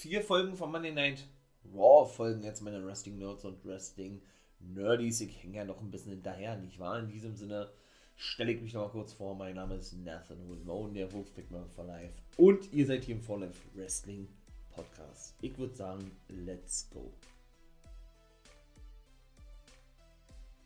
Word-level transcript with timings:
vier 0.00 0.22
Folgen 0.22 0.56
von 0.56 0.72
Monday 0.72 0.92
Night 0.92 1.28
Raw 1.74 2.08
folgen 2.10 2.42
jetzt 2.42 2.62
meine 2.62 2.82
Wrestling 2.86 3.18
Nerds 3.18 3.44
und 3.44 3.62
Wrestling 3.66 4.22
Nerdies. 4.58 5.20
Ich 5.20 5.42
hänge 5.42 5.58
ja 5.58 5.64
noch 5.66 5.78
ein 5.82 5.90
bisschen 5.90 6.12
hinterher, 6.12 6.56
nicht 6.56 6.78
wahr? 6.78 6.98
In 7.00 7.08
diesem 7.08 7.36
Sinne 7.36 7.70
stelle 8.16 8.52
ich 8.52 8.62
mich 8.62 8.72
noch 8.72 8.86
mal 8.86 8.92
kurz 8.92 9.12
vor. 9.12 9.34
Mein 9.34 9.56
Name 9.56 9.74
ist 9.74 9.92
Nathan 9.92 10.48
Wilmone, 10.48 10.94
der 10.94 11.12
Wolfpack-Man 11.12 11.68
for 11.68 11.84
Life. 11.84 12.14
Und 12.38 12.72
ihr 12.72 12.86
seid 12.86 13.04
hier 13.04 13.16
im 13.16 13.20
For 13.20 13.40
Life 13.40 13.60
Wrestling 13.74 14.26
Podcast. 14.70 15.34
Ich 15.42 15.58
würde 15.58 15.74
sagen, 15.74 16.10
let's 16.28 16.88
go. 16.88 17.12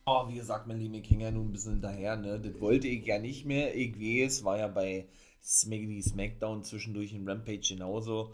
Oh, 0.05 0.29
wie 0.29 0.35
gesagt, 0.35 0.65
mein 0.65 0.79
Lieben, 0.79 0.93
ich 0.93 1.09
hänge 1.09 1.25
ja 1.25 1.31
nun 1.31 1.49
ein 1.49 1.51
bisschen 1.51 1.73
hinterher, 1.73 2.15
ne? 2.15 2.39
Das 2.39 2.61
wollte 2.61 2.87
ich 2.87 3.05
ja 3.05 3.19
nicht 3.19 3.45
mehr. 3.45 3.75
Ich 3.75 3.99
weiß, 3.99 4.45
war 4.45 4.59
ja 4.59 4.69
bei 4.69 5.09
Smackity 5.43 6.01
Smackdown 6.01 6.63
zwischendurch 6.63 7.11
in 7.11 7.27
Rampage 7.27 7.73
genauso. 7.73 8.33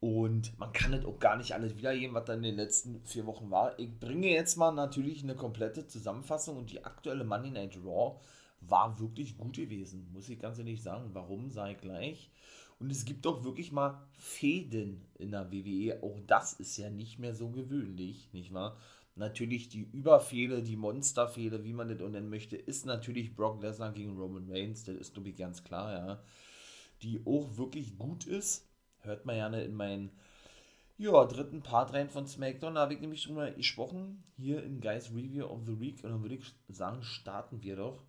Und 0.00 0.58
man 0.58 0.72
kann 0.72 0.92
das 0.92 1.04
auch 1.04 1.18
gar 1.18 1.36
nicht 1.36 1.52
alles 1.52 1.76
wiedergeben, 1.76 2.14
was 2.14 2.24
da 2.24 2.32
in 2.32 2.42
den 2.42 2.56
letzten 2.56 3.04
vier 3.04 3.26
Wochen 3.26 3.50
war. 3.50 3.78
Ich 3.78 4.00
bringe 4.00 4.30
jetzt 4.30 4.56
mal 4.56 4.72
natürlich 4.72 5.22
eine 5.22 5.36
komplette 5.36 5.86
Zusammenfassung 5.86 6.56
und 6.56 6.70
die 6.70 6.82
aktuelle 6.82 7.22
Monday 7.22 7.50
Night 7.50 7.78
Raw 7.84 8.18
war 8.62 8.98
wirklich 8.98 9.36
gut 9.36 9.56
gewesen, 9.56 10.08
muss 10.12 10.30
ich 10.30 10.38
ganz 10.38 10.58
ehrlich 10.58 10.82
sagen. 10.82 11.10
Warum, 11.12 11.50
sei 11.50 11.74
gleich. 11.74 12.30
Und 12.78 12.90
es 12.90 13.04
gibt 13.04 13.26
auch 13.26 13.44
wirklich 13.44 13.72
mal 13.72 14.02
Fäden 14.12 15.02
in 15.18 15.32
der 15.32 15.52
WWE. 15.52 16.02
Auch 16.02 16.18
das 16.26 16.54
ist 16.54 16.78
ja 16.78 16.88
nicht 16.88 17.18
mehr 17.18 17.34
so 17.34 17.50
gewöhnlich, 17.50 18.30
nicht 18.32 18.54
wahr? 18.54 18.78
Natürlich 19.16 19.68
die 19.68 19.82
Überfehde, 19.82 20.62
die 20.62 20.76
Monsterfehde, 20.76 21.62
wie 21.62 21.74
man 21.74 21.88
das 21.88 21.98
nennen 21.98 22.30
möchte, 22.30 22.56
ist 22.56 22.86
natürlich 22.86 23.36
Brock 23.36 23.60
Lesnar 23.60 23.92
gegen 23.92 24.16
Roman 24.16 24.50
Reigns. 24.50 24.84
Das 24.84 24.96
ist, 24.96 25.12
glaube 25.12 25.28
ich, 25.28 25.36
ganz 25.36 25.62
klar, 25.62 25.92
ja. 25.92 26.22
Die 27.02 27.20
auch 27.26 27.58
wirklich 27.58 27.98
gut 27.98 28.24
ist 28.26 28.69
hört 29.02 29.26
man 29.26 29.36
ja 29.36 29.46
in 29.48 29.74
meinen 29.74 30.10
ja, 31.00 31.24
dritten 31.24 31.62
Part 31.62 31.94
rein 31.94 32.10
von 32.10 32.26
SmackDown. 32.26 32.74
Da 32.74 32.82
habe 32.82 32.94
ich 32.94 33.00
nämlich 33.00 33.24
drüber 33.24 33.50
gesprochen, 33.50 34.22
hier 34.36 34.62
in 34.62 34.80
Guys 34.80 35.10
Review 35.10 35.46
of 35.46 35.60
the 35.64 35.80
Week. 35.80 36.04
Und 36.04 36.10
dann 36.10 36.22
würde 36.22 36.34
ich 36.34 36.54
sagen, 36.68 37.02
starten 37.02 37.62
wir 37.62 37.76
doch. 37.76 38.04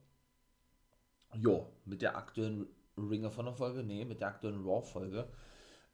Ja, 1.33 1.65
mit 1.85 2.01
der 2.01 2.17
aktuellen 2.17 2.67
Ringer 2.97 3.31
von 3.31 3.45
der 3.45 3.53
Folge. 3.53 3.83
Nee, 3.83 4.03
mit 4.03 4.19
der 4.19 4.27
aktuellen 4.27 4.65
Raw-Folge. 4.65 5.29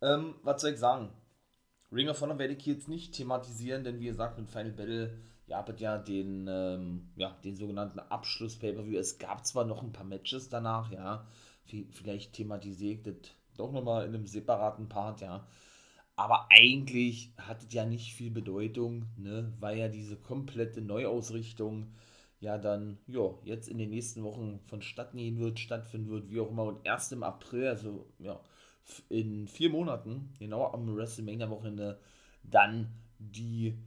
Ähm, 0.01 0.35
was 0.41 0.61
soll 0.61 0.71
ich 0.71 0.79
sagen? 0.79 1.11
Ring 1.91 2.09
of 2.09 2.19
Honor 2.19 2.39
werde 2.39 2.53
ich 2.53 2.65
jetzt 2.65 2.89
nicht 2.89 3.13
thematisieren, 3.13 3.83
denn 3.83 3.99
wie 3.99 4.07
gesagt, 4.07 4.37
mit 4.37 4.49
Final 4.49 4.71
Battle 4.71 5.17
gab 5.47 5.69
es 5.69 5.79
ja 5.79 5.97
den, 5.97 6.47
ähm, 6.49 7.11
ja, 7.15 7.37
den 7.43 7.55
sogenannten 7.55 7.99
Abschluss-Pay-Per-View. 7.99 8.97
Es 8.97 9.19
gab 9.19 9.45
zwar 9.45 9.65
noch 9.65 9.83
ein 9.83 9.93
paar 9.93 10.05
Matches 10.05 10.49
danach, 10.49 10.91
ja. 10.91 11.27
Vielleicht 11.91 12.33
thematisiere 12.33 12.93
ich 12.93 13.03
das 13.03 13.15
doch 13.57 13.71
nochmal 13.71 14.05
in 14.05 14.15
einem 14.15 14.27
separaten 14.27 14.89
Part, 14.89 15.21
ja. 15.21 15.45
Aber 16.15 16.47
eigentlich 16.49 17.31
hat 17.37 17.63
es 17.63 17.73
ja 17.73 17.85
nicht 17.85 18.13
viel 18.13 18.31
Bedeutung, 18.31 19.05
ne, 19.17 19.53
weil 19.59 19.77
ja 19.77 19.87
diese 19.87 20.17
komplette 20.17 20.81
Neuausrichtung 20.81 21.93
ja 22.39 22.57
dann, 22.57 22.97
ja, 23.07 23.35
jetzt 23.43 23.67
in 23.67 23.77
den 23.77 23.91
nächsten 23.91 24.23
Wochen 24.23 24.59
vonstatten 24.67 25.17
gehen 25.17 25.39
wird, 25.39 25.59
stattfinden 25.59 26.09
wird, 26.09 26.29
wie 26.31 26.39
auch 26.39 26.49
immer. 26.49 26.63
Und 26.63 26.85
erst 26.85 27.11
im 27.13 27.23
April, 27.23 27.67
also 27.67 28.07
ja, 28.19 28.39
in 29.09 29.47
vier 29.47 29.69
Monaten, 29.69 30.33
genau 30.39 30.71
am 30.71 30.95
WrestleMania-Wochenende, 30.95 31.99
dann 32.43 32.89
die 33.19 33.77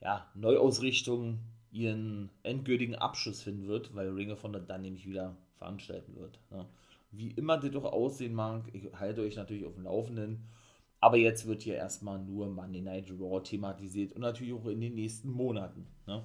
ja, 0.00 0.30
Neuausrichtung 0.34 1.40
ihren 1.72 2.30
endgültigen 2.42 2.94
Abschluss 2.96 3.42
finden 3.42 3.66
wird, 3.66 3.94
weil 3.94 4.10
Ring 4.10 4.30
of 4.30 4.42
Honor 4.44 4.60
dann 4.60 4.82
nämlich 4.82 5.06
wieder 5.08 5.36
veranstalten 5.56 6.14
wird. 6.16 6.38
Ne 6.50 6.66
wie 7.10 7.30
immer 7.32 7.58
das 7.58 7.70
doch 7.70 7.84
aussehen 7.84 8.34
mag. 8.34 8.64
Ich 8.72 8.92
halte 8.94 9.22
euch 9.22 9.36
natürlich 9.36 9.64
auf 9.64 9.74
dem 9.74 9.84
Laufenden. 9.84 10.48
Aber 11.00 11.16
jetzt 11.16 11.46
wird 11.46 11.62
hier 11.62 11.76
erstmal 11.76 12.18
nur 12.18 12.48
Monday 12.48 12.82
Night 12.82 13.10
Raw 13.10 13.42
thematisiert 13.42 14.12
und 14.12 14.20
natürlich 14.20 14.52
auch 14.52 14.66
in 14.66 14.80
den 14.80 14.94
nächsten 14.94 15.30
Monaten. 15.30 15.86
Ne? 16.06 16.24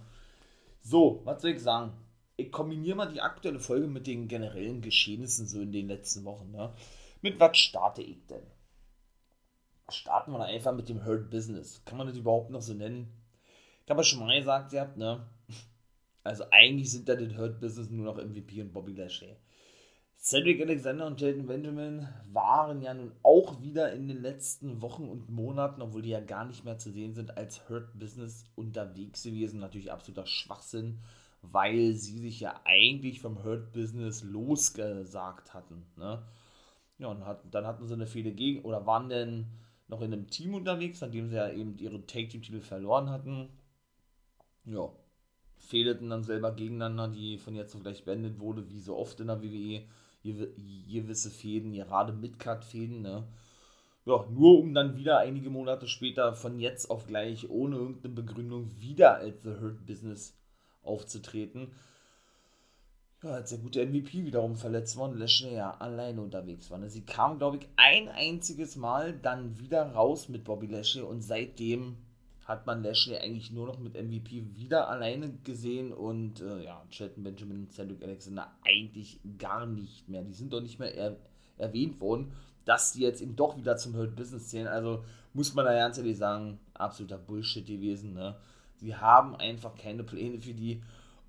So, 0.81 1.21
was 1.23 1.41
soll 1.41 1.51
ich 1.51 1.61
sagen? 1.61 1.93
Ich 2.35 2.51
kombiniere 2.51 2.97
mal 2.97 3.11
die 3.11 3.21
aktuelle 3.21 3.61
Folge 3.61 3.87
mit 3.87 4.05
den 4.05 4.27
generellen 4.27 4.81
Geschehnissen 4.81 5.47
so 5.47 5.61
in 5.61 5.71
den 5.71 5.87
letzten 5.87 6.25
Wochen. 6.25 6.51
Ne? 6.51 6.73
Mit 7.21 7.39
was 7.39 7.57
starte 7.57 8.01
ich 8.01 8.25
denn? 8.27 8.43
Starten 9.87 10.31
wir 10.33 10.43
einfach 10.43 10.75
mit 10.75 10.89
dem 10.89 11.05
Hurt 11.05 11.29
Business. 11.29 11.81
Kann 11.85 11.97
man 11.97 12.07
das 12.07 12.17
überhaupt 12.17 12.49
noch 12.49 12.61
so 12.61 12.73
nennen? 12.73 13.07
Ich 13.85 13.89
habe 13.89 14.01
ja 14.01 14.03
schon 14.03 14.19
mal 14.19 14.37
gesagt, 14.37 14.73
ihr 14.73 14.81
habt, 14.81 14.97
ne? 14.97 15.25
Also 16.23 16.43
eigentlich 16.49 16.91
sind 16.91 17.07
da 17.07 17.15
das 17.15 17.37
Hurt 17.37 17.59
Business 17.59 17.89
nur 17.89 18.05
noch 18.05 18.17
MVP 18.17 18.59
und 18.61 18.73
Bobby 18.73 18.93
Lashley. 18.93 19.37
Cedric 20.25 20.59
Alexander 20.59 21.05
und 21.05 21.21
Jaden 21.21 21.45
Benjamin 21.45 22.07
waren 22.33 22.81
ja 22.81 22.95
nun 22.95 23.11
auch 23.21 23.61
wieder 23.61 23.93
in 23.93 24.07
den 24.07 24.23
letzten 24.23 24.81
Wochen 24.81 25.07
und 25.07 25.29
Monaten, 25.29 25.83
obwohl 25.83 26.01
die 26.01 26.09
ja 26.09 26.19
gar 26.19 26.45
nicht 26.45 26.65
mehr 26.65 26.79
zu 26.79 26.89
sehen 26.89 27.13
sind, 27.13 27.37
als 27.37 27.69
Hurt 27.69 27.99
Business 27.99 28.43
unterwegs 28.55 29.21
gewesen. 29.21 29.59
Natürlich 29.59 29.91
absoluter 29.91 30.25
Schwachsinn, 30.25 30.97
weil 31.43 31.93
sie 31.93 32.17
sich 32.17 32.39
ja 32.39 32.59
eigentlich 32.63 33.21
vom 33.21 33.43
Hurt 33.43 33.71
Business 33.71 34.23
losgesagt 34.23 35.53
hatten. 35.53 35.85
Ne? 35.95 36.23
Ja, 36.97 37.09
und 37.09 37.23
hat, 37.23 37.43
dann 37.51 37.67
hatten 37.67 37.85
sie 37.85 37.93
eine 37.93 38.07
viele 38.07 38.31
Gegen- 38.31 38.65
oder 38.65 38.87
waren 38.87 39.09
denn 39.09 39.45
noch 39.87 40.01
in 40.01 40.11
einem 40.11 40.25
Team 40.25 40.55
unterwegs, 40.55 41.01
nachdem 41.01 41.29
sie 41.29 41.35
ja 41.35 41.51
eben 41.51 41.77
ihre 41.77 42.03
Take-Team-Titel 42.03 42.61
verloren 42.61 43.11
hatten. 43.11 43.49
Ja, 44.65 44.89
fehlten 45.59 46.09
dann 46.09 46.23
selber 46.23 46.51
gegeneinander, 46.51 47.09
die 47.09 47.37
von 47.37 47.53
jetzt 47.53 47.75
auf 47.75 47.83
gleich 47.83 48.03
beendet 48.05 48.39
wurde, 48.39 48.67
wie 48.71 48.79
so 48.79 48.97
oft 48.97 49.19
in 49.19 49.27
der 49.27 49.43
WWE 49.43 49.83
gewisse 50.33 51.29
Fäden, 51.29 51.73
gerade 51.73 52.13
Midcard-Fäden, 52.13 53.01
ne? 53.01 53.27
Ja, 54.05 54.23
nur 54.29 54.59
um 54.59 54.73
dann 54.73 54.97
wieder 54.97 55.19
einige 55.19 55.49
Monate 55.49 55.87
später 55.87 56.33
von 56.33 56.59
jetzt 56.59 56.91
auf 56.91 57.07
gleich 57.07 57.49
ohne 57.49 57.77
irgendeine 57.77 58.13
Begründung 58.13 58.69
wieder 58.79 59.15
als 59.15 59.41
The 59.41 59.49
Hurt 59.59 59.85
Business 59.87 60.35
aufzutreten. 60.83 61.71
Ja, 63.23 63.31
als 63.31 63.49
der 63.49 63.57
gute 63.57 63.83
MVP 63.83 64.23
wiederum 64.23 64.55
verletzt 64.55 64.97
worden, 64.97 65.17
Lashley 65.17 65.55
ja 65.55 65.71
alleine 65.71 66.21
unterwegs 66.21 66.69
war. 66.69 66.77
Ne? 66.77 66.89
Sie 66.91 67.01
kam, 67.01 67.39
glaube 67.39 67.57
ich, 67.57 67.67
ein 67.77 68.07
einziges 68.07 68.75
Mal 68.75 69.13
dann 69.13 69.57
wieder 69.59 69.93
raus 69.93 70.29
mit 70.29 70.43
Bobby 70.43 70.67
Lashley 70.67 71.01
und 71.01 71.21
seitdem 71.21 71.97
hat 72.45 72.67
man 72.67 72.83
Lashley 72.83 73.17
eigentlich 73.17 73.51
nur 73.51 73.65
noch 73.65 73.79
mit 73.79 73.95
MVP 73.95 74.55
wieder 74.55 74.87
alleine 74.87 75.33
gesehen 75.43 75.91
und 75.91 76.41
äh, 76.41 76.63
ja, 76.63 76.83
Shelton 76.89 77.23
Benjamin 77.23 77.61
und 77.61 77.73
Cedric 77.73 78.03
Alexander 78.03 78.51
eigentlich 78.63 79.19
gar 79.39 79.65
nicht 79.65 80.07
mehr. 80.07 80.21
Die 80.23 80.33
sind 80.33 80.53
doch 80.53 80.61
nicht 80.61 80.79
mehr 80.79 80.95
er 80.95 81.17
erwähnt 81.57 81.99
worden, 81.99 82.33
dass 82.65 82.93
die 82.93 83.01
jetzt 83.01 83.21
eben 83.21 83.35
doch 83.35 83.57
wieder 83.57 83.77
zum 83.77 83.95
Hurt 83.95 84.15
Business 84.15 84.49
zählen. 84.49 84.67
Also 84.67 85.03
muss 85.33 85.55
man 85.55 85.65
da 85.65 85.73
ganz 85.73 85.97
ehrlich 85.97 86.17
sagen, 86.17 86.59
absoluter 86.75 87.17
Bullshit 87.17 87.65
gewesen. 87.65 88.13
Ne? 88.13 88.35
Sie 88.75 88.95
haben 88.95 89.35
einfach 89.35 89.75
keine 89.75 90.03
Pläne 90.03 90.39
für 90.39 90.53
die 90.53 90.83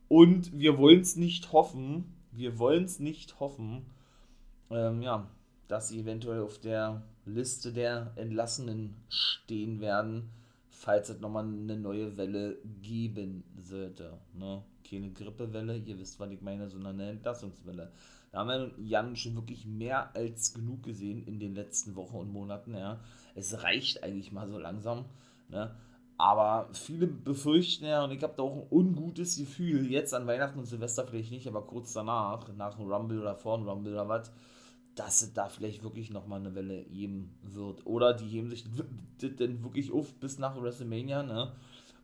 und 0.09 0.59
wir 0.59 0.77
wollen 0.77 1.01
es 1.01 1.17
nicht 1.17 1.53
hoffen, 1.53 2.13
wir 2.31 2.59
wollen 2.59 2.85
es 2.85 3.01
nicht 3.01 3.41
hoffen, 3.41 3.87
ähm, 4.71 5.01
ja, 5.01 5.31
dass 5.67 5.89
sie 5.89 6.01
eventuell 6.01 6.43
auf 6.43 6.59
der 6.59 7.03
Liste 7.25 7.73
der 7.73 8.13
Entlassenen 8.17 8.97
stehen 9.09 9.81
werden 9.81 10.31
falls 10.77 11.09
es 11.09 11.21
nochmal 11.21 11.45
eine 11.45 11.77
neue 11.77 12.17
Welle 12.19 12.59
geben 12.83 13.45
sollte. 13.57 14.19
Ne? 14.35 14.63
Keine 14.89 15.11
Grippewelle, 15.11 15.79
ihr 15.79 15.99
wisst, 15.99 16.21
was 16.21 16.31
ich 16.31 16.43
meine, 16.43 16.69
sondern 16.69 17.01
eine 17.01 17.11
Entlassungswelle. 17.13 17.91
Da 18.31 18.39
haben 18.39 18.49
wir 18.49 18.71
Jan 18.79 19.17
schon 19.17 19.35
wirklich 19.37 19.65
mehr 19.65 20.15
als 20.15 20.53
genug 20.53 20.83
gesehen 20.83 21.27
in 21.27 21.41
den 21.41 21.55
letzten 21.55 21.97
Wochen 21.97 22.17
und 22.17 22.31
Monaten. 22.31 22.75
Ja. 22.75 23.01
Es 23.35 23.63
reicht 23.63 24.03
eigentlich 24.03 24.33
mal 24.33 24.49
so 24.49 24.59
langsam. 24.59 25.07
Ne? 25.49 25.75
Aber 26.19 26.69
viele 26.73 27.07
befürchten 27.07 27.87
ja, 27.87 28.05
und 28.05 28.11
ich 28.11 28.23
habe 28.23 28.35
da 28.37 28.43
auch 28.43 28.57
ein 28.57 28.67
ungutes 28.71 29.37
Gefühl, 29.37 29.91
jetzt 29.91 30.13
an 30.13 30.27
Weihnachten 30.27 30.59
und 30.59 30.67
Silvester 30.67 31.07
vielleicht 31.07 31.31
nicht, 31.31 31.49
aber 31.49 31.63
kurz 31.63 31.95
danach, 31.95 32.47
nach 32.55 32.75
dem 32.75 32.91
Rumble 32.91 33.21
oder 33.21 33.35
vor 33.35 33.57
dem 33.57 33.69
Rumble 33.69 33.95
oder 33.95 34.09
was, 34.09 34.31
dass 34.97 35.21
es 35.21 35.35
da 35.35 35.49
vielleicht 35.49 35.85
wirklich 35.85 36.11
nochmal 36.11 36.41
eine 36.41 36.55
Welle 36.55 36.83
geben 36.85 37.39
wird. 37.43 37.87
Oder 37.87 38.15
die 38.15 38.27
heben 38.27 38.51
sich 38.51 38.65
das 39.21 39.37
denn 39.37 39.63
wirklich 39.63 39.93
auf 39.93 40.15
bis 40.15 40.39
nach 40.39 40.61
WrestleMania, 40.61 41.23
ne? 41.23 41.53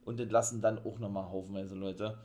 Und 0.04 0.20
entlassen 0.20 0.60
dann 0.60 0.78
auch 0.78 0.98
nochmal 0.98 1.30
haufenweise 1.30 1.74
Leute. 1.74 2.18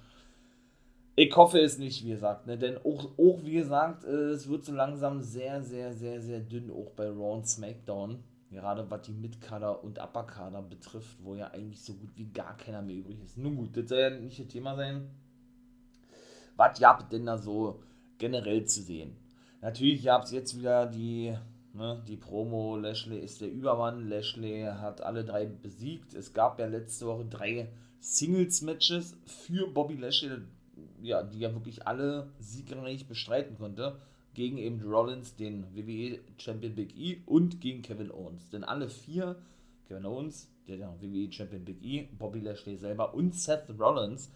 Ich 1.16 1.36
hoffe 1.36 1.60
es 1.60 1.78
nicht, 1.78 2.04
wie 2.04 2.10
gesagt, 2.10 2.48
ne? 2.48 2.58
Denn 2.58 2.78
auch, 2.78 3.18
auch, 3.18 3.44
wie 3.44 3.54
gesagt, 3.54 4.04
äh, 4.04 4.31
es 4.31 4.50
wird 4.50 4.66
so 4.66 4.74
langsam 4.74 5.22
sehr, 5.22 5.64
sehr, 5.64 5.94
sehr, 5.94 6.22
sehr 6.22 6.42
dünn, 6.42 6.69
auch 6.69 6.92
bei 6.92 7.08
Raw 7.08 7.36
und 7.36 7.48
SmackDown. 7.48 8.22
Gerade 8.52 8.90
was 8.90 9.02
die 9.04 9.14
Midkader 9.14 9.84
und 9.84 10.00
Upperkader 10.00 10.62
betrifft, 10.62 11.18
wo 11.24 11.36
ja 11.36 11.48
eigentlich 11.48 11.81
so 11.81 11.94
gut 11.94 12.10
wie 12.16 12.28
gar 12.28 12.58
keiner 12.58 12.81
mehr 12.81 12.98
übrig 12.98 13.22
ist. 13.24 13.38
Nun 13.38 13.56
gut, 13.56 13.75
das 13.75 13.88
soll 13.90 14.00
ja 14.00 14.10
nicht 14.10 14.40
das 14.40 14.48
Thema 14.48 14.75
sein. 14.75 15.10
Was 16.58 16.80
gab 16.80 17.10
denn 17.10 17.25
da 17.25 17.38
so 17.38 17.84
generell 18.18 18.66
zu 18.66 18.81
sehen? 18.81 19.16
Natürlich 19.62 20.04
gab 20.04 20.24
es 20.24 20.31
jetzt 20.31 20.57
wieder 20.57 20.86
die, 20.86 21.36
ne, 21.74 22.04
die 22.07 22.18
Promo, 22.18 22.77
Lashley 22.77 23.19
ist 23.19 23.42
der 23.42 23.51
Übermann, 23.51 24.07
Lashley 24.07 24.63
hat 24.63 25.01
alle 25.01 25.25
drei 25.25 25.45
besiegt. 25.45 26.13
Es 26.13 26.33
gab 26.33 26.59
ja 26.59 26.68
letzte 26.68 27.07
Woche 27.07 27.25
drei 27.25 27.69
Singles-Matches 28.00 29.18
für 29.25 29.68
Bobby 29.68 29.95
Lashley, 29.95 30.42
ja, 31.01 31.24
die 31.24 31.44
er 31.44 31.54
wirklich 31.54 31.88
alle 31.88 32.30
siegreich 32.39 33.07
bestreiten 33.07 33.57
konnte. 33.57 34.00
Gegen 34.36 34.59
eben 34.59 34.81
Rollins, 34.81 35.36
den 35.36 35.65
WWE-Champion 35.75 36.75
Big 36.75 36.95
E 36.95 37.24
und 37.25 37.59
gegen 37.59 37.81
Kevin 37.81 38.12
Owens. 38.12 38.50
Denn 38.51 38.63
alle 38.63 38.88
vier 38.88 39.36
Kevin 39.88 40.06
Owens, 40.06 40.48
der 40.68 40.77
WWE 41.01 41.31
Champion 41.31 41.65
Big 41.65 41.83
E, 41.83 42.07
Bobby 42.19 42.42
Lashley 42.42 42.77
selber 42.77 43.15
und 43.15 43.33
Seth 43.33 43.68
Rollins, 43.80 44.31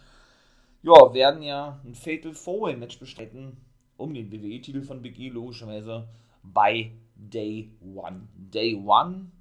ja, 0.81 1.13
werden 1.13 1.43
ja 1.43 1.79
ein 1.85 1.93
Fatal 1.93 2.33
Four 2.33 2.75
Match 2.77 2.97
bestreiten 2.97 3.57
um 4.01 4.13
den 4.13 4.31
WWE-Titel 4.31 4.81
von 4.81 5.01
Big 5.01 5.19
E, 5.19 5.29
logischerweise 5.29 6.07
bei 6.43 6.91
Day 7.15 7.71
One. 7.81 8.27
Day 8.35 8.75
One 8.75 9.31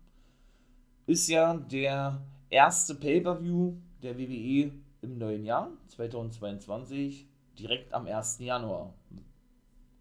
ist 1.06 1.28
ja 1.28 1.54
der 1.54 2.20
erste 2.50 2.94
Pay-Per-View 2.94 3.74
der 4.02 4.18
WWE 4.18 4.72
im 5.02 5.18
neuen 5.18 5.44
Jahr 5.44 5.70
2022, 5.88 7.26
direkt 7.58 7.92
am 7.92 8.06
1. 8.06 8.38
Januar. 8.40 8.94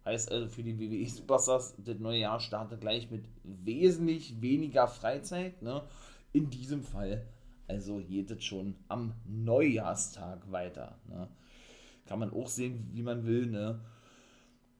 Heißt 0.04 0.30
also 0.30 0.48
für 0.48 0.62
die 0.62 0.78
WWE 0.78 1.08
Superstars, 1.08 1.74
das 1.78 1.98
neue 1.98 2.20
Jahr 2.20 2.40
startet 2.40 2.80
gleich 2.80 3.10
mit 3.10 3.24
wesentlich 3.44 4.40
weniger 4.40 4.86
Freizeit. 4.88 5.60
Ne? 5.62 5.82
In 6.32 6.50
diesem 6.50 6.82
Fall 6.82 7.26
also 7.70 7.98
geht 7.98 8.30
es 8.32 8.42
schon 8.42 8.74
am 8.88 9.14
Neujahrstag 9.26 10.50
weiter. 10.50 10.98
Ne? 11.08 11.28
Kann 12.06 12.18
man 12.18 12.32
auch 12.32 12.48
sehen, 12.48 12.90
wie 12.92 13.02
man 13.02 13.24
will. 13.24 13.46
Ne? 13.46 13.80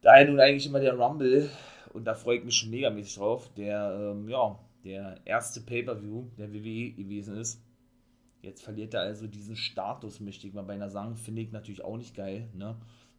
Daher 0.02 0.26
nun 0.26 0.40
eigentlich 0.40 0.66
immer 0.66 0.80
der 0.80 0.98
Rumble, 0.98 1.50
und 1.92 2.04
da 2.04 2.14
freue 2.14 2.38
ich 2.38 2.44
mich 2.44 2.56
schon 2.56 2.70
megamäßig 2.70 3.16
drauf, 3.16 3.50
der, 3.54 4.14
ähm, 4.14 4.28
ja, 4.28 4.58
der 4.84 5.20
erste 5.24 5.60
Pay-Per-View 5.60 6.30
der 6.38 6.52
WWE 6.52 6.92
gewesen 6.92 7.36
ist. 7.36 7.62
Jetzt 8.42 8.62
verliert 8.62 8.94
er 8.94 9.02
also 9.02 9.26
diesen 9.26 9.56
Status, 9.56 10.20
möchte 10.20 10.46
ich 10.46 10.54
mal 10.54 10.62
beinahe 10.62 10.88
sagen. 10.88 11.16
Finde 11.16 11.42
ich 11.42 11.52
natürlich 11.52 11.84
auch 11.84 11.98
nicht 11.98 12.16
geil. 12.16 12.48
Ne? 12.54 12.76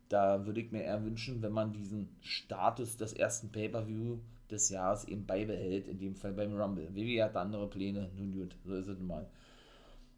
Da 0.09 0.45
würde 0.47 0.61
ich 0.61 0.71
mir 0.71 0.81
eher 0.81 1.03
wünschen, 1.05 1.43
wenn 1.43 1.51
man 1.51 1.73
diesen 1.73 2.09
Status 2.21 2.97
des 2.97 3.13
ersten 3.13 3.51
Pay-Per-View 3.51 4.17
des 4.49 4.69
Jahres 4.69 5.05
eben 5.05 5.25
beibehält, 5.25 5.87
in 5.87 5.99
dem 5.99 6.15
Fall 6.15 6.33
beim 6.33 6.59
Rumble. 6.59 6.95
WWE 6.95 7.23
hat 7.23 7.37
andere 7.37 7.69
Pläne, 7.69 8.09
nun 8.17 8.31
gut, 8.33 8.55
so 8.65 8.73
ist 8.73 8.87
es 8.87 8.99
mal. 8.99 9.29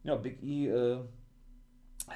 Ja, 0.03 0.15
Big 0.15 0.41
E, 0.41 0.67
äh, 0.67 0.99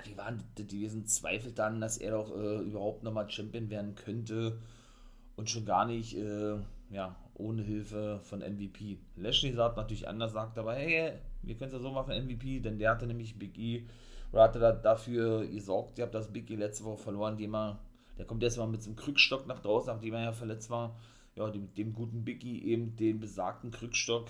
wie 0.04 0.18
waren 0.18 0.44
die 0.58 0.68
gewesen? 0.68 1.06
Zweifelt 1.06 1.60
dann, 1.60 1.82
dass 1.82 1.98
er 1.98 2.12
doch 2.12 2.36
äh, 2.36 2.62
überhaupt 2.62 3.04
nochmal 3.04 3.30
Champion 3.30 3.70
werden 3.70 3.96
könnte 3.96 4.60
und 5.36 5.50
schon 5.50 5.66
gar 5.66 5.86
nicht, 5.86 6.18
äh, 6.18 6.56
ja, 6.90 7.16
ohne 7.36 7.64
Hilfe 7.64 8.20
von 8.24 8.40
MVP. 8.40 8.98
Lashley 9.16 9.54
sagt 9.54 9.78
natürlich 9.78 10.08
anders, 10.08 10.34
sagt 10.34 10.58
aber, 10.58 10.76
hey, 10.76 11.14
wir 11.44 11.56
können 11.56 11.68
es 11.68 11.74
ja 11.74 11.80
so 11.80 11.92
machen, 11.92 12.26
MVP, 12.26 12.60
denn 12.60 12.80
der 12.80 12.92
hatte 12.92 13.08
nämlich 13.08 13.38
Big 13.38 13.58
E, 13.58 13.86
oder 14.32 14.44
hatte 14.44 14.60
da 14.60 14.72
dafür 14.72 15.46
gesorgt, 15.48 15.98
ihr 15.98 16.06
habt 16.06 16.16
das 16.16 16.34
Big 16.34 16.50
E 16.50 16.56
letzte 16.56 16.84
Woche 16.84 16.98
verloren, 16.98 17.34
indem 17.34 17.56
er, 17.56 17.80
der 18.18 18.26
kommt 18.26 18.44
erstmal 18.44 18.68
mit 18.68 18.82
so 18.82 18.90
einem 18.90 18.98
Krückstock 18.98 19.48
nach 19.48 19.62
draußen, 19.62 19.94
nachdem 19.94 20.16
er 20.16 20.24
ja 20.24 20.32
verletzt 20.32 20.70
war, 20.70 20.98
ja, 21.36 21.50
dem, 21.50 21.74
dem 21.76 21.94
guten 21.94 22.26
Big 22.26 22.44
E 22.44 22.58
eben 22.60 22.96
den 22.96 23.20
besagten 23.20 23.72
Krückstock 23.72 24.30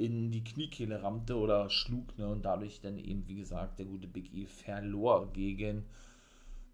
in 0.00 0.30
die 0.30 0.42
Kniekehle 0.42 1.02
rammte 1.02 1.36
oder 1.36 1.68
schlug, 1.68 2.16
ne, 2.18 2.28
und 2.28 2.44
dadurch 2.44 2.80
dann 2.80 2.98
eben, 2.98 3.28
wie 3.28 3.36
gesagt, 3.36 3.78
der 3.78 3.86
gute 3.86 4.08
Big 4.08 4.34
E 4.34 4.46
verlor 4.46 5.30
gegen 5.32 5.84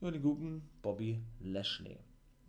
ja, 0.01 0.11
den 0.11 0.23
guten 0.23 0.63
Bobby 0.83 1.21
Lashley. 1.41 1.99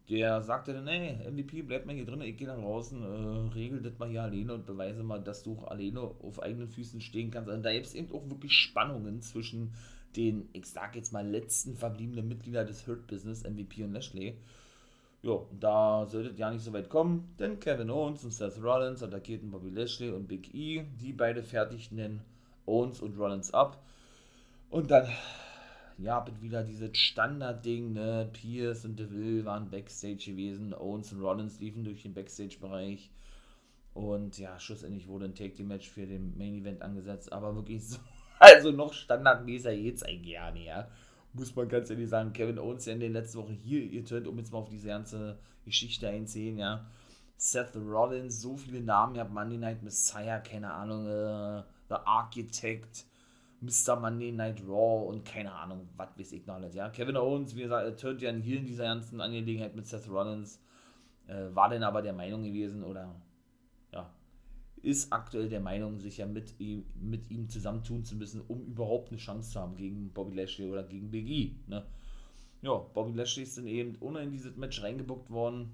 Der 0.10 0.42
sagte 0.42 0.74
dann, 0.74 0.88
ey, 0.88 1.30
MVP, 1.30 1.64
bleib 1.64 1.86
mal 1.86 1.96
hier 1.96 2.06
drin, 2.06 2.22
ich 2.22 2.38
gehe 2.38 2.48
dann 2.48 2.62
draußen, 2.62 3.02
äh, 3.02 3.54
regel 3.54 3.82
das 3.82 3.98
mal 3.98 4.08
hier 4.10 4.24
alleine 4.24 4.54
und 4.54 4.66
beweise 4.66 5.04
mal, 5.04 5.22
dass 5.22 5.44
du 5.44 5.58
auch 5.58 5.66
alleine 5.66 6.00
auf 6.00 6.42
eigenen 6.42 6.70
Füßen 6.70 7.02
stehen 7.02 7.32
kannst. 7.32 7.50
Und 7.50 7.64
da 7.64 7.74
gibt 7.74 7.88
es 7.88 7.94
eben 7.94 8.12
auch 8.14 8.30
wirklich 8.30 8.54
Spannungen 8.54 9.22
zwischen 9.22 9.74
den, 10.16 10.48
ich 10.54 10.66
sag 10.68 10.96
jetzt 10.96 11.12
mal, 11.12 11.28
letzten 11.28 11.76
verbliebenen 11.76 12.28
Mitgliedern 12.28 12.68
des 12.68 12.88
Hurt 12.88 13.08
Business, 13.08 13.44
MVP 13.44 13.84
und 13.84 13.94
Lashley. 13.94 14.38
Ja, 15.24 15.40
da 15.60 16.06
sollte 16.06 16.30
es 16.30 16.38
ja 16.38 16.52
nicht 16.52 16.64
so 16.64 16.72
weit 16.74 16.90
kommen, 16.90 17.36
denn 17.40 17.60
Kevin 17.60 17.90
Owens 17.90 18.24
und 18.24 18.32
Seth 18.32 18.62
Rollins 18.62 19.02
attackierten 19.02 19.52
Bobby 19.52 19.70
Lashley 19.70 20.12
und 20.12 20.28
Big 20.28 20.54
E. 20.54 20.86
Die 21.02 21.12
beide 21.12 21.44
fertigten 21.44 22.22
Owens 22.66 23.02
und 23.02 23.18
Rollins 23.18 23.54
ab. 23.54 23.84
Und 24.70 24.92
dann 24.92 25.08
ja, 25.98 26.24
wieder 26.42 26.64
dieses 26.64 26.96
Standardding, 26.98 27.94
ne? 27.94 28.30
Pierce 28.32 28.86
und 28.86 29.00
DeVille 29.00 29.46
waren 29.46 29.70
Backstage 29.70 30.32
gewesen, 30.32 30.74
Owens 30.74 31.12
und 31.12 31.22
Rollins 31.22 31.60
liefen 31.60 31.84
durch 31.84 32.04
den 32.04 32.14
Backstage-Bereich. 32.14 33.10
Und 33.94 34.38
ja, 34.38 34.60
schlussendlich 34.60 35.08
wurde 35.08 35.26
ein 35.26 35.34
Take-Team-Match 35.34 35.90
für 35.90 36.06
den 36.06 36.38
Main 36.38 36.54
Event 36.54 36.84
angesetzt, 36.84 37.34
aber 37.34 37.56
wirklich 37.56 37.88
so, 37.88 37.98
also 38.40 38.72
noch 38.72 38.94
standardmäßig 38.94 39.84
jetzt 39.84 40.06
eigentlich 40.06 40.34
ja 40.34 40.52
nicht, 40.52 40.68
ja. 40.68 40.88
Muss 41.38 41.56
man 41.56 41.70
ganz 41.70 41.90
ehrlich 41.90 42.10
sagen, 42.10 42.34
Kevin 42.34 42.58
Owens 42.58 42.86
ja 42.86 42.94
in 42.94 43.00
der 43.00 43.10
letzten 43.10 43.40
Woche 43.40 43.54
hier 43.54 43.88
getönt, 43.90 44.28
um 44.28 44.38
jetzt 44.38 44.52
mal 44.52 44.58
auf 44.60 44.70
diese 44.70 44.88
ganze 44.88 45.38
Geschichte 45.66 46.10
einzusehen, 46.10 46.58
ja. 46.58 46.86
Seth 47.38 47.76
Rollins, 47.76 48.42
so 48.42 48.58
viele 48.58 48.82
Namen, 48.82 49.16
ihr 49.16 49.22
habt 49.22 49.32
Monday 49.32 49.60
Night 49.60 49.84
Messiah, 49.84 50.40
keine 50.40 50.74
Ahnung, 50.74 51.06
äh, 51.06 51.62
The 51.90 51.96
Architect, 52.06 53.06
Mr. 53.62 53.96
Monday 53.96 54.32
Night 54.32 54.64
Raw 54.68 55.08
und 55.08 55.24
keine 55.24 55.54
Ahnung, 55.54 55.88
was 55.96 56.10
weiß 56.18 56.32
ich 56.32 56.48
noch 56.48 56.56
alles. 56.56 56.74
Ja? 56.74 56.90
Kevin 56.90 57.18
Owens, 57.18 57.56
wie 57.56 57.62
gesagt, 57.62 57.86
er 57.86 57.96
turnt 57.96 58.22
ja 58.24 58.32
hier 58.32 58.58
in 58.58 58.66
dieser 58.66 58.86
ganzen 58.86 59.22
Angelegenheit 59.22 59.76
mit 59.76 59.86
Seth 59.86 60.10
Rollins, 60.10 60.60
äh, 61.28 61.54
war 61.54 61.70
denn 61.70 61.84
aber 61.84 62.02
der 62.02 62.14
Meinung 62.14 62.44
gewesen 62.44 62.84
oder 62.84 63.14
ist 64.88 65.12
aktuell 65.12 65.50
der 65.50 65.60
Meinung, 65.60 66.00
sich 66.00 66.18
ja 66.18 66.26
mit 66.26 66.58
ihm, 66.60 66.86
mit 66.96 67.30
ihm 67.30 67.50
zusammentun 67.50 68.06
zu 68.06 68.16
müssen, 68.16 68.40
um 68.48 68.66
überhaupt 68.66 69.10
eine 69.10 69.18
Chance 69.18 69.52
zu 69.52 69.60
haben 69.60 69.76
gegen 69.76 70.14
Bobby 70.14 70.38
Lashley 70.38 70.66
oder 70.70 70.84
gegen 70.84 71.12
Big 71.12 71.28
E. 71.28 71.52
Ne? 71.68 71.86
Ja, 72.62 72.76
Bobby 72.78 73.12
Lashley 73.12 73.44
ist 73.44 73.58
dann 73.58 73.68
eben 73.68 73.98
ohne 74.00 74.24
in 74.24 74.32
dieses 74.32 74.56
Match 74.56 74.82
reingebuckt 74.82 75.30
worden. 75.30 75.74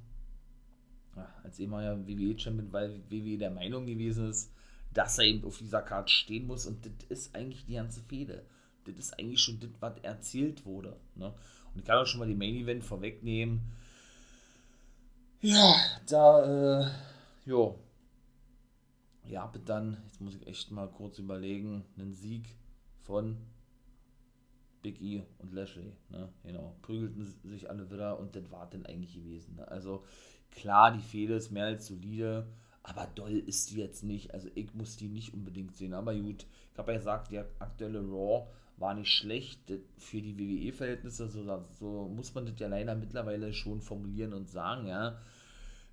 Ja, 1.15 1.31
als 1.43 1.59
ehemaliger 1.59 2.07
WWE-Champion, 2.07 2.73
weil 2.73 3.03
WWE 3.11 3.37
der 3.37 3.51
Meinung 3.51 3.85
gewesen 3.85 4.31
ist, 4.31 4.51
dass 4.95 5.19
er 5.19 5.25
eben 5.25 5.45
auf 5.45 5.59
dieser 5.59 5.83
Karte 5.83 6.11
stehen 6.11 6.47
muss 6.47 6.65
und 6.65 6.83
das 6.83 6.93
ist 7.09 7.35
eigentlich 7.35 7.67
die 7.67 7.75
ganze 7.75 8.01
Fehde. 8.01 8.43
Das 8.85 8.95
ist 8.95 9.19
eigentlich 9.19 9.41
schon 9.41 9.59
das, 9.59 9.69
was 9.79 9.93
erzählt 10.01 10.65
wurde. 10.65 10.97
Ne? 11.13 11.27
Und 11.27 11.81
ich 11.81 11.85
kann 11.85 11.99
auch 11.99 12.07
schon 12.07 12.19
mal 12.19 12.27
die 12.27 12.33
Main 12.33 12.55
Event 12.55 12.83
vorwegnehmen. 12.83 13.61
Ja, 15.41 15.75
da, 16.07 16.81
äh, 16.81 16.89
jo. 17.45 17.77
Ja, 19.33 19.51
dann, 19.65 19.97
jetzt 20.05 20.21
muss 20.21 20.35
ich 20.35 20.47
echt 20.47 20.71
mal 20.71 20.87
kurz 20.87 21.19
überlegen, 21.19 21.83
einen 21.97 22.13
Sieg 22.13 22.55
von 23.01 23.37
Big 24.81 25.01
E 25.01 25.23
und 25.39 25.53
Lashley, 25.53 25.93
ne? 26.09 26.29
Genau. 26.43 26.75
Prügelten 26.81 27.25
sich 27.43 27.69
alle 27.69 27.89
wieder 27.89 28.19
und 28.19 28.35
das 28.35 28.51
war 28.51 28.69
dann 28.69 28.85
eigentlich 28.85 29.15
gewesen. 29.15 29.55
Ne? 29.55 29.67
Also 29.67 30.03
klar, 30.51 30.91
die 30.91 31.01
Fehde 31.01 31.35
ist 31.35 31.51
mehr 31.51 31.65
als 31.65 31.87
solide 31.87 32.47
aber 32.83 33.07
doll 33.15 33.37
ist 33.39 33.71
die 33.71 33.77
jetzt 33.77 34.03
nicht. 34.03 34.33
Also 34.33 34.49
ich 34.55 34.73
muss 34.73 34.97
die 34.97 35.07
nicht 35.07 35.33
unbedingt 35.33 35.75
sehen. 35.75 35.93
Aber 35.93 36.13
gut, 36.13 36.45
ich 36.71 36.77
habe 36.77 36.91
ja 36.91 36.97
gesagt, 36.97 37.31
der 37.31 37.47
aktuelle 37.59 38.01
Raw 38.01 38.47
war 38.77 38.93
nicht 38.93 39.09
schlecht 39.09 39.71
für 39.97 40.21
die 40.21 40.37
WWE-Verhältnisse. 40.37 41.29
So, 41.29 41.65
so, 41.79 42.11
muss 42.13 42.33
man 42.35 42.45
das 42.45 42.59
ja 42.59 42.67
leider 42.67 42.95
mittlerweile 42.95 43.53
schon 43.53 43.81
formulieren 43.81 44.33
und 44.33 44.49
sagen, 44.49 44.87
ja. 44.87 45.17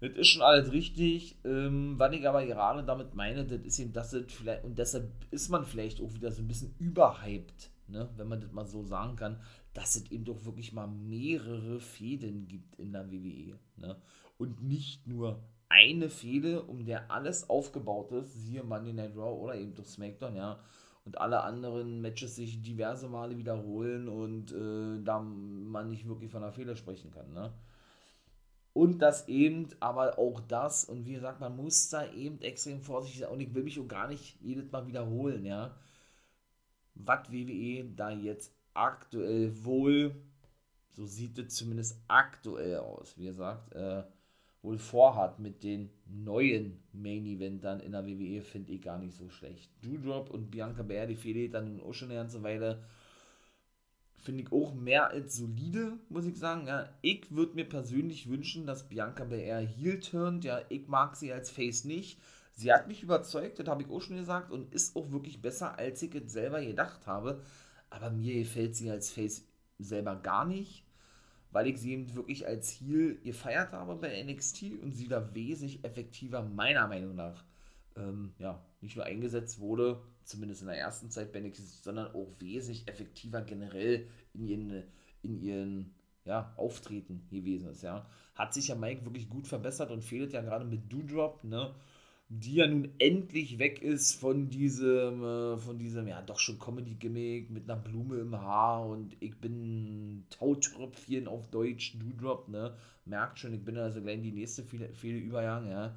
Das 0.01 0.11
ist 0.13 0.29
schon 0.29 0.43
alles 0.43 0.73
richtig. 0.73 1.39
Ähm, 1.45 1.99
was 1.99 2.15
ich 2.15 2.27
aber 2.27 2.45
gerade 2.47 2.83
damit 2.85 3.15
meine, 3.15 3.45
das 3.45 3.61
ist 3.61 3.79
eben, 3.79 3.93
dass 3.93 4.11
das 4.11 4.25
vielleicht, 4.33 4.65
und 4.65 4.79
deshalb 4.79 5.11
ist 5.31 5.51
man 5.51 5.65
vielleicht 5.65 6.01
auch 6.01 6.13
wieder 6.15 6.33
so 6.33 6.43
ein 6.43 6.49
bisschen 6.49 6.75
überhyped, 6.79 7.71
ne, 7.87 8.09
wenn 8.17 8.29
man 8.29 8.41
das 8.41 8.53
mal 8.53 8.67
so 8.67 8.83
sagen 8.83 9.17
kann, 9.17 9.41
dass 9.75 9.97
es 9.97 10.11
eben 10.11 10.25
doch 10.25 10.45
wirklich 10.45 10.73
mal 10.73 10.87
mehrere 10.87 11.81
Fäden 11.81 12.49
gibt 12.49 12.75
in 12.77 12.93
der 12.93 13.11
WWE. 13.11 13.59
Ne? 13.77 13.97
Und 14.39 14.63
nicht 14.63 15.07
nur 15.07 15.43
eine 15.69 16.09
Fehde, 16.09 16.63
um 16.63 16.85
der 16.85 17.11
alles 17.11 17.49
aufgebaut 17.49 18.11
ist, 18.13 18.35
siehe 18.35 18.65
Monday 18.65 18.93
Night 18.93 19.17
Raw 19.17 19.39
oder 19.39 19.55
eben 19.55 19.75
durch 19.75 19.89
SmackDown, 19.89 20.35
ja, 20.35 20.59
und 21.05 21.19
alle 21.19 21.43
anderen 21.43 22.01
Matches 22.01 22.37
sich 22.37 22.61
diverse 22.61 23.09
Male 23.09 23.37
wiederholen 23.39 24.09
und 24.09 24.53
äh, 24.53 25.03
da 25.03 25.21
man 25.21 25.89
nicht 25.89 26.07
wirklich 26.07 26.31
von 26.31 26.43
einer 26.43 26.53
Fehler 26.53 26.77
sprechen 26.77 27.11
kann, 27.11 27.33
ne? 27.33 27.53
Und 28.81 29.01
das 29.03 29.29
eben, 29.29 29.69
aber 29.79 30.19
auch 30.19 30.41
das, 30.41 30.87
und 30.87 31.05
wie 31.05 31.13
gesagt, 31.13 31.39
man 31.39 31.55
muss 31.55 31.91
da 31.91 32.11
eben 32.13 32.41
extrem 32.41 32.81
vorsichtig 32.81 33.21
sein, 33.21 33.29
und 33.29 33.41
ich 33.41 33.55
will 33.55 33.63
mich 33.63 33.79
auch 33.79 33.87
gar 33.87 34.09
nicht 34.09 34.41
jedes 34.41 34.73
Mal 34.73 34.87
wiederholen, 34.87 35.45
ja, 35.45 35.77
was 36.95 37.31
WWE 37.31 37.85
da 37.95 38.09
jetzt 38.09 38.55
aktuell 38.73 39.53
wohl, 39.67 40.15
so 40.97 41.05
sieht 41.05 41.37
es 41.37 41.57
zumindest 41.57 42.01
aktuell 42.09 42.79
aus, 42.79 43.19
wie 43.19 43.27
gesagt, 43.27 43.71
äh, 43.75 44.03
wohl 44.63 44.79
vorhat 44.79 45.41
mit 45.41 45.63
den 45.63 45.91
neuen 46.07 46.83
Main-Eventern 46.95 47.81
in 47.81 47.93
der 47.93 48.07
WWE, 48.07 48.41
finde 48.41 48.73
ich 48.73 48.81
gar 48.81 48.97
nicht 48.97 49.15
so 49.15 49.29
schlecht. 49.29 49.71
Doudrop 49.85 50.31
und 50.31 50.51
Bianca 50.51 50.83
Belair, 50.83 51.07
die 51.07 51.17
Fehde 51.17 51.51
dann 51.51 51.83
auch 51.83 51.93
schon 51.93 52.09
eine 52.09 52.19
ganze 52.19 52.43
Weile, 52.43 52.83
finde 54.21 54.43
ich 54.43 54.53
auch 54.53 54.75
mehr 54.75 55.11
als 55.11 55.37
solide, 55.37 55.99
muss 56.09 56.27
ich 56.27 56.37
sagen. 56.37 56.67
Ja, 56.67 56.89
ich 57.03 57.31
würde 57.31 57.55
mir 57.55 57.69
persönlich 57.69 58.29
wünschen, 58.29 58.67
dass 58.67 58.89
Bianca 58.89 59.25
Belair 59.25 59.61
heel 59.61 60.01
turnt. 60.01 60.45
Ja, 60.45 60.61
ich 60.69 60.87
mag 60.89 61.17
sie 61.17 61.33
als 61.33 61.51
Face 61.51 61.85
nicht. 61.85 62.21
Sie 62.53 62.73
hat 62.73 62.89
mich 62.89 63.03
überzeugt, 63.03 63.59
das 63.59 63.69
habe 63.69 63.83
ich 63.83 63.91
auch 63.91 64.03
schon 64.03 64.17
gesagt, 64.17 64.51
und 64.51 64.73
ist 64.75 64.95
auch 64.97 65.11
wirklich 65.11 65.41
besser, 65.41 65.79
als 65.79 66.03
ich 66.03 66.15
es 66.15 66.33
selber 66.33 66.61
gedacht 66.61 67.07
habe. 67.07 67.43
Aber 67.89 68.11
mir 68.11 68.35
gefällt 68.35 68.77
sie 68.77 68.91
als 68.91 69.11
Face 69.11 69.45
selber 69.79 70.17
gar 70.17 70.45
nicht 70.45 70.85
weil 71.53 71.67
ich 71.67 71.79
sie 71.79 71.93
eben 71.93 72.15
wirklich 72.15 72.47
als 72.47 72.81
Heal 72.81 73.17
gefeiert 73.23 73.73
habe 73.73 73.97
bei 73.97 74.23
NXT 74.23 74.81
und 74.83 74.93
sie 74.93 75.09
da 75.09 75.35
wesentlich 75.35 75.85
effektiver, 75.85 76.43
meiner 76.43 76.87
Meinung 76.87 77.15
nach, 77.15 77.45
ähm, 77.97 78.33
ja, 78.39 78.63
nicht 78.81 78.97
nur 78.97 79.05
eingesetzt 79.05 79.61
wurde, 79.61 80.01
zumindest 80.25 80.63
in 80.63 80.69
der 80.69 80.79
ersten 80.79 81.11
Zeit 81.11 81.33
bei 81.33 81.41
NXT, 81.41 81.85
sondern 81.85 82.15
auch 82.15 82.29
wesentlich 82.39 82.89
effektiver 82.89 83.43
generell 83.43 84.07
in 84.35 84.47
ihren, 84.47 84.83
in 85.23 85.43
ihren 85.43 85.95
ja, 86.25 86.53
Auftreten 86.57 87.27
gewesen 87.31 87.71
ist, 87.71 87.83
ja. 87.83 88.07
Hat 88.35 88.55
sich 88.55 88.69
ja 88.69 88.75
Mike 88.75 89.05
wirklich 89.05 89.29
gut 89.29 89.47
verbessert 89.47 89.91
und 89.91 90.05
fehlt 90.05 90.33
ja 90.33 90.41
gerade 90.43 90.65
mit 90.65 90.93
Doodrop, 90.93 91.45
ne? 91.45 91.75
Die 92.33 92.55
ja 92.55 92.67
nun 92.69 92.91
endlich 92.99 93.59
weg 93.59 93.83
ist 93.83 94.15
von 94.15 94.51
diesem, 94.51 95.25
äh, 95.25 95.59
von 95.59 95.79
diesem, 95.79 96.07
ja, 96.07 96.23
doch 96.23 96.39
schon 96.39 96.61
Comedy-Gimmick 96.61 97.51
mit 97.51 97.69
einer 97.69 97.81
Blume 97.81 98.19
im 98.21 98.41
Haar 98.41 98.87
und 98.87 99.17
ich 99.19 99.37
bin 99.41 100.25
Tautröpfchen 100.31 101.27
auf 101.27 101.49
Deutsch, 101.49 101.97
Doodrop, 101.99 102.49
ne? 102.49 102.77
Merkt 103.05 103.41
schon, 103.41 103.53
ich 103.53 103.65
bin 103.65 103.77
also 103.77 104.01
gleich 104.01 104.17
in 104.17 104.23
die 104.23 104.33
nächste 104.33 104.63
viele 104.63 105.19
Übergang, 105.19 105.69
ja 105.69 105.97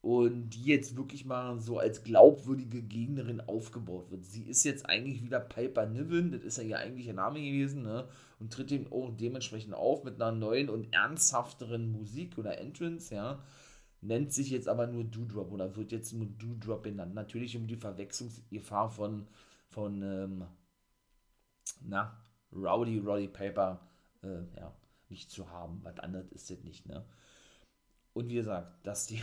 und 0.00 0.50
die 0.50 0.64
jetzt 0.64 0.96
wirklich 0.96 1.24
mal 1.24 1.58
so 1.58 1.78
als 1.78 2.04
glaubwürdige 2.04 2.82
Gegnerin 2.82 3.40
aufgebaut 3.40 4.10
wird. 4.10 4.24
Sie 4.24 4.42
ist 4.42 4.64
jetzt 4.64 4.86
eigentlich 4.86 5.22
wieder 5.24 5.40
Piper 5.40 5.86
Niven, 5.86 6.30
das 6.30 6.42
ist 6.42 6.58
ja 6.58 6.64
ihr 6.64 6.78
eigentlicher 6.78 7.12
Name 7.12 7.40
gewesen, 7.40 7.82
ne? 7.82 8.08
und 8.38 8.52
tritt 8.52 8.70
eben 8.70 8.92
auch 8.92 9.10
dementsprechend 9.16 9.74
auf 9.74 10.04
mit 10.04 10.20
einer 10.20 10.32
neuen 10.32 10.68
und 10.70 10.92
ernsthafteren 10.92 11.90
Musik 11.90 12.38
oder 12.38 12.58
Entrance, 12.58 13.14
ja. 13.14 13.42
Nennt 14.00 14.32
sich 14.32 14.50
jetzt 14.50 14.68
aber 14.68 14.86
nur 14.86 15.02
Doodrop 15.02 15.50
oder 15.50 15.74
wird 15.74 15.90
jetzt 15.90 16.12
nur 16.12 16.26
Doodrop 16.26 16.84
genannt. 16.84 17.14
Natürlich 17.14 17.56
um 17.56 17.66
die 17.66 17.74
Verwechslungsgefahr 17.74 18.90
von, 18.90 19.26
von 19.70 20.02
ähm, 20.02 20.44
na, 21.82 22.16
Rowdy 22.52 22.98
Roddy 22.98 23.26
Piper 23.26 23.80
äh, 24.22 24.44
ja, 24.56 24.72
nicht 25.08 25.32
zu 25.32 25.50
haben. 25.50 25.80
Was 25.82 25.98
anderes 25.98 26.30
ist 26.30 26.48
das 26.48 26.62
nicht, 26.62 26.86
ne? 26.86 27.04
Und 28.12 28.28
wie 28.28 28.36
gesagt, 28.36 28.86
dass 28.86 29.06
die 29.06 29.20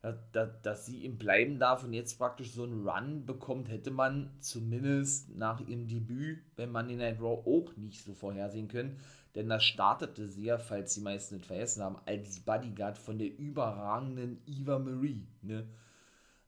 dass, 0.00 0.62
dass 0.62 0.86
sie 0.86 1.04
ihm 1.04 1.18
bleiben 1.18 1.58
darf 1.58 1.82
und 1.82 1.92
jetzt 1.92 2.18
praktisch 2.18 2.52
so 2.52 2.62
einen 2.62 2.86
Run 2.88 3.26
bekommt, 3.26 3.68
hätte 3.68 3.90
man 3.90 4.30
zumindest 4.38 5.34
nach 5.36 5.60
ihrem 5.60 5.88
Debüt 5.88 6.38
bei 6.54 6.66
Monday 6.66 6.96
Night 6.96 7.20
Raw 7.20 7.42
auch 7.44 7.76
nicht 7.76 8.04
so 8.04 8.14
vorhersehen 8.14 8.68
können. 8.68 8.98
Denn 9.34 9.48
das 9.48 9.64
startete 9.64 10.28
sie 10.28 10.44
ja, 10.44 10.58
falls 10.58 10.94
die 10.94 11.00
meisten 11.00 11.36
nicht 11.36 11.46
vergessen 11.46 11.82
haben, 11.82 11.98
als 12.06 12.40
Bodyguard 12.40 12.96
von 12.96 13.18
der 13.18 13.36
überragenden 13.38 14.40
Eva 14.46 14.78
Marie. 14.78 15.26
Ne? 15.42 15.68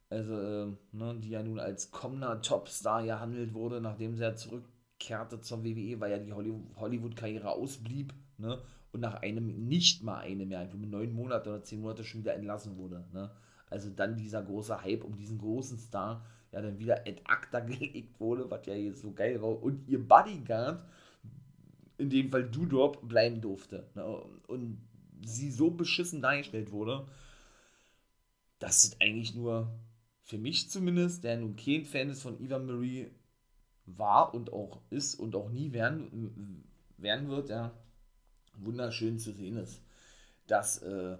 Also, 0.09 0.35
äh, 0.35 0.73
ne, 0.93 1.17
die 1.21 1.31
ja 1.31 1.43
nun 1.43 1.61
als 1.61 1.91
kommender 1.91 2.41
Topstar 2.43 3.05
gehandelt 3.05 3.55
wurde, 3.55 3.81
nachdem 3.81 4.15
sie 4.17 4.23
ja 4.23 4.35
zurückkehrte 4.35 5.41
zur 5.41 5.65
WWE, 5.65 6.01
weil 6.01 6.11
ja 6.11 6.19
die 6.19 6.33
Hollywood-Karriere 6.33 7.51
ausblieb. 7.51 8.15
Ne? 8.39 8.61
Und 8.93 9.01
nach 9.01 9.23
einem, 9.23 9.69
nicht 9.69 10.03
mal 10.03 10.19
einem 10.19 10.51
Jahr, 10.51 10.67
mit 10.75 10.91
neun 10.91 11.13
Monaten 11.13 11.49
oder 11.49 11.63
zehn 11.63 11.81
Monate 11.81 12.05
schon 12.05 12.21
wieder 12.21 12.35
entlassen 12.35 12.77
wurde. 12.77 13.05
Ne? 13.13 13.31
Also 13.69 13.91
dann 13.91 14.17
dieser 14.17 14.43
große 14.43 14.83
Hype 14.83 15.05
um 15.05 15.17
diesen 15.17 15.39
großen 15.39 15.79
Star, 15.79 16.25
ja 16.53 16.61
dann 16.61 16.79
wieder 16.79 17.01
ad 17.01 17.23
acta 17.25 17.61
gelegt 17.61 18.19
wurde, 18.19 18.51
was 18.51 18.67
ja 18.67 18.75
jetzt 18.75 19.03
so 19.03 19.13
geil 19.13 19.41
war. 19.41 19.63
Und 19.63 19.89
ihr 19.89 20.07
Bodyguard, 20.07 20.85
in 21.99 22.11
dem 22.11 22.31
Fall 22.31 22.51
Dudop, 22.51 23.07
bleiben 23.09 23.41
durfte. 23.41 23.89
Ne? 23.95 24.05
Und 24.49 24.79
sie 25.25 25.51
so 25.51 25.71
beschissen 25.71 26.21
dargestellt 26.21 26.73
wurde, 26.73 27.07
dass 28.59 28.85
es 28.85 29.01
eigentlich 29.01 29.35
nur 29.35 29.71
für 30.23 30.39
mich 30.39 30.71
zumindest, 30.71 31.25
der 31.25 31.37
nun 31.37 31.57
kein 31.57 31.85
Fan 31.85 32.11
ist 32.11 32.23
von 32.23 32.41
Eva 32.41 32.59
Marie, 32.59 33.11
war 33.87 34.35
und 34.35 34.53
auch 34.53 34.81
ist 34.91 35.15
und 35.17 35.35
auch 35.35 35.51
nie 35.51 35.73
werden, 35.73 36.65
werden 36.97 37.29
wird, 37.29 37.49
ja, 37.51 37.73
wunderschön 38.55 39.19
zu 39.19 39.33
sehen 39.33 39.57
ist, 39.57 39.81
dass, 40.47 40.79
äh, 40.79 41.17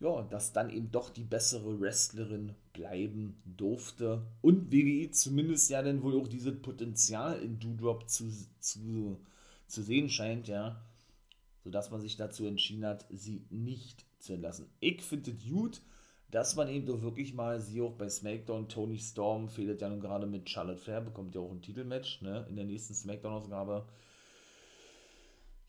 ja, 0.00 0.22
dass 0.22 0.52
dann 0.52 0.70
eben 0.70 0.90
doch 0.90 1.10
die 1.10 1.24
bessere 1.24 1.80
Wrestlerin 1.80 2.54
bleiben 2.72 3.40
durfte. 3.44 4.26
Und 4.42 4.72
WWE 4.72 5.10
zumindest 5.10 5.70
ja 5.70 5.82
dann 5.82 6.02
wohl 6.02 6.20
auch 6.20 6.28
dieses 6.28 6.60
Potenzial 6.60 7.40
in 7.40 7.58
Doodrop 7.58 8.08
zu, 8.08 8.30
zu, 8.60 9.18
zu 9.66 9.82
sehen 9.82 10.08
scheint, 10.08 10.48
ja, 10.48 10.84
sodass 11.62 11.90
man 11.90 12.00
sich 12.00 12.16
dazu 12.16 12.44
entschieden 12.44 12.84
hat, 12.84 13.06
sie 13.10 13.46
nicht 13.50 14.04
zu 14.18 14.34
entlassen. 14.34 14.66
Ich 14.80 15.02
finde 15.02 15.30
es 15.30 15.48
gut, 15.48 15.80
dass 16.30 16.56
man 16.56 16.68
eben 16.68 16.86
doch 16.86 17.00
wirklich 17.00 17.32
mal, 17.32 17.60
sie 17.60 17.80
auch 17.80 17.92
bei 17.92 18.08
SmackDown, 18.08 18.68
Tony 18.68 18.98
Storm 18.98 19.48
fehlt 19.48 19.80
ja 19.80 19.88
nun 19.88 20.00
gerade 20.00 20.26
mit 20.26 20.50
Charlotte 20.50 20.80
Flair, 20.80 21.00
bekommt 21.00 21.34
ja 21.34 21.40
auch 21.40 21.52
ein 21.52 21.62
Titelmatch, 21.62 22.22
ne, 22.22 22.44
in 22.48 22.56
der 22.56 22.64
nächsten 22.64 22.92
SmackDown-Ausgabe 22.92 23.86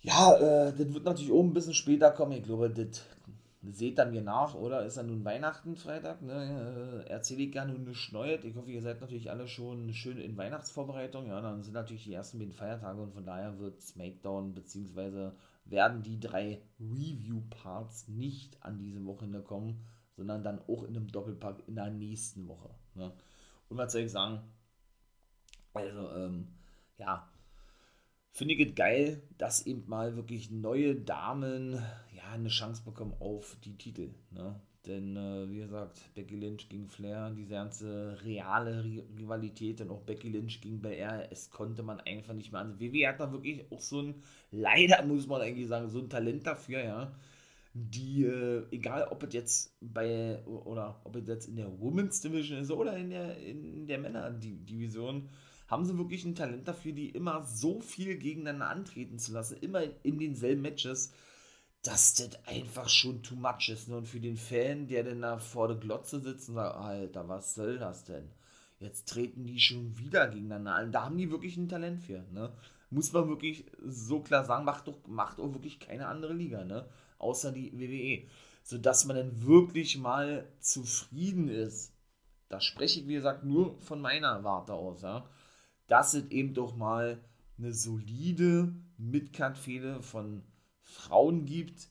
ja, 0.06 0.36
äh, 0.36 0.74
das 0.74 0.94
wird 0.94 1.04
natürlich 1.04 1.32
oben 1.32 1.50
ein 1.50 1.54
bisschen 1.54 1.74
später 1.74 2.12
kommen. 2.12 2.34
Ich 2.34 2.44
glaube, 2.44 2.70
das 2.70 3.04
seht 3.64 3.98
dann 3.98 4.12
mir 4.12 4.22
nach, 4.22 4.54
oder? 4.54 4.86
Ist 4.86 4.98
ja 4.98 5.04
nun 5.04 5.26
Weihnachten 5.26 5.76
Freitag, 5.76 6.22
ne? 6.22 7.04
Äh, 7.08 7.10
erzähle 7.10 7.44
ich 7.44 7.52
gerne 7.52 7.74
eine 7.74 7.92
Neues. 8.12 8.44
Ich 8.44 8.56
hoffe, 8.56 8.72
ihr 8.72 8.84
seid 8.84 9.02
natürlich 9.02 9.32
alle 9.32 9.48
schon 9.48 9.92
schön 9.94 10.20
in 10.20 10.38
Weihnachtsvorbereitung. 10.38 11.26
Ja, 11.26 11.42
dann 11.42 11.64
sind 11.64 11.74
natürlich 11.74 12.04
die 12.04 12.14
ersten 12.14 12.38
beiden 12.38 12.54
Feiertage 12.54 13.02
und 13.02 13.14
von 13.14 13.26
daher 13.26 13.58
wird 13.58 13.82
SmackDown 13.82 14.54
bzw. 14.54 15.32
werden 15.66 16.04
die 16.04 16.20
drei 16.20 16.62
Review-Parts 16.80 18.08
nicht 18.08 18.62
an 18.64 18.78
diesem 18.78 19.08
Wochenende 19.08 19.42
kommen, 19.42 19.84
sondern 20.16 20.44
dann 20.44 20.60
auch 20.68 20.84
in 20.84 20.96
einem 20.96 21.08
Doppelpack 21.08 21.68
in 21.68 21.76
der 21.76 21.90
nächsten 21.90 22.48
Woche. 22.48 22.70
Ne? 22.94 23.12
Und 23.70 23.78
was 23.78 23.92
soll 23.92 24.02
ich 24.02 24.12
sagen? 24.12 24.42
Also, 25.74 26.12
ähm, 26.12 26.50
ja, 27.00 27.28
finde 28.36 28.54
ich 28.54 28.68
es 28.68 28.76
geil, 28.76 29.22
dass 29.38 29.66
eben 29.66 29.88
mal 29.88 30.18
wirklich 30.18 30.52
neue 30.52 30.94
Damen 30.94 31.82
ja 32.14 32.34
eine 32.34 32.50
Chance 32.50 32.84
bekommen 32.84 33.14
auf 33.22 33.56
die 33.64 33.78
Titel. 33.78 34.14
Ne? 34.32 34.60
Denn, 34.86 35.16
äh, 35.16 35.50
wie 35.50 35.60
gesagt, 35.60 36.14
Becky 36.16 36.36
Lynch 36.36 36.68
gegen 36.68 36.90
Flair, 36.90 37.32
diese 37.32 37.54
ganze 37.54 38.18
reale 38.26 38.84
Rivalität 39.18 39.80
und 39.80 39.90
auch 39.90 40.02
Becky 40.02 40.30
Lynch 40.30 40.60
gegen 40.60 40.82
BR, 40.82 41.32
es 41.32 41.50
konnte 41.50 41.82
man 41.82 42.02
einfach 42.02 42.34
nicht 42.34 42.52
mehr 42.52 42.60
ansehen. 42.60 42.94
WWE 42.94 43.08
hat 43.08 43.22
da 43.22 43.32
wirklich 43.32 43.72
auch 43.72 43.80
so 43.80 44.02
ein, 44.02 44.16
leider 44.52 45.04
muss 45.06 45.28
man 45.28 45.42
eigentlich 45.42 45.70
sagen, 45.70 45.90
so 45.90 46.00
ein 46.00 46.10
Talent 46.10 46.46
dafür, 46.46 46.84
ja. 46.84 47.16
Die, 47.74 48.26
äh, 48.26 48.66
egal 48.72 49.08
ob 49.12 49.24
es 49.24 49.34
jetzt 49.34 49.78
bei, 49.80 50.44
oder 50.46 51.00
ob 51.06 51.16
es 51.16 51.28
jetzt 51.28 51.48
in 51.48 51.56
der 51.56 51.80
Women's 51.80 52.20
Division 52.20 52.60
ist 52.60 52.72
oder 52.72 52.98
in 52.98 53.10
der, 53.12 53.38
in 53.38 53.88
der 53.88 53.98
Männer-Division, 53.98 55.30
haben 55.68 55.86
sie 55.86 55.98
wirklich 55.98 56.26
ein 56.26 56.36
Talent 56.36 56.68
dafür, 56.68 56.94
die 56.94 57.10
immer 57.10 57.44
so 57.44 57.82
viel 57.82 58.18
gegeneinander 58.18 58.70
antreten 58.70 59.18
zu 59.18 59.34
lassen, 59.34 59.58
immer 59.58 59.82
in 60.04 60.20
denselben 60.20 60.62
Matches, 60.62 61.12
dass 61.82 62.16
das 62.16 62.46
einfach 62.46 62.90
schon 62.90 63.24
too 63.24 63.36
much 63.36 63.70
ist. 63.70 63.88
Ne? 63.88 63.98
Und 63.98 64.08
für 64.08 64.20
den 64.20 64.38
Fan, 64.38 64.88
der 64.88 65.04
dann 65.04 65.22
da 65.22 65.38
vor 65.38 65.68
der 65.68 65.78
Glotze 65.78 66.20
sitzt 66.20 66.50
und 66.50 66.56
sagt, 66.56 66.76
Alter, 66.76 67.28
was 67.28 67.56
soll 67.56 67.78
das 67.78 68.04
denn? 68.04 68.30
Jetzt 68.80 69.08
treten 69.08 69.46
die 69.46 69.60
schon 69.60 69.98
wieder 69.98 70.28
gegeneinander 70.28 70.76
an. 70.76 70.92
Da 70.92 71.06
haben 71.06 71.18
die 71.18 71.32
wirklich 71.32 71.58
ein 71.58 71.70
Talent 71.70 72.02
für. 72.02 72.26
Ne? 72.32 72.52
Muss 72.90 73.14
man 73.14 73.28
wirklich 73.28 73.66
so 73.84 74.22
klar 74.22 74.46
sagen, 74.46 74.66
macht 74.66 74.88
doch, 74.88 75.08
macht 75.08 75.40
auch 75.40 75.54
wirklich 75.54 75.80
keine 75.80 76.08
andere 76.08 76.34
Liga, 76.34 76.64
ne? 76.64 76.88
Außer 77.18 77.52
die 77.52 77.72
WWE. 77.80 78.30
Sodass 78.64 79.06
man 79.06 79.16
dann 79.16 79.46
wirklich 79.46 79.98
mal 79.98 80.48
zufrieden 80.60 81.48
ist. 81.48 81.94
Da 82.50 82.60
spreche 82.60 83.00
ich, 83.00 83.08
wie 83.08 83.14
gesagt, 83.14 83.44
nur 83.44 83.80
von 83.80 84.02
meiner 84.02 84.44
Warte 84.44 84.74
aus, 84.74 85.02
ja 85.02 85.28
dass 85.88 86.14
es 86.14 86.30
eben 86.32 86.54
doch 86.54 86.76
mal 86.76 87.24
eine 87.58 87.74
solide 87.74 88.74
Midcard-Fehde 88.98 90.02
von 90.02 90.44
Frauen 90.82 91.46
gibt, 91.46 91.90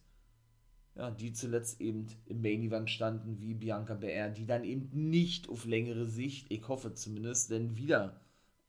ja, 0.95 1.11
die 1.11 1.33
zuletzt 1.33 1.81
eben 1.81 2.07
im 2.27 2.41
Main 2.41 2.63
Event 2.63 2.91
standen, 2.91 3.41
wie 3.41 3.55
Bianca 3.55 3.95
BR, 3.95 4.31
die 4.31 4.47
dann 4.47 4.65
eben 4.65 5.11
nicht 5.11 5.49
auf 5.49 5.65
längere 5.65 6.07
Sicht, 6.07 6.47
ich 6.51 6.69
hoffe 6.69 6.95
zumindest, 6.95 7.51
denn 7.51 7.77
wieder 7.77 8.21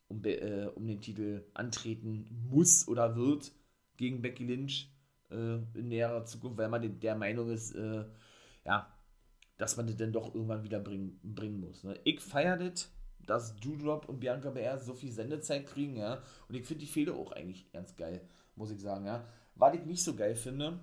um, 0.07 0.23
äh, 0.23 0.67
um 0.73 0.87
den 0.87 1.01
Titel 1.01 1.45
antreten 1.53 2.27
muss 2.49 2.87
oder 2.87 3.15
wird 3.15 3.51
gegen 3.97 4.21
Becky 4.21 4.45
Lynch 4.45 4.91
äh, 5.29 5.57
in 5.77 5.87
näherer 5.87 6.25
Zukunft, 6.25 6.57
weil 6.57 6.69
man 6.69 6.99
der 6.99 7.15
Meinung 7.15 7.49
ist, 7.49 7.73
äh, 7.75 8.05
ja, 8.65 8.91
dass 9.57 9.77
man 9.77 9.87
das 9.87 9.97
dann 9.97 10.11
doch 10.11 10.33
irgendwann 10.33 10.63
wieder 10.63 10.79
bringen, 10.79 11.19
bringen 11.23 11.59
muss. 11.59 11.83
Ne? 11.83 11.99
Ich 12.03 12.19
feiere 12.21 12.57
das, 12.57 12.91
dass 13.25 13.55
Doudrop 13.57 14.07
und 14.09 14.19
Bianca 14.19 14.49
BR 14.49 14.79
so 14.79 14.93
viel 14.93 15.11
Sendezeit 15.11 15.65
kriegen, 15.65 15.97
ja. 15.97 16.21
Und 16.47 16.55
ich 16.55 16.65
finde 16.65 16.81
die 16.81 16.91
Fehde 16.91 17.13
auch 17.13 17.31
eigentlich 17.31 17.71
ganz 17.71 17.95
geil, 17.95 18.21
muss 18.55 18.71
ich 18.71 18.79
sagen, 18.79 19.05
ja. 19.05 19.25
Was 19.55 19.75
ich 19.75 19.85
nicht 19.85 20.03
so 20.03 20.15
geil 20.15 20.35
finde, 20.35 20.79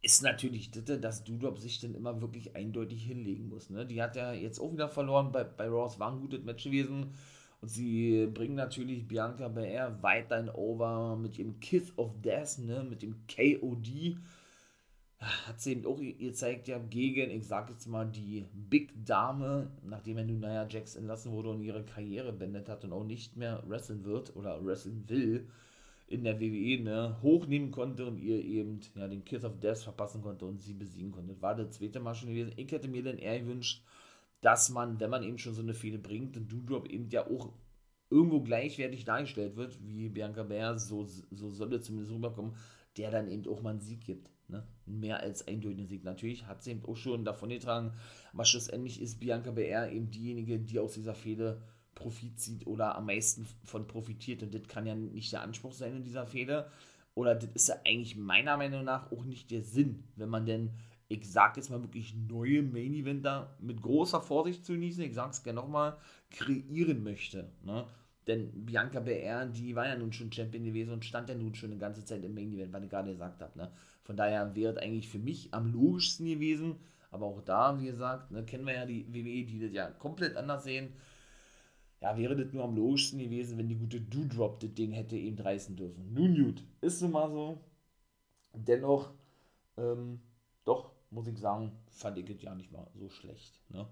ist 0.00 0.22
natürlich 0.22 0.70
das, 0.70 1.00
dass 1.00 1.24
Doudrop 1.24 1.58
sich 1.58 1.80
dann 1.80 1.94
immer 1.94 2.20
wirklich 2.20 2.54
eindeutig 2.54 3.04
hinlegen 3.04 3.48
muss. 3.48 3.70
Ne? 3.70 3.84
Die 3.84 4.00
hat 4.00 4.16
ja 4.16 4.32
jetzt 4.32 4.60
auch 4.60 4.72
wieder 4.72 4.88
verloren, 4.88 5.32
bei, 5.32 5.44
bei 5.44 5.66
Raw 5.66 5.92
war 5.98 6.12
ein 6.12 6.20
gutes 6.20 6.44
Match 6.44 6.64
gewesen. 6.64 7.14
Und 7.60 7.68
sie 7.68 8.26
bringen 8.32 8.54
natürlich 8.54 9.08
Bianca 9.08 9.48
BR 9.48 10.00
weiterhin 10.02 10.48
over 10.48 11.16
mit 11.16 11.38
ihrem 11.38 11.58
Kiss 11.58 11.92
of 11.96 12.12
Death, 12.22 12.58
ne? 12.58 12.84
mit 12.84 13.02
dem 13.02 13.16
KOD 13.26 14.16
hat 15.20 15.60
sie 15.60 15.72
eben 15.72 15.86
auch 15.86 15.98
gezeigt, 15.98 16.68
ja, 16.68 16.78
gegen, 16.78 17.30
ich 17.30 17.46
sag 17.46 17.68
jetzt 17.70 17.86
mal, 17.86 18.06
die 18.06 18.46
Big 18.52 19.04
Dame, 19.04 19.70
nachdem 19.82 20.18
er 20.18 20.24
nun, 20.24 20.40
naja, 20.40 20.66
Jax 20.68 20.94
entlassen 20.94 21.32
wurde 21.32 21.50
und 21.50 21.60
ihre 21.60 21.84
Karriere 21.84 22.32
beendet 22.32 22.68
hat 22.68 22.84
und 22.84 22.92
auch 22.92 23.04
nicht 23.04 23.36
mehr 23.36 23.62
wresteln 23.66 24.04
wird 24.04 24.36
oder 24.36 24.64
wresteln 24.64 25.08
will 25.08 25.48
in 26.06 26.24
der 26.24 26.40
WWE, 26.40 26.82
ne, 26.82 27.16
hochnehmen 27.20 27.72
konnte 27.72 28.06
und 28.06 28.18
ihr 28.18 28.42
eben, 28.42 28.80
ja, 28.94 29.08
den 29.08 29.24
Kiss 29.24 29.44
of 29.44 29.58
Death 29.58 29.78
verpassen 29.78 30.22
konnte 30.22 30.46
und 30.46 30.60
sie 30.62 30.72
besiegen 30.72 31.10
konnte. 31.10 31.32
Das 31.32 31.42
war 31.42 31.54
das 31.56 31.72
zweite 31.72 32.00
Mal 32.00 32.14
schon 32.14 32.30
gewesen. 32.30 32.52
Ich 32.56 32.70
hätte 32.70 32.88
mir 32.88 33.02
dann 33.02 33.18
eher 33.18 33.40
gewünscht, 33.40 33.82
dass 34.40 34.70
man, 34.70 35.00
wenn 35.00 35.10
man 35.10 35.24
eben 35.24 35.38
schon 35.38 35.54
so 35.54 35.62
eine 35.62 35.74
Fehde 35.74 35.98
bringt, 35.98 36.36
den 36.36 36.48
Doudrop 36.48 36.88
eben 36.88 37.08
ja 37.10 37.26
auch 37.26 37.52
irgendwo 38.08 38.40
gleichwertig 38.40 39.04
dargestellt 39.04 39.56
wird, 39.56 39.78
wie 39.84 40.08
Bianca 40.08 40.44
Bär, 40.44 40.78
so, 40.78 41.04
so 41.04 41.50
sollte 41.50 41.80
zumindest 41.80 42.12
rüberkommen, 42.12 42.54
der 42.96 43.10
dann 43.10 43.28
eben 43.28 43.46
auch 43.48 43.60
mal 43.60 43.70
einen 43.70 43.80
Sieg 43.80 44.04
gibt. 44.04 44.30
Ne? 44.48 44.66
Mehr 44.86 45.20
als 45.20 45.46
eindeutigen 45.46 45.86
Sieg. 45.86 46.04
Natürlich 46.04 46.46
hat 46.46 46.62
sie 46.62 46.70
eben 46.70 46.84
auch 46.86 46.96
schon 46.96 47.24
davon 47.24 47.50
getragen, 47.50 47.92
aber 48.32 48.44
schlussendlich 48.44 49.00
ist 49.00 49.20
Bianca 49.20 49.50
Bär 49.50 49.92
eben 49.92 50.10
diejenige, 50.10 50.58
die 50.58 50.78
aus 50.78 50.94
dieser 50.94 51.14
Fehde 51.14 51.62
Profit 51.94 52.38
zieht 52.38 52.66
oder 52.66 52.96
am 52.96 53.06
meisten 53.06 53.46
von 53.64 53.86
profitiert. 53.86 54.42
Und 54.42 54.54
das 54.54 54.66
kann 54.68 54.86
ja 54.86 54.94
nicht 54.94 55.32
der 55.32 55.42
Anspruch 55.42 55.72
sein 55.72 55.96
in 55.96 56.04
dieser 56.04 56.26
Fehde. 56.26 56.70
Oder 57.14 57.34
das 57.34 57.50
ist 57.50 57.68
ja 57.68 57.74
eigentlich 57.84 58.16
meiner 58.16 58.56
Meinung 58.56 58.84
nach 58.84 59.10
auch 59.10 59.24
nicht 59.24 59.50
der 59.50 59.62
Sinn, 59.62 60.04
wenn 60.14 60.28
man 60.28 60.46
denn, 60.46 60.70
ich 61.08 61.28
sag 61.30 61.56
jetzt 61.56 61.68
mal 61.68 61.82
wirklich 61.82 62.14
neue 62.14 62.62
Main 62.62 62.94
Eventer 62.94 63.56
mit 63.60 63.82
großer 63.82 64.20
Vorsicht 64.20 64.64
zu 64.64 64.72
genießen, 64.74 65.02
ich 65.02 65.14
sag's 65.14 65.42
gerne 65.42 65.60
nochmal, 65.60 65.98
kreieren 66.30 67.02
möchte. 67.02 67.50
Ne? 67.64 67.86
Denn 68.28 68.66
Bianca 68.66 69.00
BR, 69.00 69.46
die 69.46 69.74
war 69.74 69.88
ja 69.88 69.96
nun 69.96 70.12
schon 70.12 70.30
Champion 70.30 70.62
gewesen 70.62 70.92
und 70.92 71.04
stand 71.04 71.28
ja 71.28 71.34
nun 71.34 71.54
schon 71.54 71.70
eine 71.70 71.80
ganze 71.80 72.04
Zeit 72.04 72.22
im 72.22 72.34
Main 72.34 72.52
Event, 72.52 72.72
was 72.72 72.84
ich 72.84 72.90
gerade 72.90 73.10
gesagt 73.10 73.42
habe. 73.42 73.58
Ne? 73.58 73.72
Von 74.08 74.16
daher 74.16 74.56
wäre 74.56 74.72
es 74.72 74.78
eigentlich 74.78 75.08
für 75.08 75.20
mich 75.20 75.54
am 75.54 75.72
logischsten 75.72 76.26
gewesen. 76.26 76.80
Aber 77.12 77.26
auch 77.26 77.40
da, 77.42 77.80
wie 77.80 77.86
gesagt, 77.86 78.32
ne, 78.32 78.44
kennen 78.44 78.66
wir 78.66 78.74
ja 78.74 78.84
die 78.84 79.06
WWE, 79.06 79.46
die 79.46 79.60
das 79.60 79.72
ja 79.72 79.90
komplett 79.92 80.36
anders 80.36 80.64
sehen 80.64 80.92
ja, 82.00 82.16
wäre 82.16 82.36
das 82.36 82.52
nur 82.52 82.64
am 82.64 82.76
logischsten 82.76 83.18
gewesen, 83.18 83.58
wenn 83.58 83.68
die 83.68 83.76
gute 83.76 84.00
Doodrop 84.00 84.60
das 84.60 84.74
Ding 84.74 84.92
hätte 84.92 85.16
eben 85.16 85.38
reißen 85.38 85.76
dürfen. 85.76 86.12
Nun 86.12 86.34
gut, 86.34 86.64
ist 86.80 87.00
so 87.00 87.08
mal 87.08 87.30
so. 87.30 87.60
Dennoch, 88.54 89.12
ähm, 89.76 90.20
doch, 90.64 90.92
muss 91.10 91.26
ich 91.26 91.38
sagen, 91.38 91.72
fand 91.88 92.18
ich 92.18 92.30
es 92.30 92.42
ja 92.42 92.54
nicht 92.54 92.72
mal 92.72 92.88
so 92.94 93.08
schlecht. 93.08 93.60
Ne? 93.68 93.88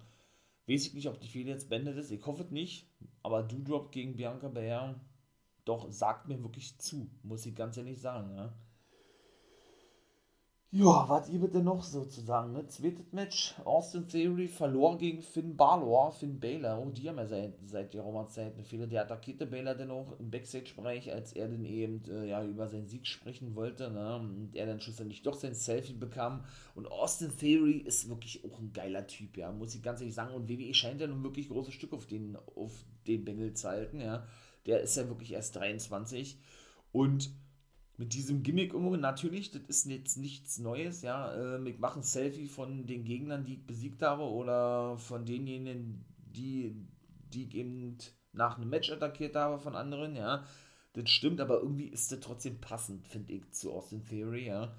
Weiß 0.69 0.87
ich 0.87 0.95
nicht, 0.95 1.09
ob 1.09 1.21
die 1.21 1.29
Fehler 1.29 1.51
jetzt 1.51 1.69
beendet 1.69 1.97
ist. 1.97 2.11
Ich 2.11 2.25
hoffe 2.27 2.43
es 2.45 2.51
nicht. 2.51 2.89
Aber 3.23 3.43
Doodrop 3.43 3.91
gegen 3.93 4.17
Bianca 4.17 4.49
Belair, 4.49 5.01
doch, 5.65 5.91
sagt 5.91 6.29
mir 6.29 6.43
wirklich 6.43 6.79
zu. 6.79 7.11
Muss 7.23 7.47
ich 7.47 7.55
ganz 7.55 7.77
ehrlich 7.77 8.01
sagen. 8.01 8.35
Ne? 8.35 8.53
Ja, 10.73 11.09
was 11.09 11.29
ihr 11.31 11.39
bitte 11.41 11.63
noch 11.63 11.83
sozusagen, 11.83 12.53
ne? 12.53 12.67
Zweites 12.67 13.13
Match, 13.13 13.55
Austin 13.65 14.09
Theory 14.09 14.49
verlor 14.49 14.99
gegen 14.99 15.23
Finn 15.23 15.57
Balor, 15.57 16.13
Finn 16.13 16.39
Baylor, 16.41 16.79
oh, 16.83 16.91
die 16.91 17.09
haben 17.09 17.19
ja 17.19 17.27
seit, 17.27 17.55
seit 17.65 17.93
geraumer 17.93 18.29
Zeit 18.29 18.55
eine 18.55 18.65
Fehler, 18.65 18.87
der 18.87 19.03
attackierte 19.03 19.47
Baylor 19.47 19.75
dann 19.75 19.93
auch 19.93 20.19
im 20.19 20.31
Backstage-Bereich, 20.31 21.13
als 21.13 21.33
er 21.33 21.49
dann 21.49 21.65
eben, 21.65 22.03
äh, 22.11 22.29
ja, 22.29 22.45
über 22.45 22.69
seinen 22.69 22.89
Sieg 22.89 23.07
sprechen 23.07 23.55
wollte, 23.55 23.91
ne, 23.91 24.17
und 24.17 24.55
er 24.55 24.67
dann 24.67 24.81
schlussendlich 24.81 25.23
doch 25.23 25.35
sein 25.35 25.55
Selfie 25.55 25.95
bekam, 25.95 26.45
und 26.75 26.91
Austin 26.91 27.31
Theory 27.39 27.79
ist 27.79 28.09
wirklich 28.11 28.45
auch 28.45 28.59
ein 28.59 28.73
geiler 28.73 29.07
Typ, 29.07 29.37
ja, 29.37 29.53
muss 29.53 29.75
ich 29.75 29.83
ganz 29.83 30.01
ehrlich 30.01 30.17
sagen, 30.17 30.35
und 30.35 30.49
WWE 30.49 30.75
scheint 30.75 31.01
ja 31.01 31.07
nun 31.07 31.23
wirklich 31.23 31.49
große 31.49 31.73
Stück 31.73 31.93
auf 31.95 32.07
den, 32.07 32.37
auf 32.57 32.85
den 33.07 33.25
Bengel 33.25 33.55
zu 33.55 33.69
halten, 33.69 34.01
ja, 34.01 34.27
der 34.67 34.81
ist 34.81 34.97
ja 34.97 35.09
wirklich 35.09 35.33
erst 35.33 35.57
23, 35.57 36.39
und 36.93 37.31
mit 37.99 38.13
diesem 38.15 38.43
Gimmick 38.43 38.75
umgehen. 38.75 39.01
Natürlich, 39.01 39.51
das 39.51 39.63
ist 39.63 39.87
jetzt 39.87 40.17
nichts 40.17 40.59
Neues, 40.59 41.03
ja. 41.03 41.33
Äh, 41.35 41.69
ich 41.69 41.79
mache 41.79 42.01
ein 42.01 42.03
Selfie 42.03 42.49
von 42.49 42.87
den 42.87 43.05
Gegnern, 43.05 43.45
die 43.45 43.55
ich 43.55 43.67
besiegt 43.67 44.03
habe, 44.03 44.25
oder 44.25 44.99
von 44.99 45.25
denjenigen, 45.25 46.05
die, 46.19 46.75
die 47.33 47.45
ich 47.45 47.55
eben 47.55 47.97
nach 48.33 48.59
einem 48.59 48.69
Match 48.69 48.91
attackiert 48.91 49.35
habe 49.37 49.59
von 49.59 49.75
anderen, 49.75 50.15
ja. 50.15 50.45
Das 50.93 51.11
stimmt, 51.11 51.41
aber 51.41 51.61
irgendwie 51.61 51.89
ist 51.89 52.13
das 52.13 52.21
trotzdem 52.21 52.61
passend, 52.61 53.07
finde 53.09 53.35
ich, 53.35 53.51
zu 53.53 53.73
Austin 53.73 54.05
Theory, 54.05 54.47
ja. 54.47 54.75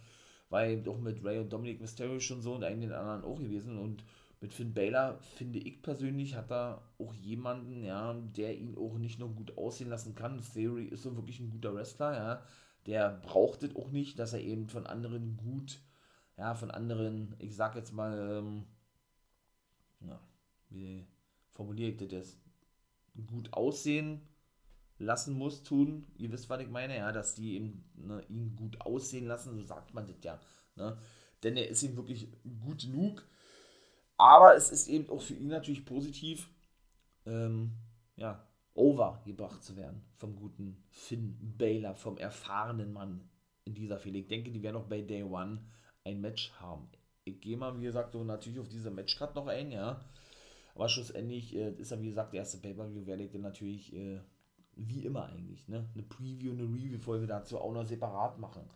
Weil 0.50 0.82
doch 0.82 1.00
mit 1.00 1.24
Ray 1.24 1.40
und 1.40 1.52
Dominic 1.52 1.82
Mysterio 1.82 2.20
schon 2.20 2.42
so 2.42 2.54
und 2.54 2.64
einigen 2.64 2.94
anderen 2.94 3.24
auch 3.24 3.40
gewesen 3.40 3.78
und 3.78 4.04
mit 4.40 4.54
Finn 4.54 4.74
Baylor 4.74 5.18
finde 5.36 5.58
ich 5.58 5.82
persönlich 5.82 6.36
hat 6.36 6.52
er 6.52 6.84
auch 7.00 7.14
jemanden, 7.16 7.84
ja, 7.84 8.14
der 8.14 8.56
ihn 8.56 8.78
auch 8.78 9.00
nicht 9.00 9.20
nur 9.20 9.30
gut 9.30 9.58
aussehen 9.58 9.90
lassen 9.90 10.14
kann. 10.14 10.40
Theory 10.54 10.86
ist 10.86 11.02
so 11.02 11.16
wirklich 11.16 11.40
ein 11.40 11.50
guter 11.50 11.74
Wrestler, 11.74 12.14
ja 12.14 12.44
der 12.88 13.20
braucht 13.22 13.64
es 13.64 13.76
auch 13.76 13.90
nicht, 13.92 14.18
dass 14.18 14.34
er 14.34 14.40
eben 14.40 14.70
von 14.70 14.88
anderen 14.88 15.38
gut, 15.38 15.82
ja, 16.38 16.56
von 16.56 16.72
anderen, 16.72 17.36
ich 17.40 17.56
sag 17.56 17.76
jetzt 17.76 17.92
mal, 17.92 18.40
ähm, 18.40 18.66
na, 20.00 20.20
wie 20.70 21.06
formuliere 21.52 21.92
ich 21.92 22.10
das 22.10 22.38
gut 23.28 23.52
aussehen 23.54 24.22
lassen 25.00 25.38
muss, 25.38 25.64
tun. 25.64 26.08
Ihr 26.18 26.32
wisst, 26.32 26.50
was 26.50 26.62
ich 26.62 26.70
meine, 26.70 26.96
ja, 26.96 27.12
dass 27.12 27.36
die 27.36 27.56
eben, 27.56 27.84
ne, 27.96 28.24
ihn 28.30 28.56
gut 28.56 28.80
aussehen 28.82 29.28
lassen, 29.28 29.56
so 29.56 29.62
sagt 29.62 29.94
man 29.94 30.08
das 30.08 30.24
ja. 30.24 30.40
Ne? 30.76 30.98
Denn 31.44 31.58
er 31.58 31.68
ist 31.68 31.84
ihm 31.84 31.98
wirklich 31.98 32.30
gut 32.64 32.84
genug. 32.84 33.28
Aber 34.18 34.56
es 34.56 34.72
ist 34.72 34.88
eben 34.88 35.10
auch 35.10 35.22
für 35.22 35.36
ihn 35.36 35.50
natürlich 35.50 35.86
positiv, 35.86 36.50
ähm, 37.26 37.74
ja, 38.16 38.47
overgebracht 38.78 39.64
zu 39.64 39.76
werden 39.76 40.02
vom 40.16 40.36
guten 40.36 40.78
Finn 40.92 41.38
Baylor, 41.58 41.96
vom 41.96 42.18
erfahrenen 42.18 42.94
Mann 42.94 43.30
in 43.66 43.74
dieser 43.74 43.98
Fehde. 43.98 44.20
Ich 44.20 44.28
denke, 44.28 44.52
die 44.52 44.64
werden 44.64 44.78
auch 44.78 44.88
bei 44.88 45.02
Day 45.02 45.24
One 45.24 45.62
ein 46.06 46.22
Match 46.22 46.52
haben. 46.60 46.88
Ich 47.26 47.42
gehe 47.42 47.58
mal, 47.58 47.78
wie 47.78 47.84
gesagt, 47.84 48.14
so 48.14 48.24
natürlich 48.24 48.60
auf 48.60 48.70
diese 48.70 48.92
Matchcard 48.92 49.36
noch 49.36 49.48
ein, 49.48 49.72
ja. 49.72 50.00
Aber 50.76 50.88
schlussendlich 50.88 51.56
äh, 51.56 51.72
ist 51.72 51.92
ja, 51.92 52.00
wie 52.00 52.08
gesagt, 52.08 52.34
der 52.34 52.42
erste 52.42 52.60
Pay-Per-View, 52.60 53.06
werde 53.06 53.24
ich 53.24 53.32
dann 53.32 53.42
natürlich, 53.42 53.94
äh, 53.94 54.20
wie 54.76 55.06
immer 55.06 55.26
eigentlich, 55.26 55.68
ne, 55.68 55.90
eine 55.94 56.04
Preview, 56.04 56.52
eine 56.52 56.64
Review-Folge 56.64 57.26
dazu 57.26 57.58
auch 57.58 57.74
noch 57.74 57.86
separat 57.86 58.38
machen. 58.38 58.70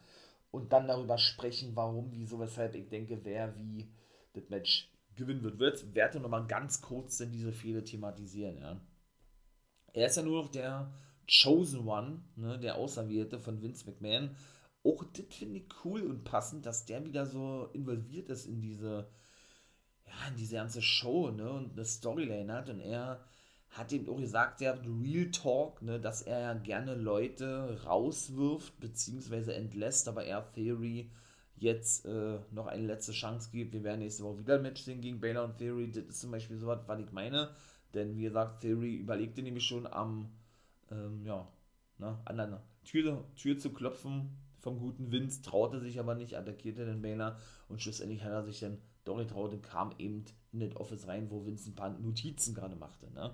Und 0.50 0.74
dann 0.74 0.88
darüber 0.88 1.18
sprechen, 1.18 1.76
warum, 1.76 2.12
wieso, 2.12 2.40
weshalb 2.40 2.76
ich 2.76 2.90
denke, 2.90 3.24
wer 3.24 3.56
wie 3.56 3.88
das 4.34 4.50
Match 4.50 4.92
gewinnen 5.16 5.44
wird. 5.44 5.60
Wird 5.60 5.94
werde 5.94 6.20
noch 6.20 6.30
mal 6.30 6.48
ganz 6.48 6.82
kurz 6.82 7.18
denn 7.18 7.32
diese 7.32 7.54
Fehler 7.54 7.86
thematisieren, 7.86 8.58
ja. 8.58 8.82
Er 9.94 10.08
ist 10.08 10.18
ja 10.18 10.24
nur 10.24 10.44
noch 10.44 10.52
der 10.52 10.92
Chosen 11.28 11.88
One, 11.88 12.22
ne, 12.36 12.60
der 12.60 12.76
Auserwählte 12.76 13.40
von 13.40 13.62
Vince 13.62 13.86
McMahon. 13.86 14.36
Auch 14.84 15.04
das 15.14 15.26
finde 15.30 15.60
ich 15.60 15.66
cool 15.86 16.02
und 16.02 16.24
passend, 16.24 16.66
dass 16.66 16.86
der 16.86 17.06
wieder 17.06 17.26
so 17.26 17.70
involviert 17.74 18.30
ist 18.30 18.48
in 18.48 18.62
diese, 18.62 19.08
ja, 20.06 20.28
in 20.30 20.36
diese 20.36 20.56
ganze 20.56 20.82
Show, 20.82 21.32
ne, 21.32 21.50
und 21.52 21.74
eine 21.74 21.86
Storyline 21.86 22.52
hat. 22.52 22.70
Und 22.70 22.80
er 22.80 23.24
hat 23.70 23.92
ihm 23.92 24.10
auch 24.10 24.18
gesagt, 24.18 24.60
der 24.60 24.80
Real 24.84 25.32
Talk, 25.32 25.82
ne, 25.82 26.00
dass 26.00 26.22
er 26.22 26.40
ja 26.40 26.54
gerne 26.54 26.96
Leute 26.96 27.82
rauswirft, 27.86 28.80
beziehungsweise 28.80 29.54
entlässt, 29.54 30.08
aber 30.08 30.26
er 30.26 30.52
Theory 30.52 31.10
jetzt 31.56 32.06
äh, 32.06 32.40
noch 32.52 32.66
eine 32.66 32.88
letzte 32.88 33.12
Chance 33.12 33.50
gibt. 33.52 33.74
Wir 33.74 33.84
werden 33.84 34.00
nächste 34.00 34.24
Woche 34.24 34.40
wieder 34.40 34.56
ein 34.56 34.64
Match 34.64 34.82
sehen 34.82 35.00
gegen 35.00 35.22
Baylor 35.22 35.46
und 35.46 35.58
Theory. 35.58 35.92
Das 35.92 36.06
ist 36.06 36.22
zum 36.22 36.32
Beispiel 36.32 36.58
so 36.58 36.68
was, 36.68 36.80
was 36.88 37.00
ich 37.00 37.12
meine. 37.12 37.52
Denn 37.94 38.18
wie 38.18 38.24
gesagt, 38.24 38.62
Theory 38.62 38.96
überlegte 38.96 39.42
nämlich 39.42 39.66
schon 39.66 39.88
am, 39.88 40.32
ähm, 40.90 41.26
ja, 41.26 41.48
ne, 41.98 42.20
an 42.26 42.38
der 42.38 42.62
Tür, 42.84 43.24
Tür 43.36 43.58
zu 43.58 43.72
klopfen 43.72 44.30
vom 44.60 44.80
guten 44.80 45.12
Vince, 45.12 45.42
traute 45.42 45.80
sich 45.80 46.00
aber 46.00 46.16
nicht, 46.16 46.36
attackierte 46.36 46.86
den 46.86 47.02
Baylor 47.02 47.38
und 47.68 47.82
schlussendlich 47.82 48.24
hat 48.24 48.32
er 48.32 48.44
sich 48.44 48.60
dann 48.60 48.78
doch 49.04 49.18
nicht 49.18 49.32
traut 49.32 49.54
und 49.54 49.64
kam 49.64 49.94
eben 49.98 50.26
in 50.52 50.60
das 50.60 50.76
Office 50.76 51.08
rein, 51.08 51.30
wo 51.30 51.46
Vince 51.46 51.72
ein 51.72 51.76
paar 51.76 51.90
Notizen 51.90 52.54
gerade 52.54 52.76
machte. 52.76 53.12
Ne? 53.12 53.34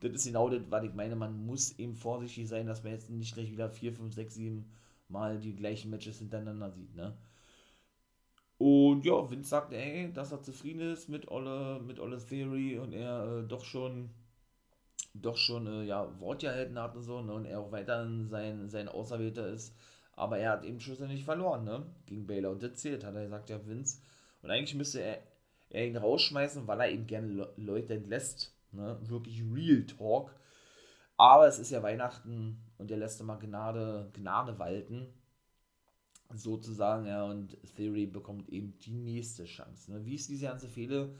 Das 0.00 0.12
ist 0.12 0.26
genau 0.26 0.48
das, 0.48 0.62
was 0.68 0.84
ich 0.84 0.94
meine, 0.94 1.16
man 1.16 1.46
muss 1.46 1.78
eben 1.78 1.94
vorsichtig 1.94 2.48
sein, 2.48 2.66
dass 2.66 2.84
man 2.84 2.92
jetzt 2.92 3.10
nicht 3.10 3.34
gleich 3.34 3.50
wieder 3.50 3.70
4, 3.70 3.94
5, 3.94 4.14
6, 4.14 4.34
7 4.34 4.70
Mal 5.08 5.38
die 5.38 5.56
gleichen 5.56 5.90
Matches 5.90 6.18
hintereinander 6.18 6.70
sieht. 6.70 6.94
Ne? 6.94 7.16
Und 8.58 9.04
ja, 9.04 9.30
Vince 9.30 9.48
sagt, 9.48 9.72
ey, 9.72 10.12
dass 10.12 10.32
er 10.32 10.42
zufrieden 10.42 10.92
ist 10.92 11.08
mit 11.08 11.28
Olle, 11.28 11.80
mit 11.80 12.00
Olle 12.00 12.18
Theory 12.18 12.78
und 12.78 12.92
er 12.92 13.38
äh, 13.38 13.46
doch 13.46 13.64
schon, 13.64 14.10
doch 15.14 15.36
schon, 15.36 15.66
äh, 15.68 15.84
ja, 15.84 16.08
Wortgehalten 16.20 16.78
hat 16.78 16.96
und 16.96 17.02
so, 17.02 17.22
ne, 17.22 17.32
und 17.32 17.44
er 17.44 17.60
auch 17.60 17.70
weiterhin 17.70 18.28
sein, 18.28 18.68
sein 18.68 18.88
Auserwählter 18.88 19.46
ist. 19.48 19.76
Aber 20.12 20.38
er 20.38 20.50
hat 20.52 20.64
eben 20.64 20.80
schlussendlich 20.80 21.24
verloren, 21.24 21.64
ne, 21.64 21.86
gegen 22.06 22.26
Baylor. 22.26 22.50
Und 22.50 22.62
das 22.62 22.74
zählt, 22.74 23.04
hat 23.04 23.14
er 23.14 23.22
gesagt, 23.22 23.48
ja, 23.48 23.64
Vince. 23.64 24.00
Und 24.42 24.50
eigentlich 24.50 24.74
müsste 24.74 25.02
er, 25.02 25.22
er 25.70 25.86
ihn 25.86 25.96
rausschmeißen, 25.96 26.66
weil 26.66 26.80
er 26.80 26.90
eben 26.90 27.06
gerne 27.06 27.28
Le 27.28 27.52
Leute 27.56 27.94
entlässt, 27.94 28.52
ne, 28.72 28.98
wirklich 29.02 29.40
Real 29.54 29.86
Talk. 29.86 30.34
Aber 31.16 31.46
es 31.46 31.60
ist 31.60 31.70
ja 31.70 31.82
Weihnachten 31.82 32.58
und 32.78 32.90
er 32.90 32.96
lässt 32.96 33.20
immer 33.20 33.38
Gnade, 33.38 34.10
Gnade 34.14 34.58
walten 34.58 35.06
sozusagen, 36.34 37.06
ja, 37.06 37.24
und 37.24 37.56
Theory 37.76 38.06
bekommt 38.06 38.48
eben 38.48 38.78
die 38.80 38.92
nächste 38.92 39.44
Chance. 39.44 39.92
Ne? 39.92 40.04
Wie 40.04 40.14
ist 40.14 40.28
diese 40.28 40.46
ganze 40.46 40.68
Fehler 40.68 41.10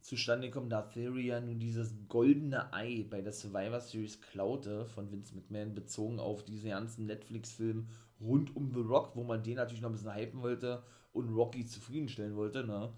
zustande 0.00 0.48
gekommen, 0.48 0.68
da 0.68 0.82
Theory 0.82 1.26
ja 1.26 1.40
nun 1.40 1.58
dieses 1.58 1.94
goldene 2.08 2.72
Ei 2.72 3.06
bei 3.08 3.22
der 3.22 3.32
Survivor 3.32 3.80
Series 3.80 4.20
klaute 4.20 4.84
von 4.86 5.10
Vince 5.10 5.34
McMahon, 5.34 5.74
bezogen 5.74 6.18
auf 6.18 6.44
diese 6.44 6.68
ganzen 6.68 7.06
Netflix-Film 7.06 7.88
rund 8.20 8.54
um 8.56 8.72
The 8.72 8.80
Rock, 8.80 9.16
wo 9.16 9.22
man 9.24 9.42
den 9.42 9.56
natürlich 9.56 9.80
noch 9.80 9.90
ein 9.90 9.92
bisschen 9.92 10.14
hypen 10.14 10.42
wollte 10.42 10.82
und 11.12 11.28
Rocky 11.28 11.66
zufriedenstellen 11.66 12.36
wollte, 12.36 12.64
ne? 12.64 12.92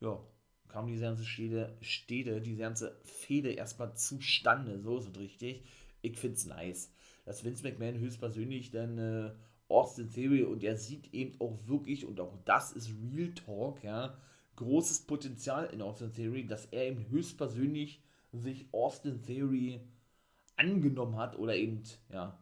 Ja, 0.00 0.20
kam 0.68 0.86
diese 0.86 1.02
ganze 1.02 1.24
Städte, 1.24 1.76
Städte 1.80 2.40
diese 2.40 2.60
ganze 2.60 2.98
Fehde 3.02 3.52
erstmal 3.52 3.94
zustande, 3.94 4.80
so 4.80 4.98
ist 4.98 5.08
es 5.08 5.18
richtig. 5.18 5.64
Ich 6.00 6.18
find's 6.18 6.46
nice, 6.46 6.92
dass 7.24 7.44
Vince 7.44 7.62
McMahon 7.62 7.98
höchstpersönlich 7.98 8.70
dann 8.70 8.98
äh, 8.98 9.32
Austin 9.72 10.10
Theory 10.10 10.44
und 10.44 10.62
er 10.62 10.76
sieht 10.76 11.12
eben 11.14 11.40
auch 11.40 11.58
wirklich, 11.66 12.06
und 12.06 12.20
auch 12.20 12.36
das 12.44 12.72
ist 12.72 12.92
Real 13.12 13.32
Talk, 13.34 13.82
ja, 13.82 14.16
großes 14.56 15.06
Potenzial 15.06 15.66
in 15.72 15.82
Austin 15.82 16.12
Theory, 16.12 16.46
dass 16.46 16.66
er 16.66 16.86
eben 16.86 17.08
höchstpersönlich 17.08 18.02
sich 18.32 18.66
Austin 18.72 19.22
Theory 19.22 19.80
angenommen 20.56 21.16
hat 21.16 21.38
oder 21.38 21.56
eben, 21.56 21.82
ja, 22.10 22.38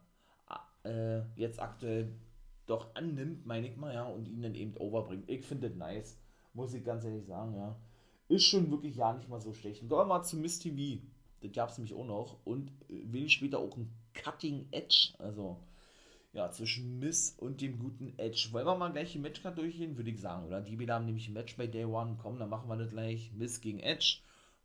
äh, 0.83 1.21
jetzt 1.35 1.61
aktuell 1.61 2.13
doch 2.65 2.95
annimmt, 2.95 3.45
meine 3.45 3.67
ich 3.67 3.77
mal, 3.77 3.93
ja, 3.93 4.05
und 4.05 4.27
ihn 4.27 4.41
dann 4.41 4.55
eben 4.55 4.75
overbringt. 4.77 5.29
Ich 5.29 5.45
finde 5.45 5.69
das 5.69 5.77
nice, 5.77 6.19
muss 6.53 6.73
ich 6.73 6.83
ganz 6.83 7.03
ehrlich 7.03 7.25
sagen, 7.25 7.55
ja. 7.55 7.79
Ist 8.27 8.45
schon 8.45 8.71
wirklich 8.71 8.95
ja 8.95 9.11
nicht 9.13 9.27
mal 9.27 9.41
so 9.41 9.53
schlecht. 9.53 9.81
Und 9.81 9.89
da 9.89 10.05
mal 10.05 10.23
zu 10.23 10.37
Miss 10.37 10.59
TV, 10.59 11.01
das 11.41 11.51
gab 11.51 11.69
es 11.69 11.77
nämlich 11.77 11.93
auch 11.93 12.05
noch 12.05 12.37
und 12.45 12.69
äh, 12.89 13.11
wenig 13.11 13.33
später 13.33 13.59
auch 13.59 13.75
ein 13.75 13.91
Cutting 14.13 14.67
Edge, 14.71 15.13
also 15.19 15.57
ja, 16.33 16.49
zwischen 16.51 16.99
Miss 16.99 17.35
und 17.37 17.61
dem 17.61 17.77
guten 17.77 18.13
Edge. 18.17 18.49
Wollen 18.51 18.65
wir 18.65 18.77
mal 18.77 18.91
gleich 18.91 19.11
die 19.11 19.19
Matchcard 19.19 19.57
durchgehen, 19.57 19.97
würde 19.97 20.11
ich 20.11 20.21
sagen, 20.21 20.45
oder? 20.45 20.61
Die 20.61 20.79
wieder 20.79 20.95
haben 20.95 21.05
nämlich 21.05 21.27
ein 21.27 21.33
Match 21.33 21.57
bei 21.57 21.67
Day 21.67 21.85
One. 21.85 22.17
Komm, 22.21 22.39
dann 22.39 22.49
machen 22.49 22.69
wir 22.69 22.77
das 22.77 22.91
gleich. 22.91 23.31
Miss 23.33 23.59
gegen 23.59 23.79
Edge. 23.79 24.19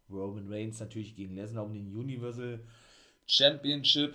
Roman 0.09 0.49
Reigns 0.49 0.79
natürlich 0.79 1.17
gegen 1.17 1.35
Lesnar 1.35 1.65
um 1.65 1.75
den 1.75 1.95
Universal 1.97 2.61
Championship. 3.27 4.15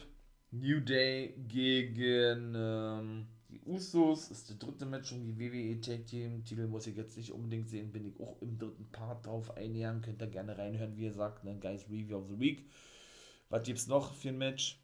New 0.51 0.79
Day 0.79 1.33
gegen 1.47 2.53
ähm, 2.55 3.27
die 3.49 3.61
Usos. 3.65 4.31
Ist 4.31 4.49
das 4.49 4.57
dritte 4.57 4.85
Match 4.85 5.11
um 5.11 5.23
die 5.25 5.37
WWE 5.37 5.79
Tag 5.81 6.05
Team. 6.07 6.45
Titel 6.45 6.67
muss 6.67 6.87
ich 6.87 6.95
jetzt 6.95 7.17
nicht 7.17 7.31
unbedingt 7.31 7.69
sehen. 7.69 7.91
Bin 7.91 8.05
ich 8.05 8.19
auch 8.21 8.41
im 8.41 8.57
dritten 8.57 8.89
Part 8.91 9.25
drauf 9.25 9.55
einjähren. 9.57 10.01
Könnt 10.01 10.21
ihr 10.21 10.27
gerne 10.27 10.57
reinhören, 10.57 10.95
wie 10.95 11.03
ihr 11.03 11.13
sagt. 11.13 11.43
Ne? 11.43 11.57
Guys 11.59 11.85
Review 11.89 12.17
of 12.17 12.29
the 12.29 12.39
Week. 12.39 12.65
Was 13.49 13.63
gibt's 13.63 13.87
noch 13.87 14.13
für 14.13 14.29
ein 14.29 14.37
Match? 14.37 14.81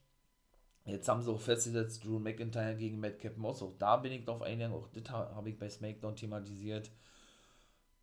Jetzt 0.87 1.09
haben 1.09 1.21
sie 1.21 1.29
auch 1.29 1.41
festgesetzt, 1.41 2.05
Drew 2.05 2.17
McIntyre 2.17 2.75
gegen 2.75 3.01
Madcap 3.01 3.37
Moss. 3.37 3.61
Auch 3.61 3.73
da 3.77 3.97
bin 3.97 4.13
ich 4.13 4.23
drauf 4.23 4.41
eingegangen. 4.41 4.77
Auch 4.77 4.87
das 4.87 5.09
habe 5.09 5.49
ich 5.49 5.59
bei 5.59 5.69
SmackDown 5.69 6.15
thematisiert. 6.15 6.89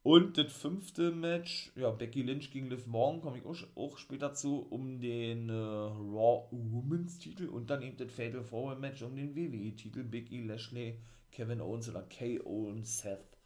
Und 0.03 0.37
das 0.37 0.53
fünfte 0.53 1.11
Match, 1.11 1.73
ja, 1.77 1.91
Becky 1.91 2.21
Lynch 2.21 2.51
gegen 2.51 2.69
Liv 2.69 2.87
Morgan, 2.87 3.23
komme 3.23 3.39
ich 3.39 3.47
auch, 3.47 3.57
auch, 3.75 3.97
später 3.97 4.35
zu, 4.35 4.59
um 4.59 5.01
den 5.01 5.49
äh, 5.49 5.55
Raw 5.55 6.47
Women's 6.51 7.19
Titel 7.19 7.47
und 7.47 7.71
dann 7.71 7.81
eben 7.81 7.97
das 7.97 8.13
Fatal 8.13 8.45
Four 8.45 8.77
Match 8.77 9.01
um 9.01 9.17
den 9.17 9.35
WWE-Titel. 9.35 10.05
Becky, 10.05 10.43
Lashley, 10.43 11.01
Kevin 11.33 11.63
Owens 11.63 11.89
oder 11.89 12.03
KO 12.03 12.69
und 12.69 12.87
Seth 12.87 13.39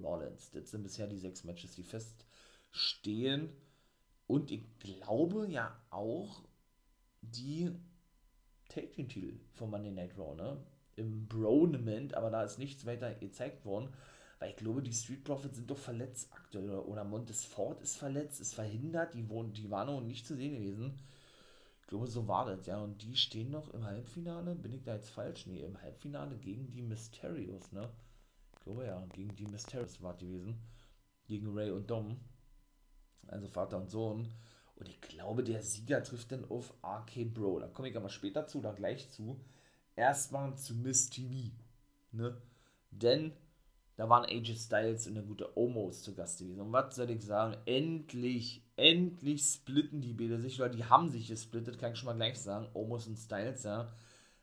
Rollins. 0.00 0.52
Das 0.52 0.70
sind 0.70 0.84
bisher 0.84 1.08
die 1.08 1.18
sechs 1.18 1.42
Matches, 1.42 1.74
die 1.74 1.82
feststehen. 1.82 3.48
Und 4.28 4.52
ich 4.52 4.62
glaube 4.78 5.48
ja 5.48 5.76
auch 5.90 6.44
die 7.22 7.72
Take 8.74 8.90
Team 8.90 9.08
Titel 9.08 9.38
von 9.52 9.70
Monday 9.70 9.92
Night 9.92 10.18
Raw, 10.18 10.34
ne? 10.34 10.58
Im 10.96 11.26
Bronement, 11.28 12.14
aber 12.14 12.30
da 12.30 12.42
ist 12.42 12.58
nichts 12.58 12.84
weiter 12.86 13.14
gezeigt 13.14 13.64
worden, 13.64 13.88
weil 14.38 14.50
ich 14.50 14.56
glaube, 14.56 14.82
die 14.82 14.92
Street 14.92 15.24
Profits 15.24 15.56
sind 15.56 15.70
doch 15.70 15.78
verletzt 15.78 16.28
aktuell 16.32 16.70
oder, 16.70 17.04
Montes 17.04 17.44
Ford 17.44 17.80
ist 17.82 17.96
verletzt, 17.96 18.40
ist 18.40 18.54
verhindert, 18.54 19.14
die, 19.14 19.28
wohnen, 19.28 19.52
die 19.52 19.70
waren 19.70 19.86
noch 19.86 20.00
nicht 20.00 20.26
zu 20.26 20.34
sehen 20.34 20.54
gewesen. 20.54 20.98
Ich 21.80 21.86
glaube, 21.86 22.06
so 22.06 22.26
war 22.26 22.46
das, 22.46 22.66
ja. 22.66 22.78
Und 22.78 23.02
die 23.02 23.14
stehen 23.16 23.50
noch 23.50 23.72
im 23.74 23.84
Halbfinale. 23.84 24.54
Bin 24.54 24.72
ich 24.72 24.82
da 24.82 24.94
jetzt 24.94 25.10
falsch? 25.10 25.46
Nee, 25.46 25.62
im 25.62 25.80
Halbfinale 25.80 26.36
gegen 26.38 26.70
die 26.70 26.82
Mysterios, 26.82 27.70
ne? 27.72 27.90
Ich 28.56 28.64
glaube 28.64 28.86
ja, 28.86 29.04
gegen 29.12 29.34
die 29.36 29.46
Mysterios 29.46 30.02
war 30.02 30.16
gewesen. 30.16 30.58
Gegen 31.26 31.52
Ray 31.56 31.70
und 31.70 31.90
Dom. 31.90 32.18
Also 33.28 33.46
Vater 33.48 33.76
und 33.76 33.90
Sohn. 33.90 34.28
Und 34.76 34.88
ich 34.88 35.00
glaube, 35.00 35.44
der 35.44 35.62
Sieger 35.62 36.02
trifft 36.02 36.32
dann 36.32 36.44
auf 36.50 36.74
RK 36.82 37.24
Bro. 37.32 37.60
Da 37.60 37.68
komme 37.68 37.88
ich 37.88 37.96
aber 37.96 38.08
später 38.08 38.46
zu, 38.46 38.60
da 38.60 38.72
gleich 38.72 39.10
zu. 39.10 39.40
Erstmal 39.96 40.56
zu 40.56 40.74
Miss 40.74 41.10
TV. 41.10 41.52
Ne? 42.12 42.36
Denn 42.90 43.32
da 43.96 44.08
waren 44.08 44.24
AJ 44.24 44.56
Styles 44.56 45.06
und 45.06 45.14
der 45.14 45.22
gute 45.22 45.56
Omos 45.56 46.02
zu 46.02 46.14
Gast 46.14 46.40
gewesen. 46.40 46.60
Und 46.60 46.72
was 46.72 46.96
soll 46.96 47.10
ich 47.10 47.24
sagen? 47.24 47.56
Endlich, 47.64 48.62
endlich 48.76 49.42
splitten 49.42 50.00
die 50.00 50.12
Bilder 50.12 50.40
sich, 50.40 50.60
oder 50.60 50.68
die 50.68 50.84
haben 50.84 51.10
sich 51.10 51.28
gesplittet, 51.28 51.78
kann 51.78 51.92
ich 51.92 51.98
schon 51.98 52.06
mal 52.06 52.16
gleich 52.16 52.38
sagen. 52.38 52.66
Omos 52.74 53.06
und 53.06 53.16
Styles, 53.16 53.62
ja. 53.62 53.92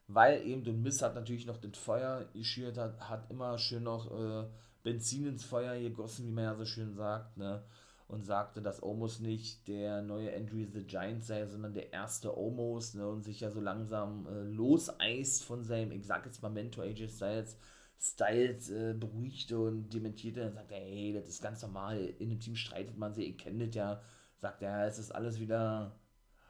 Weil 0.07 0.45
eben 0.45 0.63
der 0.63 0.73
Miss 0.73 1.01
hat 1.01 1.15
natürlich 1.15 1.45
noch 1.45 1.57
das 1.57 1.77
Feuer 1.77 2.25
geschürt, 2.33 2.77
hat, 2.77 3.09
hat 3.09 3.29
immer 3.29 3.57
schön 3.57 3.83
noch 3.83 4.09
äh, 4.11 4.47
Benzin 4.83 5.27
ins 5.27 5.43
Feuer 5.43 5.77
gegossen, 5.79 6.27
wie 6.27 6.31
man 6.31 6.45
ja 6.45 6.55
so 6.55 6.65
schön 6.65 6.93
sagt, 6.93 7.37
ne? 7.37 7.63
Und 8.11 8.25
sagte, 8.25 8.61
dass 8.61 8.83
Omos 8.83 9.21
nicht 9.21 9.67
der 9.69 10.01
neue 10.01 10.35
Andrew 10.35 10.65
the 10.71 10.83
Giant 10.83 11.23
sei, 11.23 11.45
sondern 11.47 11.73
der 11.73 11.93
erste 11.93 12.37
Omos 12.37 12.93
ne, 12.93 13.07
und 13.07 13.23
sich 13.23 13.39
ja 13.39 13.51
so 13.51 13.61
langsam 13.61 14.27
äh, 14.27 14.43
loseist 14.43 15.45
von 15.45 15.63
seinem, 15.63 15.93
ich 15.93 16.05
sag 16.05 16.25
jetzt 16.25 16.41
mal 16.43 16.49
Mentor 16.49 16.83
AJ 16.83 17.07
Styles, 17.07 17.57
Styles 17.97 18.69
äh, 18.69 18.93
beruhigte 18.93 19.57
und 19.57 19.93
dementierte. 19.93 20.45
Und 20.45 20.55
sagte, 20.55 20.75
hey, 20.75 21.13
das 21.13 21.29
ist 21.29 21.41
ganz 21.41 21.61
normal, 21.61 22.13
in 22.19 22.29
einem 22.29 22.39
Team 22.39 22.55
streitet 22.55 22.97
man 22.97 23.13
sich, 23.13 23.29
ihr 23.29 23.37
kennt 23.37 23.61
das 23.61 23.75
ja, 23.75 24.01
sagt 24.37 24.61
er, 24.61 24.87
es 24.87 24.99
ist 24.99 25.11
alles 25.11 25.39
wieder, 25.39 25.95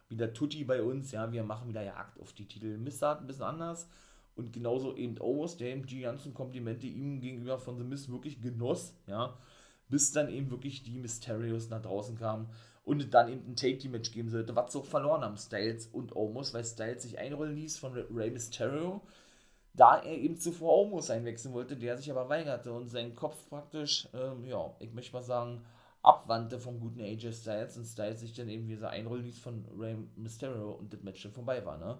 wieder 0.09 0.33
Tutti 0.33 0.63
bei 0.63 0.81
uns, 0.81 1.11
ja, 1.11 1.31
wir 1.31 1.43
machen 1.43 1.69
wieder 1.69 1.83
Jagd 1.83 2.19
auf 2.19 2.33
die 2.33 2.47
Titel. 2.47 2.77
Mist 2.79 3.03
ein 3.03 3.27
bisschen 3.27 3.43
anders. 3.43 3.87
Und 4.35 4.51
genauso 4.51 4.95
eben 4.95 5.19
Omos, 5.19 5.57
der 5.57 5.69
eben 5.69 5.85
die 5.85 6.01
ganzen 6.01 6.33
Komplimente 6.33 6.87
ihm 6.87 7.21
gegenüber 7.21 7.59
von 7.59 7.77
The 7.77 7.83
Mist 7.83 8.09
wirklich 8.11 8.41
genoss, 8.41 8.95
ja, 9.05 9.37
bis 9.91 10.11
dann 10.11 10.29
eben 10.29 10.49
wirklich 10.49 10.81
die 10.81 10.97
Mysterios 10.97 11.69
nach 11.69 11.83
draußen 11.83 12.17
kamen 12.17 12.49
und 12.83 13.13
dann 13.13 13.31
eben 13.31 13.45
ein 13.47 13.55
Take-Team-Match 13.55 14.11
geben 14.11 14.29
sollte, 14.29 14.55
was 14.55 14.71
sie 14.71 14.79
auch 14.79 14.85
verloren 14.85 15.21
haben, 15.21 15.37
Styles 15.37 15.87
und 15.87 16.15
Omos, 16.15 16.53
weil 16.53 16.65
Styles 16.65 17.03
sich 17.03 17.19
einrollen 17.19 17.55
ließ 17.55 17.77
von 17.77 17.93
Rey 17.93 18.31
Mysterio, 18.31 19.01
da 19.73 19.99
er 19.99 20.17
eben 20.17 20.37
zuvor 20.37 20.77
Omos 20.79 21.11
einwechseln 21.11 21.53
wollte, 21.53 21.77
der 21.77 21.97
sich 21.97 22.09
aber 22.09 22.27
weigerte 22.27 22.73
und 22.73 22.89
seinen 22.89 23.15
Kopf 23.15 23.47
praktisch, 23.49 24.07
ähm, 24.13 24.45
ja, 24.45 24.75
ich 24.79 24.91
möchte 24.93 25.13
mal 25.13 25.21
sagen, 25.21 25.61
abwandte 26.01 26.59
vom 26.59 26.79
guten 26.79 27.01
AJ 27.01 27.33
Styles 27.33 27.77
und 27.77 27.85
Styles 27.85 28.21
sich 28.21 28.33
dann 28.33 28.49
eben 28.49 28.67
wie 28.67 28.73
er 28.81 28.89
einrollen 28.89 29.23
ließ 29.23 29.39
von 29.39 29.65
Rey 29.79 29.95
Mysterio 30.15 30.71
und 30.71 30.91
das 30.91 31.03
Match 31.03 31.21
dann 31.21 31.33
vorbei 31.33 31.63
war, 31.63 31.77
ne? 31.77 31.99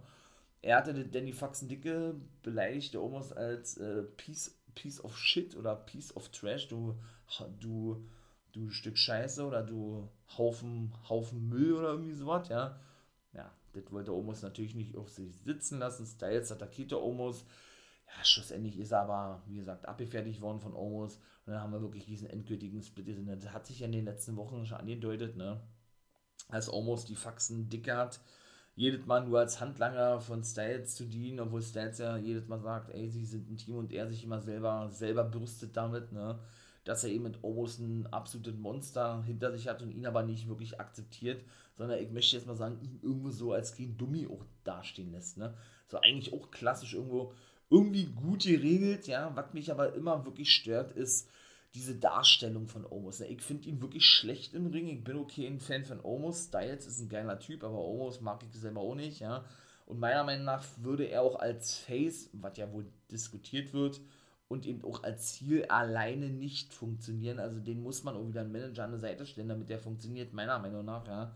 Er 0.63 0.77
hatte 0.77 0.93
Danny 0.93 1.33
Faxen 1.33 1.67
Dicke 1.67 2.15
beleidigt, 2.43 2.93
der 2.93 3.01
Omos 3.01 3.31
als 3.31 3.77
äh, 3.77 4.03
Piece, 4.03 4.59
Piece 4.75 5.03
of 5.03 5.17
Shit 5.17 5.55
oder 5.55 5.75
Piece 5.75 6.15
of 6.15 6.29
Trash, 6.29 6.67
du 6.67 6.95
du, 7.59 8.03
du 8.51 8.69
Stück 8.69 8.97
Scheiße 8.97 9.45
oder 9.45 9.63
du 9.63 10.09
Haufen, 10.37 10.93
Haufen 11.07 11.47
Müll 11.47 11.73
oder 11.73 11.89
irgendwie 11.89 12.13
sowas, 12.13 12.49
ja. 12.49 12.79
Ja, 13.33 13.51
das 13.73 13.91
wollte 13.91 14.13
Omos 14.13 14.41
natürlich 14.41 14.75
nicht 14.75 14.95
auf 14.95 15.09
sich 15.09 15.35
sitzen 15.43 15.79
lassen. 15.79 16.05
Styles 16.05 16.51
attackierte 16.51 17.01
Omos. 17.01 17.45
Ja, 18.07 18.23
schlussendlich 18.25 18.77
ist 18.77 18.91
er 18.91 19.03
aber, 19.03 19.41
wie 19.47 19.55
gesagt, 19.55 19.87
abgefertigt 19.87 20.41
worden 20.41 20.59
von 20.59 20.75
Omos. 20.75 21.15
Und 21.45 21.53
dann 21.53 21.61
haben 21.61 21.71
wir 21.71 21.81
wirklich 21.81 22.05
diesen 22.05 22.29
endgültigen 22.29 22.83
Split 22.83 23.05
gesehen. 23.05 23.27
Das 23.27 23.53
hat 23.53 23.65
sich 23.65 23.79
ja 23.79 23.85
in 23.85 23.93
den 23.93 24.05
letzten 24.05 24.35
Wochen 24.35 24.65
schon 24.65 24.77
angedeutet, 24.77 25.37
ne? 25.37 25.61
Als 26.49 26.71
Omos 26.71 27.05
die 27.05 27.15
Faxen 27.15 27.69
dicker 27.69 27.95
hat, 27.95 28.19
jedes 28.75 29.05
Mal 29.05 29.25
nur 29.25 29.39
als 29.39 29.61
Handlanger 29.61 30.19
von 30.19 30.43
Styles 30.43 30.95
zu 30.95 31.05
dienen, 31.05 31.39
obwohl 31.39 31.61
Styles 31.61 31.99
ja 31.99 32.17
jedes 32.17 32.47
Mal 32.47 32.59
sagt, 32.59 32.89
ey, 32.89 33.09
sie 33.09 33.25
sind 33.25 33.49
ein 33.49 33.57
Team 33.57 33.77
und 33.77 33.91
er 33.91 34.07
sich 34.07 34.23
immer 34.23 34.41
selber, 34.41 34.89
selber 34.89 35.23
bürstet 35.23 35.77
damit, 35.77 36.11
ne? 36.11 36.39
Dass 36.83 37.03
er 37.03 37.11
eben 37.11 37.23
mit 37.23 37.43
Omos 37.43 37.79
ein 37.79 38.07
absolutes 38.07 38.55
Monster 38.55 39.23
hinter 39.23 39.51
sich 39.51 39.67
hat 39.67 39.81
und 39.81 39.91
ihn 39.91 40.05
aber 40.05 40.23
nicht 40.23 40.47
wirklich 40.47 40.79
akzeptiert, 40.79 41.43
sondern 41.77 41.99
ich 41.99 42.11
möchte 42.11 42.35
jetzt 42.35 42.47
mal 42.47 42.55
sagen, 42.55 42.79
ihn 42.81 42.99
irgendwo 43.01 43.29
so 43.29 43.53
als 43.53 43.75
kleinen 43.75 43.97
Dummy 43.97 44.27
auch 44.27 44.43
dastehen 44.63 45.11
lässt. 45.11 45.37
Ne? 45.37 45.53
So 45.87 45.99
eigentlich 45.99 46.33
auch 46.33 46.51
klassisch 46.51 46.93
irgendwo 46.93 47.33
irgendwie 47.69 48.05
gut 48.05 48.43
geregelt, 48.43 49.07
ja. 49.07 49.31
Was 49.35 49.53
mich 49.53 49.71
aber 49.71 49.93
immer 49.93 50.25
wirklich 50.25 50.51
stört, 50.51 50.91
ist 50.91 51.29
diese 51.73 51.95
Darstellung 51.95 52.67
von 52.67 52.85
Omos. 52.85 53.19
Ne? 53.19 53.27
Ich 53.27 53.41
finde 53.41 53.69
ihn 53.69 53.81
wirklich 53.81 54.05
schlecht 54.05 54.53
im 54.53 54.67
Ring. 54.67 54.87
Ich 54.87 55.03
bin 55.03 55.17
okay 55.17 55.47
ein 55.47 55.59
Fan 55.59 55.85
von 55.85 56.01
Omos. 56.03 56.45
Styles 56.45 56.85
ist 56.85 56.99
ein 56.99 57.09
geiler 57.09 57.39
Typ, 57.39 57.63
aber 57.63 57.77
Omos 57.77 58.21
mag 58.21 58.43
ich 58.43 58.59
selber 58.59 58.81
auch 58.81 58.95
nicht, 58.95 59.19
ja. 59.19 59.45
Und 59.85 59.99
meiner 59.99 60.23
Meinung 60.23 60.45
nach 60.45 60.63
würde 60.77 61.05
er 61.05 61.21
auch 61.21 61.35
als 61.35 61.77
Face, 61.77 62.29
was 62.33 62.57
ja 62.57 62.71
wohl 62.71 62.85
diskutiert 63.11 63.73
wird, 63.73 63.99
und 64.51 64.65
eben 64.65 64.83
auch 64.83 65.03
als 65.03 65.33
Ziel 65.33 65.65
alleine 65.65 66.29
nicht 66.29 66.73
funktionieren. 66.73 67.39
Also 67.39 67.61
den 67.61 67.81
muss 67.81 68.03
man 68.03 68.15
auch 68.15 68.27
wieder 68.27 68.41
einen 68.41 68.51
Manager 68.51 68.83
an 68.83 68.91
der 68.91 68.99
Seite 68.99 69.25
stellen, 69.25 69.47
damit 69.47 69.69
der 69.69 69.79
funktioniert, 69.79 70.33
meiner 70.33 70.59
Meinung 70.59 70.83
nach, 70.83 71.07
ja. 71.07 71.35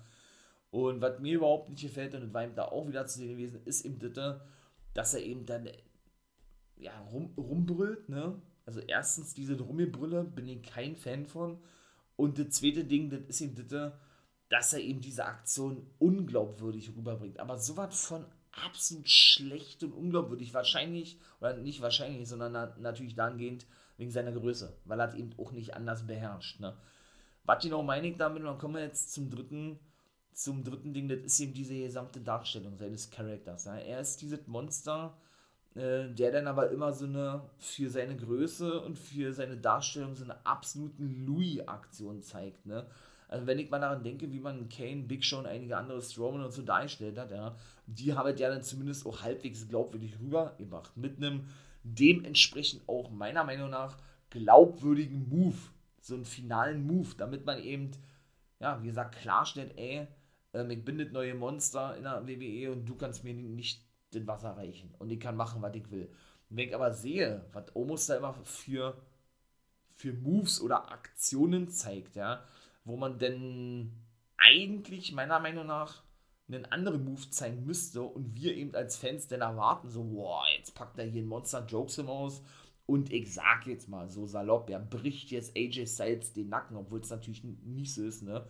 Und 0.69 0.99
was 0.99 1.19
mir 1.19 1.36
überhaupt 1.36 1.69
nicht 1.69 1.82
gefällt, 1.82 2.13
und 2.13 2.21
das 2.21 2.34
war 2.34 2.43
ihm 2.43 2.56
da 2.56 2.65
auch 2.65 2.86
wieder 2.86 3.06
zu 3.06 3.19
sehen 3.19 3.30
gewesen, 3.30 3.62
ist 3.63 3.86
eben 3.86 3.99
das, 3.99 4.41
dass 4.93 5.13
er 5.13 5.23
eben 5.23 5.45
dann 5.45 5.69
ja, 6.75 6.99
rum, 7.12 7.34
rumbrüllt, 7.38 8.10
ne? 8.10 8.41
Also 8.65 8.82
erstens 8.82 9.34
diese 9.34 9.58
Rummelbrülle, 9.58 10.25
bin 10.25 10.49
ich 10.49 10.63
kein 10.63 10.97
Fan 10.97 11.25
von. 11.25 11.60
Und 12.17 12.38
das 12.38 12.49
zweite 12.49 12.84
Ding, 12.84 13.10
das 13.10 13.21
ist 13.21 13.41
eben 13.41 13.56
das, 13.56 13.93
dass 14.49 14.73
er 14.73 14.82
eben 14.82 14.99
diese 14.99 15.25
Aktion 15.25 15.88
unglaubwürdig 15.99 16.89
rüberbringt. 16.97 17.39
Aber 17.39 17.58
sowas 17.60 18.01
von 18.01 18.25
absolut 18.63 19.10
schlecht 19.10 19.84
und 19.84 19.94
unglaubwürdig. 19.94 20.54
Wahrscheinlich, 20.54 21.18
oder 21.39 21.58
nicht 21.58 21.82
wahrscheinlich, 21.82 22.28
sondern 22.28 22.54
na, 22.54 22.76
natürlich 22.80 23.15
dahingehend 23.15 23.65
wegen 23.98 24.12
seiner 24.12 24.32
Größe, 24.32 24.76
weil 24.86 25.00
er 25.00 25.13
eben 25.15 25.32
auch 25.38 25.52
nicht 25.52 25.74
anders 25.74 26.06
beherrscht. 26.06 26.60
Ne? 26.60 26.76
Was 27.44 27.63
genau 27.63 27.84
meine 27.84 28.08
ich 28.08 28.18
damit? 28.18 28.39
Und 28.39 28.48
dann 28.48 28.58
kommen 28.58 28.76
wir 28.76 28.82
jetzt 28.84 29.13
zum 29.13 29.30
dritten, 29.30 29.80
zum 30.34 30.63
dritten 30.63 30.94
Ding, 30.94 31.08
das 31.08 31.20
ist 31.20 31.39
eben 31.39 31.54
diese 31.54 31.76
gesamte 31.76 32.20
Darstellung 32.20 32.78
seines 32.78 33.10
Charakters. 33.10 33.65
Ja? 33.65 33.78
Er 33.78 34.00
ist 34.00 34.22
dieses 34.22 34.48
Monster, 34.48 35.18
äh, 35.76 36.10
der 36.10 36.32
dann 36.32 36.48
aber 36.48 36.72
immer 36.72 36.94
so 36.94 37.06
eine, 37.06 37.50
für 37.58 37.89
seine 37.89 38.15
Größe 38.15 38.82
und 38.82 38.98
für 38.98 39.34
seine 39.34 39.58
Darstellung 39.58 40.15
so 40.15 40.24
eine 40.24 40.46
absoluten 40.46 41.26
Louis-Aktion 41.26 42.22
zeigt, 42.22 42.65
ne? 42.65 42.86
Also 43.28 43.48
wenn 43.48 43.60
ich 43.60 43.70
mal 43.70 43.80
daran 43.80 44.04
denke, 44.04 44.32
wie 44.32 44.40
man 44.40 44.70
Kane, 44.70 45.04
Big 45.04 45.24
Show 45.24 45.40
und 45.40 45.48
einige 45.48 45.78
andere 45.78 46.02
Strowman 46.02 46.44
und 46.44 46.52
so 46.52 46.62
dargestellt 46.62 47.18
hat, 47.18 47.32
ja, 47.32 47.56
die 47.88 48.14
haben 48.14 48.38
ja 48.38 48.50
dann 48.50 48.62
zumindest 48.62 49.06
auch 49.06 49.22
halbwegs 49.22 49.68
glaubwürdig 49.68 50.20
rübergebracht. 50.20 50.96
Mit 50.96 51.18
einem 51.18 51.48
dementsprechend 51.84 52.88
auch 52.88 53.10
meiner 53.10 53.44
Meinung 53.44 53.70
nach 53.70 53.98
glaubwürdigen 54.30 55.30
Move, 55.30 55.58
so 56.02 56.16
einen 56.16 56.26
finalen 56.26 56.86
Move, 56.86 57.10
damit 57.18 57.46
man 57.46 57.62
eben, 57.62 57.92
ja, 58.60 58.82
wie 58.82 58.88
gesagt, 58.88 59.16
klarstellt, 59.16 59.74
ey, 59.78 60.08
ähm, 60.54 60.70
ich 60.72 60.84
bin 60.84 60.98
das 60.98 61.12
neue 61.12 61.36
Monster 61.36 61.96
in 61.98 62.04
der 62.04 62.26
WWE 62.28 62.72
und 62.72 62.86
du 62.86 62.96
kannst 62.96 63.24
mir 63.24 63.34
nicht 63.34 63.84
das 64.12 64.26
Wasser 64.28 64.56
reichen 64.58 64.94
und 65.00 65.12
ich 65.12 65.20
kann 65.20 65.36
machen, 65.36 65.62
was 65.62 65.76
ich 65.76 65.90
will. 65.92 66.10
wenn 66.50 66.68
ich 66.68 66.76
aber 66.76 66.94
sehe, 66.94 67.46
was 67.54 67.76
Omos 67.76 68.06
da 68.06 68.16
immer 68.18 68.34
für, 68.44 68.96
für 69.96 70.14
Moves 70.14 70.62
oder 70.62 70.92
Aktionen 70.92 71.70
zeigt, 71.70 72.16
ja, 72.16 72.44
wo 72.86 72.95
man 72.95 73.19
denn 73.19 73.91
eigentlich 74.38 75.12
meiner 75.12 75.39
Meinung 75.39 75.65
nach 75.65 76.04
einen 76.48 76.65
anderen 76.65 77.04
Move 77.04 77.30
zeigen 77.32 77.65
müsste 77.65 78.04
und 78.04 78.36
wir 78.36 78.56
eben 78.56 78.76
als 78.76 78.98
Fans 78.98 79.28
dann 79.28 79.41
erwarten, 79.41 79.89
so, 79.89 80.04
boah, 80.04 80.43
jetzt 80.58 80.76
packt 80.76 80.98
er 81.00 81.06
hier 81.06 81.21
einen 81.21 81.30
Monster 81.30 81.65
Jokes 81.65 81.98
im 81.98 82.08
Aus 82.08 82.43
und 82.86 83.12
ich 83.12 83.34
sag 83.34 83.65
jetzt 83.65 83.89
mal 83.89 84.10
so 84.10 84.28
salopp, 84.28 84.69
er 84.69 84.80
bricht 84.80 85.32
jetzt 85.32 85.58
AJ 85.58 85.88
Styles 85.88 86.34
den 86.34 86.50
Nacken, 86.50 86.78
obwohl 86.78 87.00
es 87.00 87.10
natürlich 87.10 87.43
nicht 87.43 87.93
so 87.93 88.04
ist, 88.04 88.21
ne? 88.21 88.45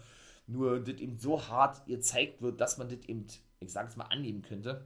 Nur 0.48 0.80
das 0.80 1.00
eben 1.00 1.18
so 1.18 1.48
hart 1.48 1.82
ihr 1.88 2.02
zeigt 2.02 2.42
wird, 2.42 2.60
dass 2.62 2.78
man 2.78 2.90
das 2.90 3.00
eben, 3.08 3.26
ich 3.60 3.72
sag 3.72 3.88
es 3.88 3.96
mal, 3.96 4.06
annehmen 4.06 4.42
könnte. 4.42 4.86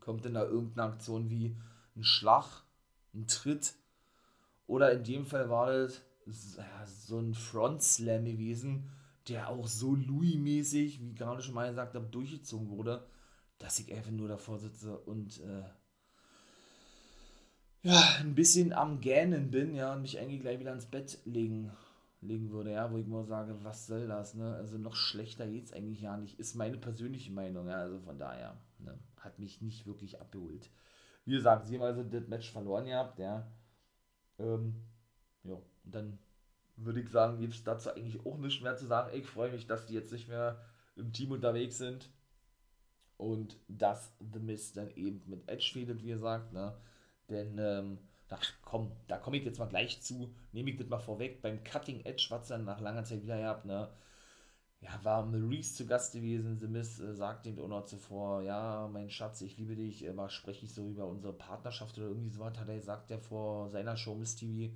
Kommt 0.00 0.24
denn 0.24 0.34
da 0.34 0.44
irgendeine 0.44 0.92
Aktion 0.92 1.30
wie 1.30 1.56
ein 1.96 2.04
Schlag, 2.04 2.64
ein 3.14 3.26
Tritt 3.26 3.74
oder 4.66 4.92
in 4.92 5.04
dem 5.04 5.24
Fall 5.24 5.48
war 5.48 5.70
das 5.70 6.02
so 7.06 7.18
ein 7.18 7.34
Front 7.34 7.82
Slam 7.82 8.24
gewesen, 8.24 8.90
der 9.28 9.48
auch 9.48 9.66
so 9.66 9.94
Louis-mäßig, 9.94 11.00
wie 11.00 11.14
gerade 11.14 11.42
schon 11.42 11.54
mal 11.54 11.68
gesagt 11.68 11.94
habe, 11.94 12.06
durchgezogen 12.06 12.68
wurde, 12.70 13.06
dass 13.58 13.78
ich 13.78 13.92
einfach 13.92 14.10
nur 14.10 14.28
davor 14.28 14.58
sitze 14.58 14.98
und 14.98 15.40
äh, 15.40 15.64
ja, 17.82 18.02
ein 18.20 18.34
bisschen 18.34 18.72
am 18.72 19.00
Gähnen 19.00 19.50
bin, 19.50 19.74
ja, 19.74 19.92
und 19.92 20.02
mich 20.02 20.18
eigentlich 20.18 20.40
gleich 20.40 20.58
wieder 20.58 20.72
ins 20.72 20.86
Bett 20.86 21.18
legen, 21.24 21.70
legen 22.20 22.50
würde, 22.50 22.72
ja, 22.72 22.90
wo 22.90 22.98
ich 22.98 23.06
mal 23.06 23.24
sage, 23.24 23.56
was 23.62 23.86
soll 23.86 24.08
das, 24.08 24.34
ne? 24.34 24.54
Also 24.56 24.76
noch 24.76 24.96
schlechter 24.96 25.46
geht's 25.46 25.72
eigentlich 25.72 26.00
ja 26.00 26.16
nicht, 26.16 26.38
ist 26.40 26.56
meine 26.56 26.78
persönliche 26.78 27.30
Meinung, 27.30 27.68
ja, 27.68 27.76
also 27.76 28.00
von 28.00 28.18
daher, 28.18 28.56
ne, 28.78 28.98
hat 29.20 29.38
mich 29.38 29.60
nicht 29.62 29.86
wirklich 29.86 30.20
abgeholt. 30.20 30.70
Wie 31.24 31.32
gesagt, 31.32 31.66
sie 31.66 31.76
haben 31.76 31.82
also 31.84 32.02
das 32.02 32.26
Match 32.28 32.50
verloren 32.50 32.86
gehabt, 32.86 33.18
ja. 33.18 33.46
Ähm, 34.38 34.74
ja, 35.44 35.54
und 35.54 35.94
dann 35.94 36.18
würde 36.76 37.00
ich 37.00 37.10
sagen, 37.10 37.40
gibt 37.40 37.54
es 37.54 37.64
dazu 37.64 37.90
eigentlich 37.90 38.24
auch 38.24 38.38
nichts 38.38 38.62
mehr 38.62 38.76
zu 38.76 38.86
sagen. 38.86 39.16
Ich 39.16 39.26
freue 39.26 39.50
mich, 39.50 39.66
dass 39.66 39.86
die 39.86 39.94
jetzt 39.94 40.12
nicht 40.12 40.28
mehr 40.28 40.60
im 40.96 41.12
Team 41.12 41.32
unterwegs 41.32 41.78
sind. 41.78 42.10
Und 43.16 43.56
dass 43.68 44.12
The 44.32 44.38
Mist 44.38 44.76
dann 44.76 44.90
eben 44.90 45.22
mit 45.26 45.48
Edge 45.48 45.70
fädet, 45.72 46.02
wie 46.02 46.08
gesagt. 46.08 46.52
Ne? 46.52 46.76
Denn, 47.30 47.56
ähm, 47.58 47.98
ach 48.28 48.52
komm, 48.62 48.92
da 49.08 49.16
komme 49.16 49.38
ich 49.38 49.44
jetzt 49.44 49.58
mal 49.58 49.68
gleich 49.68 50.02
zu. 50.02 50.34
Nehme 50.52 50.70
ich 50.70 50.76
das 50.76 50.88
mal 50.88 50.98
vorweg. 50.98 51.40
Beim 51.40 51.64
Cutting 51.64 52.04
Edge, 52.04 52.26
was 52.28 52.48
dann 52.48 52.64
nach 52.64 52.80
langer 52.80 53.04
Zeit 53.04 53.22
wieder 53.22 53.38
gehabt, 53.38 53.64
ne? 53.64 53.88
Ja, 54.80 55.02
war 55.02 55.24
Maurice 55.24 55.74
zu 55.74 55.86
Gast 55.86 56.12
gewesen. 56.12 56.58
The 56.58 56.68
Mist 56.68 57.00
äh, 57.00 57.14
sagt 57.14 57.46
ihm 57.46 57.58
auch 57.58 57.68
noch 57.68 57.86
zuvor, 57.86 58.42
ja, 58.42 58.88
mein 58.92 59.08
Schatz, 59.08 59.40
ich 59.40 59.56
liebe 59.56 59.74
dich. 59.74 60.04
Äh, 60.04 60.28
spreche 60.28 60.66
ich 60.66 60.74
so 60.74 60.86
über 60.86 61.06
unsere 61.06 61.32
Partnerschaft 61.32 61.96
oder 61.96 62.08
irgendwie 62.08 62.28
sowas, 62.28 62.58
hat 62.58 62.68
er 62.68 62.76
gesagt, 62.76 63.08
der 63.08 63.18
vor 63.18 63.70
seiner 63.70 63.96
Show 63.96 64.14
Miss 64.14 64.36
TV 64.36 64.74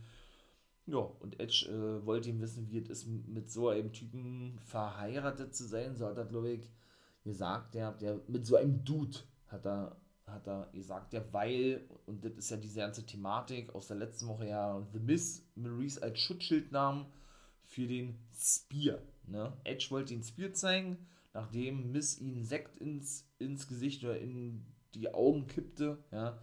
ja, 0.87 0.99
und 0.99 1.38
Edge 1.38 1.66
äh, 1.69 2.05
wollte 2.05 2.31
ihm 2.31 2.40
wissen, 2.40 2.71
wie 2.71 2.79
es 2.79 2.88
ist, 2.88 3.07
mit 3.07 3.51
so 3.51 3.69
einem 3.69 3.93
Typen 3.93 4.59
verheiratet 4.61 5.55
zu 5.55 5.64
sein. 5.64 5.97
So 5.97 6.07
hat 6.07 6.16
er, 6.16 6.25
glaube 6.25 6.51
ich, 6.53 6.71
gesagt, 7.25 7.75
der, 7.75 7.93
der 7.93 8.21
mit 8.29 8.47
so 8.47 8.57
einem 8.57 8.85
Dude 8.85 9.19
hat 9.49 9.66
er, 9.66 9.97
hat 10.27 10.47
er 10.47 10.69
gesagt, 10.73 11.12
der 11.12 11.33
weil, 11.33 11.88
und 12.07 12.25
das 12.25 12.33
ist 12.33 12.51
ja 12.51 12.57
diese 12.57 12.81
ganze 12.81 13.05
Thematik 13.05 13.75
aus 13.75 13.88
der 13.88 13.97
letzten 13.97 14.29
Woche 14.29 14.47
ja, 14.47 14.87
The 14.93 15.01
Miss 15.01 15.47
Maurice 15.55 16.03
als 16.03 16.19
Schutzschild 16.19 16.73
nahm 16.73 17.07
für 17.64 17.87
den 17.87 18.19
Spear. 18.33 18.99
Ne? 19.27 19.53
Edge 19.64 19.87
wollte 19.90 20.14
den 20.14 20.25
Spear 20.25 20.53
zeigen, 20.53 21.07
nachdem 21.33 21.93
Miss 21.93 22.21
ihn 22.21 22.45
Sekt 22.45 22.79
ins, 22.79 23.29
ins 23.38 23.69
Gesicht 23.69 24.03
oder 24.05 24.19
in 24.19 24.64
die 24.95 25.12
Augen 25.12 25.47
kippte, 25.47 26.03
ja, 26.11 26.43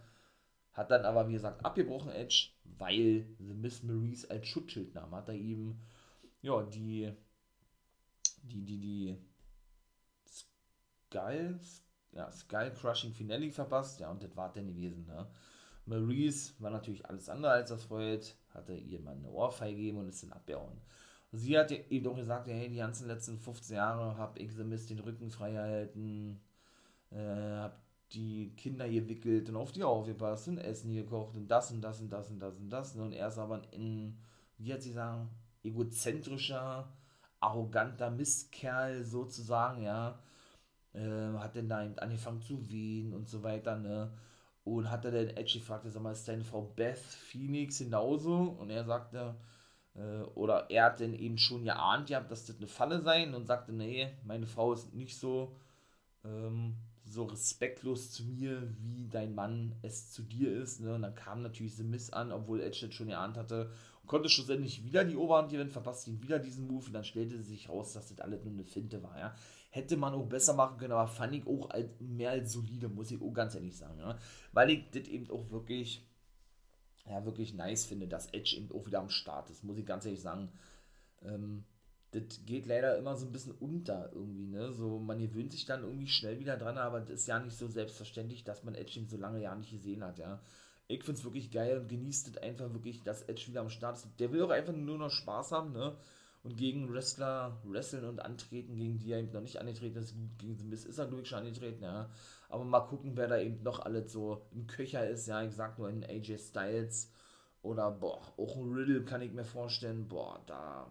hat 0.78 0.92
dann 0.92 1.04
aber, 1.04 1.28
wie 1.28 1.32
gesagt, 1.32 1.64
abgebrochen 1.64 2.12
Edge, 2.12 2.50
weil 2.78 3.26
The 3.40 3.52
Miss 3.52 3.82
Maurice 3.82 4.30
als 4.30 4.46
Schutzschild 4.46 4.94
nahm. 4.94 5.12
Hat 5.12 5.28
er 5.28 5.34
ihm, 5.34 5.80
ja, 6.40 6.62
die, 6.62 7.12
die, 8.44 8.64
die, 8.64 8.78
die 8.78 9.18
Skull, 10.24 11.58
ja, 12.12 12.30
Skull 12.30 12.70
Crushing 12.70 13.12
Finale 13.12 13.50
verpasst. 13.50 13.98
Ja, 13.98 14.08
und 14.08 14.22
das 14.22 14.36
war 14.36 14.52
dann 14.52 14.68
gewesen, 14.68 15.04
ne? 15.06 15.28
Maurice 15.84 16.52
war 16.60 16.70
natürlich 16.70 17.04
alles 17.06 17.28
andere 17.28 17.50
als 17.50 17.72
erfreut, 17.72 18.36
hatte 18.50 18.74
ihr 18.74 19.00
mal 19.00 19.16
eine 19.16 19.30
Ohrfeige 19.30 19.74
gegeben 19.74 19.98
und 19.98 20.08
ist 20.08 20.22
dann 20.22 20.32
abgehauen. 20.32 20.80
Sie 21.32 21.58
hat 21.58 21.72
eben 21.72 22.04
doch 22.04 22.14
gesagt, 22.14 22.46
hey, 22.46 22.68
die 22.68 22.76
ganzen 22.76 23.08
letzten 23.08 23.36
15 23.36 23.76
Jahre 23.76 24.16
habe 24.16 24.38
ich 24.38 24.52
The 24.54 24.62
Miss 24.62 24.86
den 24.86 25.00
Rücken 25.00 25.28
frei 25.30 25.52
gehalten, 25.52 26.40
äh, 27.10 27.16
hab 27.16 27.82
die 28.12 28.54
Kinder 28.56 28.88
gewickelt 28.88 29.48
und 29.48 29.56
auf 29.56 29.72
die 29.72 29.84
aufgepasst 29.84 30.48
und 30.48 30.58
Essen 30.58 30.94
gekocht 30.94 31.36
und 31.36 31.48
das 31.48 31.70
und 31.70 31.82
das 31.82 32.00
und 32.00 32.10
das 32.10 32.30
und 32.30 32.40
das 32.40 32.58
und 32.58 32.70
das. 32.70 32.96
Und 32.96 33.12
er 33.12 33.28
ist 33.28 33.38
aber 33.38 33.62
ein, 33.74 34.18
wie 34.56 34.72
hat 34.72 34.82
sie 34.82 34.92
sagen, 34.92 35.28
egozentrischer, 35.62 36.88
arroganter 37.40 38.10
Mistkerl 38.10 39.04
sozusagen, 39.04 39.82
ja. 39.82 40.18
Äh, 40.94 41.38
hat 41.38 41.54
denn 41.54 41.68
da 41.68 41.84
eben 41.84 41.98
angefangen 41.98 42.40
zu 42.40 42.68
wehen 42.70 43.12
und 43.12 43.28
so 43.28 43.42
weiter, 43.42 43.76
ne. 43.76 44.12
Und 44.64 44.90
hat 44.90 45.04
er 45.04 45.12
dann 45.12 45.36
Edge 45.36 45.58
gefragt, 45.58 45.86
sag 45.88 46.02
mal, 46.02 46.12
ist 46.12 46.28
deine 46.28 46.44
Frau 46.44 46.62
Beth 46.62 46.98
Phoenix 46.98 47.78
genauso? 47.78 48.56
Und 48.58 48.70
er 48.70 48.84
sagte, 48.84 49.36
äh, 49.94 50.22
oder 50.34 50.70
er 50.70 50.86
hat 50.86 51.00
dann 51.00 51.14
eben 51.14 51.38
schon 51.38 51.64
geahnt, 51.64 52.10
ja, 52.10 52.20
dass 52.20 52.46
das 52.46 52.58
eine 52.58 52.66
Falle 52.66 53.00
sei 53.02 53.34
und 53.34 53.46
sagte, 53.46 53.72
nee, 53.72 54.08
meine 54.24 54.46
Frau 54.46 54.72
ist 54.72 54.94
nicht 54.94 55.18
so, 55.18 55.56
ähm, 56.24 56.76
so 57.10 57.24
respektlos 57.24 58.10
zu 58.10 58.24
mir, 58.24 58.62
wie 58.80 59.08
dein 59.08 59.34
Mann 59.34 59.74
es 59.82 60.10
zu 60.10 60.22
dir 60.22 60.54
ist. 60.60 60.80
Ne? 60.80 60.94
Und 60.94 61.02
dann 61.02 61.14
kam 61.14 61.42
natürlich 61.42 61.74
The 61.76 61.84
Miss 61.84 62.10
an, 62.10 62.32
obwohl 62.32 62.60
Edge 62.60 62.90
schon 62.92 63.08
erahnt 63.08 63.36
hatte. 63.36 63.70
Und 64.02 64.08
konnte 64.08 64.28
schlussendlich 64.28 64.84
wieder 64.84 65.04
die 65.04 65.16
Oberhand 65.16 65.50
gewinnen, 65.50 65.70
verpasste 65.70 66.10
ihn 66.10 66.22
wieder 66.22 66.38
diesen 66.38 66.66
Move 66.66 66.86
und 66.86 66.92
dann 66.92 67.04
stellte 67.04 67.42
sich 67.42 67.68
raus, 67.68 67.92
dass 67.92 68.08
das 68.08 68.20
alles 68.20 68.44
nur 68.44 68.52
eine 68.52 68.64
Finte 68.64 69.02
war. 69.02 69.18
Ja? 69.18 69.34
Hätte 69.70 69.96
man 69.96 70.14
auch 70.14 70.26
besser 70.26 70.54
machen 70.54 70.78
können, 70.78 70.92
aber 70.92 71.08
fand 71.08 71.34
ich 71.34 71.46
auch 71.46 71.70
als, 71.70 71.88
mehr 72.00 72.30
als 72.30 72.52
solide, 72.52 72.88
muss 72.88 73.10
ich 73.10 73.20
auch 73.20 73.32
ganz 73.32 73.54
ehrlich 73.54 73.76
sagen. 73.76 73.98
Ja? 73.98 74.18
Weil 74.52 74.70
ich 74.70 74.90
das 74.90 75.08
eben 75.08 75.30
auch 75.30 75.50
wirklich, 75.50 76.06
ja, 77.06 77.24
wirklich 77.24 77.54
nice 77.54 77.86
finde, 77.86 78.06
dass 78.06 78.32
Edge 78.32 78.56
eben 78.56 78.70
auch 78.72 78.86
wieder 78.86 79.00
am 79.00 79.10
Start 79.10 79.50
ist, 79.50 79.64
muss 79.64 79.78
ich 79.78 79.86
ganz 79.86 80.04
ehrlich 80.04 80.20
sagen. 80.22 80.50
Ähm, 81.22 81.64
das 82.12 82.44
geht 82.46 82.66
leider 82.66 82.96
immer 82.96 83.16
so 83.16 83.26
ein 83.26 83.32
bisschen 83.32 83.52
unter 83.52 84.10
irgendwie, 84.12 84.46
ne? 84.46 84.72
So, 84.72 84.98
man 84.98 85.18
gewöhnt 85.18 85.52
sich 85.52 85.66
dann 85.66 85.82
irgendwie 85.82 86.08
schnell 86.08 86.40
wieder 86.40 86.56
dran, 86.56 86.78
aber 86.78 87.00
das 87.00 87.20
ist 87.20 87.28
ja 87.28 87.38
nicht 87.38 87.56
so 87.56 87.68
selbstverständlich, 87.68 88.44
dass 88.44 88.64
man 88.64 88.74
Edge 88.74 89.04
so 89.06 89.16
lange 89.18 89.42
ja 89.42 89.54
nicht 89.54 89.70
gesehen 89.70 90.02
hat, 90.02 90.18
ja. 90.18 90.40
Ich 90.86 91.04
find's 91.04 91.24
wirklich 91.24 91.50
geil 91.50 91.78
und 91.78 91.88
genießt 91.88 92.28
es 92.28 92.36
einfach 92.38 92.72
wirklich, 92.72 93.02
dass 93.02 93.22
Edge 93.22 93.48
wieder 93.48 93.60
am 93.60 93.68
Start 93.68 93.96
ist. 93.96 94.08
Der 94.18 94.32
will 94.32 94.42
auch 94.42 94.50
einfach 94.50 94.72
nur 94.72 94.96
noch 94.96 95.10
Spaß 95.10 95.52
haben, 95.52 95.72
ne? 95.72 95.96
Und 96.44 96.56
gegen 96.56 96.90
Wrestler 96.90 97.60
wresteln 97.64 98.04
und 98.04 98.20
antreten, 98.20 98.76
gegen 98.76 98.98
die 98.98 99.12
er 99.12 99.18
eben 99.18 99.32
noch 99.32 99.42
nicht 99.42 99.60
angetreten 99.60 99.98
ist. 99.98 100.14
Gut, 100.14 100.38
gegen 100.38 100.56
The 100.56 100.64
Miz 100.64 100.84
ist 100.84 100.98
er, 100.98 101.06
glaube 101.06 101.22
ich, 101.22 101.28
schon 101.28 101.40
angetreten, 101.40 101.82
ja. 101.82 102.08
Aber 102.48 102.64
mal 102.64 102.80
gucken, 102.80 103.16
wer 103.16 103.28
da 103.28 103.38
eben 103.38 103.62
noch 103.62 103.80
alles 103.80 104.12
so 104.12 104.46
im 104.52 104.66
Köcher 104.66 105.06
ist, 105.06 105.26
ja. 105.26 105.42
Ich 105.42 105.54
sag 105.54 105.78
nur 105.78 105.90
in 105.90 106.04
AJ 106.04 106.38
Styles 106.38 107.12
oder, 107.60 107.90
boah, 107.90 108.22
auch 108.38 108.56
ein 108.56 108.72
Riddle 108.72 109.04
kann 109.04 109.20
ich 109.20 109.32
mir 109.32 109.44
vorstellen, 109.44 110.08
boah, 110.08 110.40
da 110.46 110.88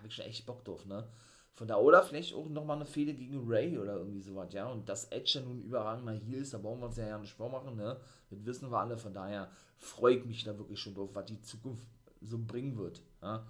habe 0.00 0.08
ich 0.08 0.14
schon 0.14 0.24
echt 0.24 0.46
Bock 0.46 0.64
drauf, 0.64 0.84
ne? 0.86 1.06
Von 1.54 1.68
da 1.68 1.76
oder 1.76 2.02
vielleicht 2.02 2.34
auch 2.34 2.48
nochmal 2.48 2.76
eine 2.76 2.86
Fehde 2.86 3.12
gegen 3.12 3.46
Ray 3.46 3.78
oder 3.78 3.96
irgendwie 3.96 4.22
sowas, 4.22 4.52
ja. 4.52 4.66
Und 4.68 4.88
dass 4.88 5.06
Edge 5.06 5.38
ja 5.38 5.40
nun 5.42 5.62
überragender 5.62 6.12
Heel 6.12 6.40
ist, 6.40 6.54
da 6.54 6.58
brauchen 6.58 6.80
wir 6.80 6.86
uns 6.86 6.96
ja, 6.96 7.06
ja 7.06 7.18
nicht 7.18 7.34
vormachen, 7.34 7.76
ne? 7.76 8.00
Das 8.30 8.44
wissen 8.46 8.70
wir 8.70 8.78
alle, 8.78 8.96
von 8.96 9.12
daher 9.12 9.50
freue 9.76 10.16
ich 10.16 10.24
mich 10.24 10.42
da 10.44 10.56
wirklich 10.56 10.80
schon 10.80 10.94
drauf, 10.94 11.10
was 11.12 11.26
die 11.26 11.40
Zukunft 11.42 11.86
so 12.22 12.38
bringen 12.38 12.76
wird, 12.78 13.02
ja. 13.22 13.46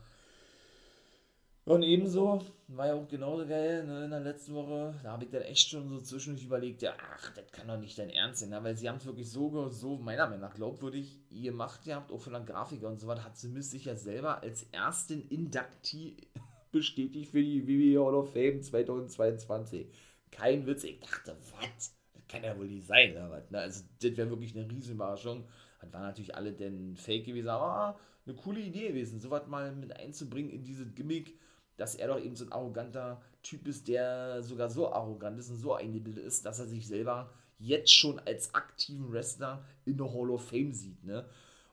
Und 1.70 1.84
ebenso 1.84 2.40
war 2.66 2.88
ja 2.88 2.94
auch 2.94 3.06
genauso 3.06 3.46
geil 3.46 3.86
ne, 3.86 4.06
in 4.06 4.10
der 4.10 4.18
letzten 4.18 4.54
Woche. 4.54 4.92
Da 5.04 5.12
habe 5.12 5.22
ich 5.22 5.30
dann 5.30 5.42
echt 5.42 5.68
schon 5.68 5.88
so 5.88 6.00
zwischendurch 6.00 6.44
überlegt, 6.44 6.82
ja, 6.82 6.94
ach, 7.14 7.32
das 7.32 7.44
kann 7.52 7.68
doch 7.68 7.78
nicht 7.78 7.96
dein 7.96 8.10
Ernst 8.10 8.40
sein, 8.40 8.48
ne? 8.48 8.58
weil 8.64 8.76
sie 8.76 8.88
haben 8.88 8.96
es 8.96 9.06
wirklich 9.06 9.30
so, 9.30 9.68
so 9.68 9.96
meiner 9.96 10.26
Meinung 10.26 10.40
nach 10.40 10.54
glaubwürdig 10.56 11.20
gemacht 11.30 11.84
gehabt, 11.84 12.10
auch 12.10 12.20
von 12.20 12.32
der 12.32 12.42
Grafiker 12.42 12.88
und 12.88 12.98
so 12.98 13.06
was, 13.06 13.22
hat 13.22 13.36
sie 13.36 13.62
sich 13.62 13.84
ja 13.84 13.94
selber 13.94 14.42
als 14.42 14.66
ersten 14.72 15.28
Inductee 15.28 16.16
bestätigt 16.72 17.30
für 17.30 17.40
die 17.40 17.64
WWE 17.68 18.04
Hall 18.04 18.16
of 18.16 18.32
Fame 18.32 18.60
2022. 18.60 19.86
Kein 20.32 20.66
Witz, 20.66 20.82
ich 20.82 20.98
dachte, 20.98 21.36
was? 21.52 21.94
Das 22.14 22.26
kann 22.26 22.42
ja 22.42 22.58
wohl 22.58 22.66
nicht 22.66 22.88
sein, 22.88 23.16
aber, 23.16 23.44
ne? 23.48 23.58
also 23.60 23.84
das 24.02 24.16
wäre 24.16 24.28
wirklich 24.28 24.56
eine 24.56 24.68
Riesenüberraschung. 24.68 25.44
Das 25.80 25.92
war 25.92 26.00
natürlich 26.00 26.34
alle 26.34 26.52
denn 26.52 26.96
fake 26.96 27.26
gewesen, 27.26 27.48
aber 27.48 27.96
eine 28.26 28.34
coole 28.34 28.58
Idee 28.58 28.88
gewesen, 28.88 29.20
sowas 29.20 29.46
mal 29.46 29.72
mit 29.72 29.96
einzubringen 29.96 30.50
in 30.50 30.64
dieses 30.64 30.92
Gimmick, 30.96 31.38
dass 31.80 31.94
er 31.94 32.08
doch 32.08 32.20
eben 32.20 32.36
so 32.36 32.44
ein 32.44 32.52
arroganter 32.52 33.22
Typ 33.42 33.66
ist, 33.66 33.88
der 33.88 34.42
sogar 34.42 34.68
so 34.68 34.92
arrogant 34.92 35.38
ist 35.38 35.48
und 35.48 35.56
so 35.56 35.74
eingebildet 35.74 36.24
ist, 36.24 36.44
dass 36.44 36.58
er 36.58 36.66
sich 36.66 36.86
selber 36.86 37.30
jetzt 37.58 37.94
schon 37.94 38.18
als 38.20 38.54
aktiven 38.54 39.10
Wrestler 39.10 39.64
in 39.86 39.96
der 39.96 40.12
Hall 40.12 40.30
of 40.30 40.46
Fame 40.46 40.74
sieht. 40.74 41.02
Ne? 41.04 41.24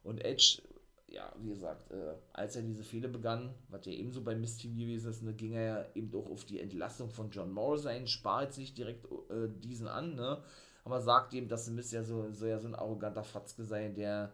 Und 0.03 0.23
Edge, 0.23 0.61
ja, 1.07 1.33
wie 1.41 1.49
gesagt, 1.49 1.91
äh, 1.91 2.13
als 2.31 2.55
er 2.55 2.61
diese 2.61 2.85
Fehler 2.85 3.09
begann, 3.09 3.53
was 3.67 3.85
ja 3.85 3.91
ebenso 3.91 4.21
bei 4.21 4.33
Miss 4.33 4.57
TV 4.57 4.75
gewesen 4.75 5.09
ist, 5.09 5.23
ne, 5.23 5.33
ging 5.33 5.51
er 5.51 5.63
ja 5.63 5.85
eben 5.93 6.13
auch 6.15 6.29
auf 6.29 6.45
die 6.45 6.61
Entlassung 6.61 7.09
von 7.09 7.29
John 7.29 7.51
Morris 7.51 7.85
ein, 7.85 8.07
spart 8.07 8.53
sich 8.53 8.73
direkt 8.73 9.05
äh, 9.29 9.49
diesen 9.61 9.87
an, 9.87 10.15
ne? 10.15 10.41
aber 10.85 11.01
sagt 11.01 11.33
eben, 11.33 11.49
dass 11.49 11.69
Miss 11.69 11.91
ja 11.91 12.03
so, 12.03 12.31
so, 12.31 12.45
ja 12.45 12.59
so 12.59 12.69
ein 12.69 12.75
arroganter 12.75 13.23
Fatzke 13.23 13.65
sei, 13.65 13.89
der, 13.89 14.33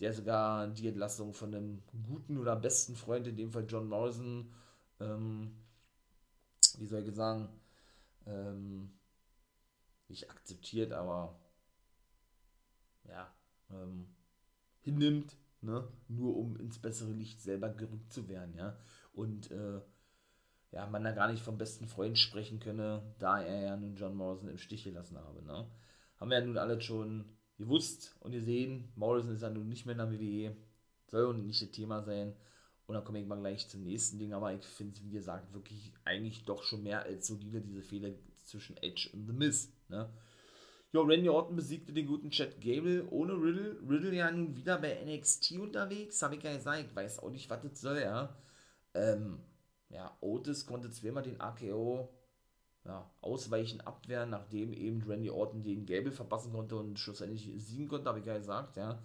der 0.00 0.12
sogar 0.12 0.66
die 0.66 0.88
Entlassung 0.88 1.32
von 1.32 1.54
einem 1.54 1.82
guten 2.08 2.38
oder 2.38 2.56
besten 2.56 2.96
Freund, 2.96 3.28
in 3.28 3.36
dem 3.36 3.52
Fall 3.52 3.66
John 3.68 3.88
Morrison, 3.88 4.50
ähm, 5.02 5.56
wie 6.78 6.86
soll 6.86 7.06
ich 7.06 7.14
sagen, 7.14 7.48
ähm, 8.26 8.92
nicht 10.08 10.30
akzeptiert, 10.30 10.92
aber 10.92 11.40
ja, 13.08 13.34
ähm, 13.70 14.14
hinnimmt, 14.80 15.36
ne? 15.60 15.88
nur 16.08 16.36
um 16.36 16.56
ins 16.56 16.78
bessere 16.78 17.12
Licht 17.12 17.40
selber 17.40 17.70
gerückt 17.70 18.12
zu 18.12 18.28
werden, 18.28 18.54
ja. 18.54 18.78
Und 19.12 19.50
äh, 19.50 19.80
ja, 20.72 20.86
man 20.86 21.04
da 21.04 21.12
gar 21.12 21.30
nicht 21.30 21.42
vom 21.42 21.58
besten 21.58 21.86
Freund 21.86 22.18
sprechen 22.18 22.58
könne, 22.58 23.14
da 23.18 23.42
er 23.42 23.60
ja 23.60 23.76
nun 23.76 23.96
John 23.96 24.16
Morrison 24.16 24.48
im 24.48 24.58
Stich 24.58 24.84
gelassen 24.84 25.18
habe. 25.18 25.42
Ne? 25.42 25.70
Haben 26.16 26.30
wir 26.30 26.38
ja 26.38 26.44
nun 26.44 26.56
alle 26.56 26.80
schon 26.80 27.36
gewusst 27.58 28.16
und 28.20 28.32
gesehen, 28.32 28.90
Morrison 28.96 29.34
ist 29.34 29.42
ja 29.42 29.50
nun 29.50 29.68
nicht 29.68 29.84
mehr 29.84 29.92
in 29.92 29.98
der 29.98 30.10
WWE, 30.10 30.56
soll 31.06 31.26
und 31.26 31.46
nicht 31.46 31.60
das 31.60 31.70
Thema 31.70 32.02
sein. 32.02 32.34
Und 32.92 32.96
dann 32.96 33.04
komme 33.04 33.20
ich 33.20 33.26
mal 33.26 33.40
gleich 33.40 33.66
zum 33.70 33.84
nächsten 33.84 34.18
Ding, 34.18 34.34
aber 34.34 34.52
ich 34.52 34.66
finde 34.66 34.92
es, 34.94 35.02
wie 35.02 35.12
gesagt, 35.12 35.54
wirklich 35.54 35.94
eigentlich 36.04 36.44
doch 36.44 36.62
schon 36.62 36.82
mehr 36.82 37.04
als 37.04 37.26
solide, 37.26 37.62
diese 37.62 37.80
Fehler 37.80 38.10
zwischen 38.44 38.76
Edge 38.76 39.08
und 39.14 39.26
The 39.26 39.32
Miz. 39.32 39.72
Ne? 39.88 40.10
Ja, 40.92 41.00
Randy 41.00 41.30
Orton 41.30 41.56
besiegte 41.56 41.94
den 41.94 42.06
guten 42.06 42.30
Chad 42.30 42.60
Gable 42.60 43.08
ohne 43.08 43.32
Riddle. 43.32 43.80
Riddle 43.88 44.14
ja 44.14 44.30
nun 44.30 44.54
wieder 44.58 44.76
bei 44.76 45.02
NXT 45.06 45.52
unterwegs, 45.52 46.20
habe 46.20 46.36
ich 46.36 46.42
ja 46.42 46.52
gesagt. 46.52 46.84
Ich 46.86 46.94
weiß 46.94 47.20
auch 47.20 47.30
nicht, 47.30 47.48
was 47.48 47.62
das 47.62 47.80
soll, 47.80 47.98
ja. 47.98 48.36
Ähm, 48.92 49.38
ja, 49.88 50.14
Otis 50.20 50.66
konnte 50.66 50.90
zweimal 50.90 51.22
den 51.22 51.40
AKO 51.40 52.10
ja, 52.84 53.10
ausweichen, 53.22 53.80
abwehren, 53.80 54.28
nachdem 54.28 54.74
eben 54.74 55.00
Randy 55.00 55.30
Orton 55.30 55.62
den 55.62 55.86
Gable 55.86 56.12
verpassen 56.12 56.52
konnte 56.52 56.76
und 56.76 56.98
schlussendlich 56.98 57.50
siegen 57.56 57.88
konnte, 57.88 58.10
habe 58.10 58.18
ich 58.18 58.26
ja 58.26 58.36
gesagt, 58.36 58.76
ja. 58.76 59.02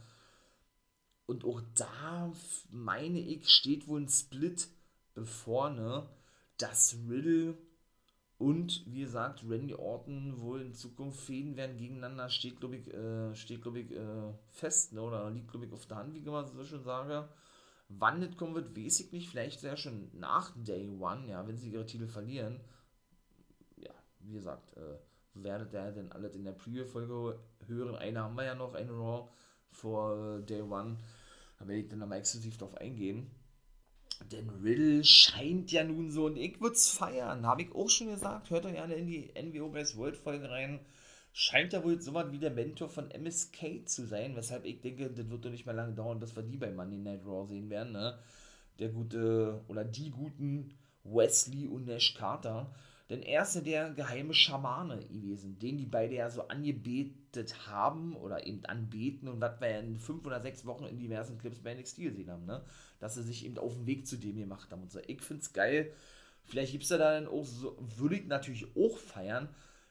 Und 1.27 1.45
auch 1.45 1.61
da, 1.75 2.31
meine 2.71 3.19
ich, 3.19 3.49
steht 3.49 3.87
wohl 3.87 4.01
ein 4.01 4.09
Split 4.09 4.67
bevor, 5.13 5.69
ne, 5.69 6.07
dass 6.57 6.95
Riddle 7.07 7.57
und 8.37 8.83
wie 8.85 9.01
gesagt, 9.01 9.43
Randy 9.49 9.73
Orton 9.73 10.39
wohl 10.39 10.61
in 10.61 10.73
Zukunft 10.73 11.19
Fäden 11.21 11.57
werden 11.57 11.77
gegeneinander, 11.77 12.29
steht 12.29 12.59
glaube 12.59 12.77
ich, 12.77 12.93
äh, 12.93 13.35
steht, 13.35 13.63
glaub 13.63 13.75
ich 13.75 13.91
äh, 13.91 14.33
fest, 14.51 14.93
ne? 14.93 15.01
oder 15.01 15.29
liegt 15.31 15.49
glaube 15.49 15.65
ich 15.65 15.73
auf 15.73 15.87
der 15.87 15.97
Hand, 15.97 16.13
wie 16.13 16.21
man 16.21 16.45
so 16.45 16.63
schon 16.63 16.83
sage. 16.83 17.27
Wann 17.89 18.21
das 18.21 18.37
kommen 18.37 18.53
wird, 18.53 18.77
weiß 18.77 18.99
ich 18.99 19.11
nicht. 19.11 19.29
Vielleicht 19.29 19.59
sehr 19.59 19.77
schon 19.77 20.11
nach 20.13 20.51
Day 20.55 20.87
One, 20.87 21.27
ja, 21.27 21.47
wenn 21.47 21.57
sie 21.57 21.71
ihre 21.71 21.85
Titel 21.85 22.07
verlieren. 22.07 22.59
Ja, 23.77 23.93
wie 24.19 24.33
gesagt, 24.33 24.75
äh, 24.77 24.97
werdet 25.33 25.73
ihr 25.73 25.91
denn 25.91 26.11
alles 26.11 26.35
in 26.35 26.43
der 26.43 26.51
Preview-Folge 26.51 27.39
hören. 27.65 27.95
Eine 27.95 28.21
haben 28.21 28.35
wir 28.35 28.43
ja 28.43 28.55
noch, 28.55 28.73
eine 28.75 28.91
Raw 28.91 29.29
vor 29.71 30.41
Day 30.41 30.61
One. 30.61 30.97
Da 31.57 31.67
werde 31.67 31.81
ich 31.81 31.87
dann 31.87 31.99
nochmal 31.99 32.19
exklusiv 32.19 32.57
drauf 32.57 32.75
eingehen. 32.75 33.29
Denn 34.31 34.49
Riddle 34.49 35.03
scheint 35.03 35.71
ja 35.71 35.83
nun 35.83 36.11
so, 36.11 36.25
und 36.25 36.37
ich 36.37 36.59
würde 36.59 36.75
es 36.75 36.89
feiern, 36.89 37.45
habe 37.45 37.61
ich 37.61 37.75
auch 37.75 37.89
schon 37.89 38.07
gesagt, 38.07 38.49
hört 38.49 38.65
doch 38.65 38.71
gerne 38.71 38.95
in 38.95 39.07
die 39.07 39.31
NWO 39.39 39.69
Guys 39.69 39.95
World 39.95 40.17
Folge 40.17 40.49
rein, 40.49 40.79
scheint 41.33 41.73
ja 41.73 41.83
wohl 41.83 42.01
so 42.01 42.15
was 42.15 42.31
wie 42.31 42.39
der 42.39 42.49
Mentor 42.49 42.89
von 42.89 43.11
MSK 43.11 43.87
zu 43.87 44.07
sein, 44.07 44.35
weshalb 44.35 44.65
ich 44.65 44.81
denke, 44.81 45.11
das 45.11 45.29
wird 45.29 45.45
doch 45.45 45.51
nicht 45.51 45.67
mehr 45.67 45.75
lange 45.75 45.93
dauern, 45.93 46.19
bis 46.19 46.35
wir 46.35 46.41
die 46.41 46.57
bei 46.57 46.71
Monday 46.71 46.97
Night 46.97 47.25
Raw 47.25 47.47
sehen 47.47 47.69
werden, 47.69 47.93
ne? 47.93 48.17
Der 48.79 48.89
gute, 48.89 49.63
oder 49.67 49.85
die 49.85 50.09
guten 50.09 50.73
Wesley 51.03 51.67
und 51.67 51.85
Nash 51.85 52.15
Carter, 52.15 52.73
denn 53.09 53.21
er 53.21 53.43
ist 53.43 53.55
ja 53.55 53.61
der 53.61 53.89
geheime 53.91 54.33
Schamane 54.33 54.99
gewesen, 55.07 55.57
den 55.59 55.77
die 55.77 55.85
beide 55.85 56.15
ja 56.15 56.29
so 56.29 56.47
angebetet 56.49 57.67
haben 57.67 58.15
oder 58.17 58.45
eben 58.45 58.65
anbeten 58.65 59.29
und 59.29 59.39
was 59.39 59.61
wir 59.61 59.79
in 59.79 59.97
fünf 59.97 60.25
oder 60.25 60.41
sechs 60.41 60.65
Wochen 60.65 60.85
in 60.85 60.97
diversen 60.97 61.37
Clips 61.37 61.59
bei 61.59 61.73
NXT 61.73 61.97
gesehen 61.97 62.29
haben, 62.29 62.45
ne? 62.45 62.63
Dass 62.99 63.15
sie 63.15 63.23
sich 63.23 63.45
eben 63.45 63.57
auf 63.57 63.73
den 63.75 63.85
Weg 63.85 64.07
zu 64.07 64.17
dem 64.17 64.37
gemacht 64.37 64.71
haben 64.71 64.81
und 64.81 64.91
so. 64.91 64.99
Ich 65.07 65.21
find's 65.21 65.53
geil. 65.53 65.93
Vielleicht 66.43 66.73
gibt's 66.73 66.89
da 66.89 66.97
dann 66.97 67.27
auch 67.27 67.45
so, 67.45 67.77
würde 67.79 68.17
ich 68.17 68.25
natürlich 68.25 68.67
auch 68.75 68.97
feiern, 68.97 69.49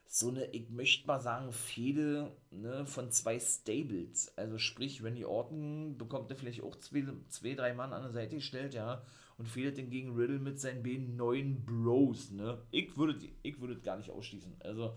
so 0.08 0.28
eine, 0.28 0.46
ich 0.46 0.70
möchte 0.70 1.06
mal 1.06 1.20
sagen, 1.20 1.52
Fehde 1.52 2.30
ne, 2.50 2.86
von 2.86 3.10
zwei 3.10 3.40
Stables. 3.40 4.36
Also 4.36 4.58
sprich, 4.58 5.02
Randy 5.02 5.24
Orton 5.24 5.98
bekommt 5.98 6.30
er 6.30 6.36
vielleicht 6.36 6.62
auch 6.62 6.76
zwei, 6.76 7.04
zwei, 7.28 7.54
drei 7.54 7.74
Mann 7.74 7.92
an 7.92 8.02
der 8.02 8.12
Seite 8.12 8.36
gestellt, 8.36 8.74
ja 8.74 9.02
und 9.38 9.48
fehlt 9.48 9.76
gegen 9.90 10.14
Riddle 10.14 10.38
mit 10.38 10.58
seinen 10.58 10.82
beiden 10.82 11.16
neuen 11.16 11.64
Bros, 11.64 12.30
ne? 12.30 12.58
Ich 12.70 12.96
würde 12.96 13.18
ich 13.42 13.60
würde 13.60 13.76
gar 13.80 13.96
nicht 13.96 14.10
ausschließen. 14.10 14.56
Also, 14.60 14.94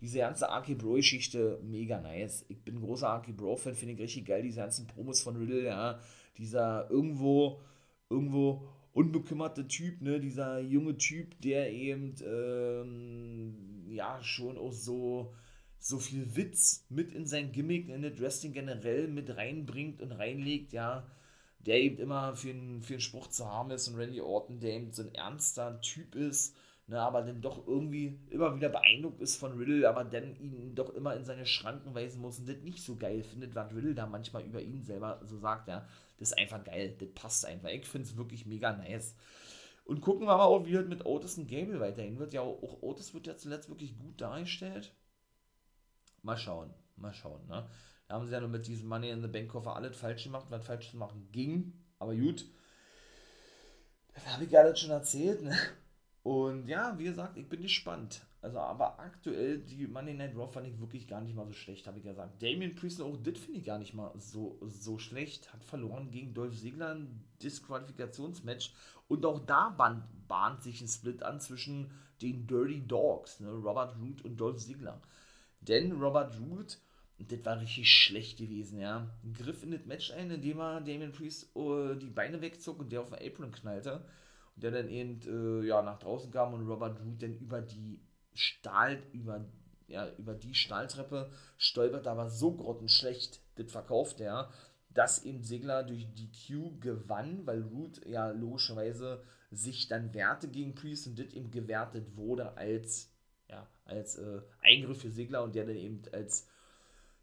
diese 0.00 0.18
ganze 0.18 0.48
Arky 0.50 0.74
Bro-Geschichte, 0.74 1.60
mega 1.64 2.00
nice. 2.00 2.44
Ich 2.48 2.62
bin 2.62 2.76
ein 2.76 2.80
großer 2.80 3.08
Arky 3.08 3.32
Bro-Fan, 3.32 3.74
finde 3.74 3.94
ich 3.94 4.00
richtig 4.00 4.26
geil, 4.26 4.42
diese 4.42 4.60
ganzen 4.60 4.86
Promos 4.86 5.22
von 5.22 5.36
Riddle, 5.36 5.64
ja. 5.64 6.00
Dieser 6.36 6.88
irgendwo, 6.90 7.60
irgendwo 8.10 8.68
unbekümmerte 8.92 9.66
Typ, 9.66 10.02
ne? 10.02 10.20
Dieser 10.20 10.60
junge 10.60 10.96
Typ, 10.98 11.40
der 11.40 11.72
eben, 11.72 12.14
ähm, 12.24 13.86
ja, 13.88 14.22
schon 14.22 14.58
auch 14.58 14.72
so, 14.72 15.34
so 15.78 15.98
viel 15.98 16.36
Witz 16.36 16.84
mit 16.90 17.12
in 17.12 17.26
sein 17.26 17.52
Gimmick, 17.52 17.88
in 17.88 18.02
das 18.02 18.20
Wrestling 18.20 18.52
generell 18.52 19.08
mit 19.08 19.34
reinbringt 19.34 20.02
und 20.02 20.12
reinlegt, 20.12 20.72
ja 20.72 21.06
der 21.68 21.80
eben 21.80 21.98
immer 21.98 22.34
für 22.34 22.50
einen, 22.50 22.82
für 22.82 22.94
einen 22.94 23.02
Spruch 23.02 23.26
zu 23.26 23.46
haben 23.46 23.70
ist 23.70 23.88
und 23.88 23.96
Randy 23.96 24.22
Orton, 24.22 24.58
der 24.58 24.72
eben 24.72 24.90
so 24.90 25.02
ein 25.02 25.14
ernster 25.14 25.80
Typ 25.82 26.14
ist, 26.14 26.56
ne, 26.86 26.98
aber 26.98 27.20
dann 27.20 27.42
doch 27.42 27.66
irgendwie 27.66 28.18
immer 28.30 28.56
wieder 28.56 28.70
beeindruckt 28.70 29.20
ist 29.20 29.36
von 29.36 29.52
Riddle, 29.52 29.86
aber 29.86 30.04
dann 30.04 30.34
ihn 30.36 30.74
doch 30.74 30.94
immer 30.94 31.14
in 31.14 31.24
seine 31.24 31.44
Schranken 31.44 31.94
weisen 31.94 32.22
muss 32.22 32.38
und 32.38 32.48
das 32.48 32.56
nicht 32.62 32.82
so 32.82 32.96
geil 32.96 33.22
findet, 33.22 33.54
was 33.54 33.74
Riddle 33.74 33.94
da 33.94 34.06
manchmal 34.06 34.44
über 34.44 34.62
ihn 34.62 34.82
selber 34.82 35.20
so 35.26 35.36
sagt, 35.36 35.68
ja, 35.68 35.86
das 36.18 36.30
ist 36.30 36.38
einfach 36.38 36.64
geil, 36.64 36.96
das 36.98 37.10
passt 37.10 37.44
einfach. 37.44 37.68
Ich 37.68 37.86
finde 37.86 38.08
es 38.08 38.16
wirklich 38.16 38.46
mega 38.46 38.72
nice. 38.72 39.14
Und 39.84 40.00
gucken 40.00 40.26
wir 40.26 40.36
mal 40.36 40.66
wie 40.66 40.72
das 40.72 40.86
mit 40.86 41.04
Otis 41.04 41.36
und 41.36 41.48
Gable 41.48 41.80
weiterhin 41.80 42.18
wird. 42.18 42.32
Ja, 42.32 42.40
auch 42.40 42.82
Otis 42.82 43.12
wird 43.12 43.26
ja 43.26 43.36
zuletzt 43.36 43.68
wirklich 43.68 43.96
gut 43.98 44.20
dargestellt. 44.20 44.94
Mal 46.22 46.36
schauen, 46.36 46.72
mal 46.96 47.12
schauen, 47.12 47.46
ne? 47.46 47.68
Da 48.08 48.14
haben 48.14 48.26
sie 48.26 48.32
ja 48.32 48.40
nur 48.40 48.48
mit 48.48 48.66
diesem 48.66 48.88
Money 48.88 49.10
in 49.10 49.20
the 49.20 49.28
Bank 49.28 49.48
Koffer 49.48 49.76
alles 49.76 49.96
falsch 49.96 50.24
gemacht, 50.24 50.46
was 50.48 50.64
falsch 50.64 50.90
zu 50.90 50.96
machen 50.96 51.28
ging. 51.30 51.74
Aber 51.98 52.14
gut. 52.14 52.46
Das 54.14 54.26
habe 54.32 54.44
ich 54.44 54.50
gerade 54.50 54.74
schon 54.74 54.90
erzählt. 54.90 55.42
Ne? 55.42 55.56
Und 56.22 56.68
ja, 56.68 56.98
wie 56.98 57.04
gesagt, 57.04 57.36
ich 57.36 57.48
bin 57.48 57.60
gespannt. 57.60 58.22
Also, 58.40 58.60
aber 58.60 58.98
aktuell, 59.00 59.58
die 59.58 59.86
Money 59.86 60.14
Night 60.14 60.34
Raw 60.36 60.50
fand 60.50 60.66
ich 60.68 60.80
wirklich 60.80 61.06
gar 61.06 61.20
nicht 61.20 61.34
mal 61.34 61.46
so 61.46 61.52
schlecht, 61.52 61.86
habe 61.86 61.98
ich 61.98 62.04
ja 62.04 62.12
gesagt. 62.12 62.40
Damien 62.40 62.74
Priest 62.74 63.02
auch 63.02 63.16
das 63.16 63.38
finde 63.38 63.58
ich 63.58 63.66
gar 63.66 63.78
nicht 63.78 63.94
mal 63.94 64.12
so, 64.16 64.58
so 64.62 64.98
schlecht. 64.98 65.52
Hat 65.52 65.64
verloren 65.64 66.10
gegen 66.10 66.34
Dolph 66.34 66.58
Ziggler 66.58 66.94
ein 66.94 67.24
Disqualifikationsmatch. 67.42 68.72
Und 69.08 69.26
auch 69.26 69.40
da 69.44 69.70
bahnt, 69.70 70.04
bahnt 70.28 70.62
sich 70.62 70.80
ein 70.80 70.88
Split 70.88 71.22
an 71.22 71.40
zwischen 71.40 71.90
den 72.22 72.46
Dirty 72.46 72.86
Dogs, 72.86 73.40
ne? 73.40 73.50
Robert 73.50 73.96
Root 74.00 74.24
und 74.24 74.36
Dolph 74.36 74.64
Ziggler. 74.64 75.00
Denn 75.60 75.92
Robert 75.92 76.38
Root 76.40 76.78
und 77.18 77.32
das 77.32 77.44
war 77.44 77.60
richtig 77.60 77.90
schlecht 77.90 78.38
gewesen, 78.38 78.78
ja. 78.78 79.10
Griff 79.34 79.62
in 79.62 79.72
das 79.72 79.84
Match 79.86 80.12
ein, 80.12 80.30
indem 80.30 80.60
er 80.60 80.80
Damien 80.80 81.12
Priest 81.12 81.54
uh, 81.56 81.94
die 81.94 82.10
Beine 82.10 82.40
wegzog 82.40 82.78
und 82.78 82.92
der 82.92 83.00
auf 83.00 83.10
den 83.10 83.26
Apron 83.26 83.50
knallte. 83.50 84.04
Und 84.54 84.62
der 84.62 84.70
dann 84.70 84.88
eben 84.88 85.20
uh, 85.26 85.62
ja, 85.62 85.82
nach 85.82 85.98
draußen 85.98 86.30
kam 86.30 86.54
und 86.54 86.68
Robert 86.68 87.00
Root 87.00 87.22
dann 87.22 87.36
über 87.38 87.60
die 87.60 88.00
Stahl, 88.34 89.02
über, 89.12 89.44
ja, 89.88 90.08
über 90.16 90.34
die 90.34 90.54
Stahltreppe 90.54 91.30
stolpert, 91.56 92.06
aber 92.06 92.30
so 92.30 92.54
grottenschlecht 92.54 93.40
das 93.56 93.72
verkauft 93.72 94.20
er, 94.20 94.50
dass 94.90 95.24
eben 95.24 95.42
Segler 95.42 95.82
durch 95.82 96.06
die 96.14 96.30
Q 96.30 96.78
gewann, 96.78 97.46
weil 97.46 97.62
Root 97.62 98.04
ja 98.06 98.30
logischerweise 98.30 99.24
sich 99.50 99.88
dann 99.88 100.14
wehrte 100.14 100.48
gegen 100.48 100.74
Priest 100.74 101.08
und 101.08 101.18
das 101.18 101.32
eben 101.32 101.50
gewertet 101.50 102.16
wurde 102.16 102.56
als, 102.56 103.10
ja, 103.48 103.66
als 103.84 104.16
äh, 104.16 104.40
Eingriff 104.62 105.00
für 105.00 105.10
Segler 105.10 105.42
und 105.42 105.54
der 105.54 105.66
dann 105.66 105.76
eben 105.76 106.02
als 106.12 106.48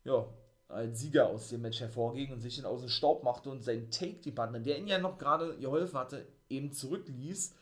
ja, 0.06 0.28
als 0.70 1.00
Sieger 1.02 1.28
aus 1.30 1.50
dem 1.50 1.62
Match 1.62 1.80
hervorging 1.82 2.32
und 2.34 2.42
sich 2.42 2.58
dann 2.58 2.66
aus 2.66 2.82
dem 2.82 2.90
Staub 2.90 3.24
machte 3.24 3.50
und 3.50 3.64
seinen 3.64 3.92
Take-Partner, 3.92 4.60
der 4.62 4.80
ihn 4.80 4.88
ja 4.88 5.00
noch 5.00 5.18
gerade 5.18 5.58
geholfen 5.60 5.98
hatte, 6.00 6.28
eben 6.50 6.72
zurückließ, 6.74 7.56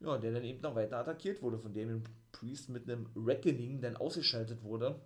ja, 0.00 0.18
der 0.18 0.32
dann 0.32 0.44
eben 0.44 0.60
noch 0.62 0.74
weiter 0.74 0.98
attackiert 0.98 1.42
wurde, 1.42 1.58
von 1.58 1.72
dem 1.74 2.04
Priest 2.32 2.68
mit 2.70 2.84
einem 2.90 3.08
Reckoning 3.16 3.80
dann 3.80 3.96
ausgeschaltet 3.96 4.62
wurde. 4.64 5.00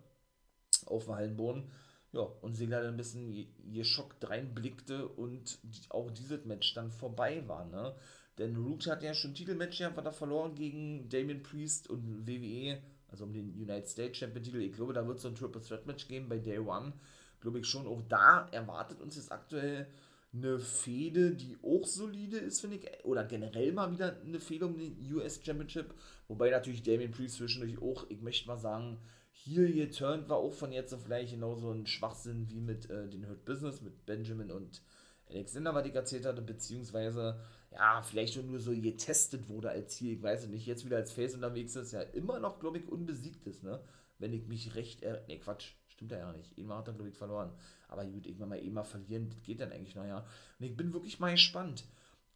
auf 0.85 1.05
dem 1.05 1.15
Hallenboden. 1.15 1.71
Ja, 2.13 2.21
und 2.21 2.55
Segler 2.55 2.81
dann 2.81 2.93
ein 2.93 2.97
bisschen 2.97 3.47
geschockt 3.73 4.29
reinblickte 4.29 5.07
und 5.07 5.59
auch 5.89 6.11
dieses 6.11 6.45
Match 6.45 6.73
dann 6.73 6.91
vorbei 6.91 7.43
war, 7.47 7.65
ne? 7.65 7.95
Denn 8.37 8.55
Root 8.55 8.87
hat 8.87 9.03
ja 9.03 9.13
schon 9.13 9.33
Titelmatch 9.33 9.77
gehabt, 9.79 9.97
hat 9.97 10.05
er 10.05 10.11
verloren 10.13 10.55
gegen 10.55 11.09
Damien 11.09 11.43
Priest 11.43 11.89
und 11.89 12.27
WWE, 12.27 12.81
also 13.15 13.25
um 13.25 13.33
den 13.33 13.53
United 13.55 13.87
States 13.87 14.17
Champion 14.17 14.43
Titel. 14.43 14.61
Ich 14.61 14.73
glaube, 14.73 14.93
da 14.93 15.07
wird 15.07 15.17
es 15.17 15.23
so 15.23 15.29
ein 15.29 15.35
Triple 15.35 15.61
Threat 15.61 15.85
Match 15.85 16.07
geben 16.07 16.27
bei 16.27 16.37
Day 16.37 16.59
One. 16.59 16.93
Glaube 17.39 17.59
ich 17.59 17.65
schon. 17.65 17.87
Auch 17.87 18.01
da 18.09 18.47
erwartet 18.51 19.01
uns 19.01 19.15
jetzt 19.15 19.31
aktuell 19.31 19.87
eine 20.33 20.59
Fehde, 20.59 21.31
die 21.31 21.57
auch 21.63 21.85
solide 21.85 22.37
ist, 22.37 22.59
finde 22.59 22.77
ich. 22.77 23.05
Oder 23.05 23.23
generell 23.23 23.71
mal 23.71 23.91
wieder 23.91 24.17
eine 24.21 24.39
Fehde 24.39 24.65
um 24.65 24.77
den 24.77 24.97
US 25.13 25.39
Championship. 25.43 25.93
Wobei 26.27 26.49
natürlich 26.49 26.83
Damien 26.83 27.11
Priest 27.11 27.37
zwischendurch 27.37 27.81
auch, 27.81 28.05
ich 28.09 28.21
möchte 28.21 28.47
mal 28.47 28.57
sagen, 28.57 28.97
hier 29.31 29.71
geturnt 29.71 30.27
war 30.27 30.37
auch 30.37 30.53
von 30.53 30.71
jetzt 30.71 30.93
auf 30.93 31.05
gleich 31.05 31.31
genauso 31.31 31.71
ein 31.71 31.87
Schwachsinn 31.87 32.49
wie 32.49 32.59
mit 32.59 32.89
äh, 32.89 33.07
den 33.07 33.27
Hurt 33.29 33.45
Business, 33.45 33.81
mit 33.81 34.05
Benjamin 34.05 34.51
und 34.51 34.81
Alexander, 35.29 35.73
was 35.73 35.85
ich 35.87 35.95
erzählt 35.95 36.25
hatte, 36.25 36.41
beziehungsweise 36.41 37.39
ja, 37.75 38.01
vielleicht 38.01 38.33
schon 38.33 38.47
nur 38.47 38.59
so 38.59 38.71
getestet 38.71 39.49
wurde 39.49 39.69
als 39.69 39.95
hier, 39.97 40.13
ich 40.13 40.23
weiß 40.23 40.47
nicht, 40.47 40.65
jetzt 40.65 40.85
wieder 40.85 40.97
als 40.97 41.11
Face 41.11 41.35
unterwegs 41.35 41.75
ist, 41.75 41.91
ja 41.91 42.01
immer 42.01 42.39
noch, 42.39 42.59
glaube 42.59 42.77
ich, 42.77 42.87
unbesiegt 42.87 43.45
ist, 43.47 43.63
ne? 43.63 43.81
Wenn 44.17 44.31
ich 44.31 44.47
mich 44.47 44.75
recht, 44.75 45.03
äh, 45.03 45.21
ne, 45.27 45.39
Quatsch, 45.39 45.73
stimmt 45.89 46.11
ja 46.13 46.31
nicht. 46.31 46.57
Immer 46.57 46.77
hat 46.77 46.87
er, 46.87 46.93
glaube 46.93 47.09
ich, 47.09 47.17
verloren. 47.17 47.51
Aber 47.89 48.05
gut, 48.05 48.25
irgendwann 48.25 48.49
mal 48.49 48.63
eh 48.63 48.69
mal 48.69 48.83
verlieren, 48.83 49.29
das 49.29 49.41
geht 49.41 49.59
dann 49.59 49.73
eigentlich 49.73 49.95
noch, 49.95 50.05
ja. 50.05 50.19
Und 50.59 50.65
ich 50.65 50.77
bin 50.77 50.93
wirklich 50.93 51.19
mal 51.19 51.31
gespannt, 51.31 51.83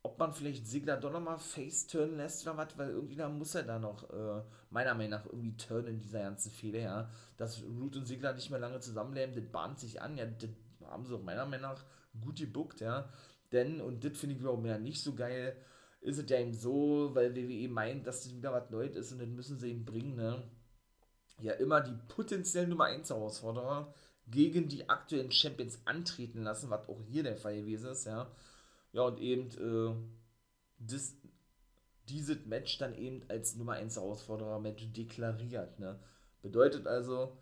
ob 0.03 0.19
man 0.19 0.33
vielleicht 0.33 0.67
Sigler 0.67 0.97
doch 0.97 1.11
nochmal 1.11 1.39
face-turn 1.39 2.17
lässt 2.17 2.45
oder 2.45 2.57
was, 2.57 2.77
weil 2.77 2.89
irgendwie 2.89 3.15
da 3.15 3.29
muss 3.29 3.55
er 3.55 3.63
da 3.63 3.79
noch, 3.79 4.09
äh, 4.09 4.43
meiner 4.69 4.93
Meinung 4.93 5.11
nach, 5.11 5.25
irgendwie 5.25 5.55
turn 5.55 5.87
in 5.87 6.01
dieser 6.01 6.21
ganzen 6.23 6.51
Fehde, 6.51 6.81
ja. 6.81 7.09
Dass 7.37 7.63
Root 7.63 7.95
und 7.95 8.05
Sigler 8.05 8.33
nicht 8.33 8.49
mehr 8.49 8.59
lange 8.59 8.81
zusammenleben, 8.81 9.35
das 9.35 9.49
bahnt 9.51 9.79
sich 9.79 10.01
an, 10.01 10.17
ja, 10.17 10.25
das 10.25 10.49
haben 10.85 11.05
sie 11.05 11.15
auch 11.15 11.23
meiner 11.23 11.45
Meinung 11.45 11.71
nach 11.71 11.85
gut 12.19 12.39
gebuckt, 12.39 12.81
ja. 12.81 13.09
Denn, 13.51 13.81
und 13.81 14.03
das 14.03 14.17
finde 14.17 14.35
ich 14.35 14.41
wiederum 14.41 14.65
ja 14.65 14.77
nicht 14.77 15.01
so 15.01 15.15
geil, 15.15 15.55
ist 16.01 16.17
es 16.17 16.29
ja 16.29 16.39
eben 16.39 16.53
so, 16.53 17.11
weil 17.13 17.35
WWE 17.35 17.67
meint, 17.67 18.07
dass 18.07 18.23
das 18.23 18.33
wieder 18.33 18.53
was 18.53 18.69
Neues 18.69 18.95
ist 18.95 19.11
und 19.11 19.19
das 19.19 19.27
müssen 19.27 19.57
sie 19.57 19.71
ihm 19.71 19.85
bringen, 19.85 20.15
ne? 20.15 20.43
Ja, 21.41 21.53
immer 21.53 21.81
die 21.81 21.97
potenziellen 22.07 22.69
Nummer 22.69 22.85
1 22.85 23.09
Herausforderer 23.09 23.93
gegen 24.27 24.67
die 24.67 24.89
aktuellen 24.89 25.31
Champions 25.31 25.79
antreten 25.85 26.43
lassen, 26.43 26.69
was 26.69 26.87
auch 26.87 27.01
hier 27.01 27.23
der 27.23 27.37
Fall 27.37 27.55
gewesen 27.55 27.91
ist, 27.91 28.05
ja. 28.05 28.31
Ja, 28.91 29.03
und 29.03 29.19
eben 29.19 29.49
äh, 29.57 29.95
das, 30.79 31.15
dieses 32.07 32.45
Match 32.45 32.77
dann 32.77 32.95
eben 32.95 33.23
als 33.29 33.55
Nummer 33.55 33.73
1 33.73 33.95
Herausforderer-Match 33.95 34.91
deklariert, 34.93 35.79
ne? 35.79 35.99
Bedeutet 36.41 36.87
also, 36.87 37.37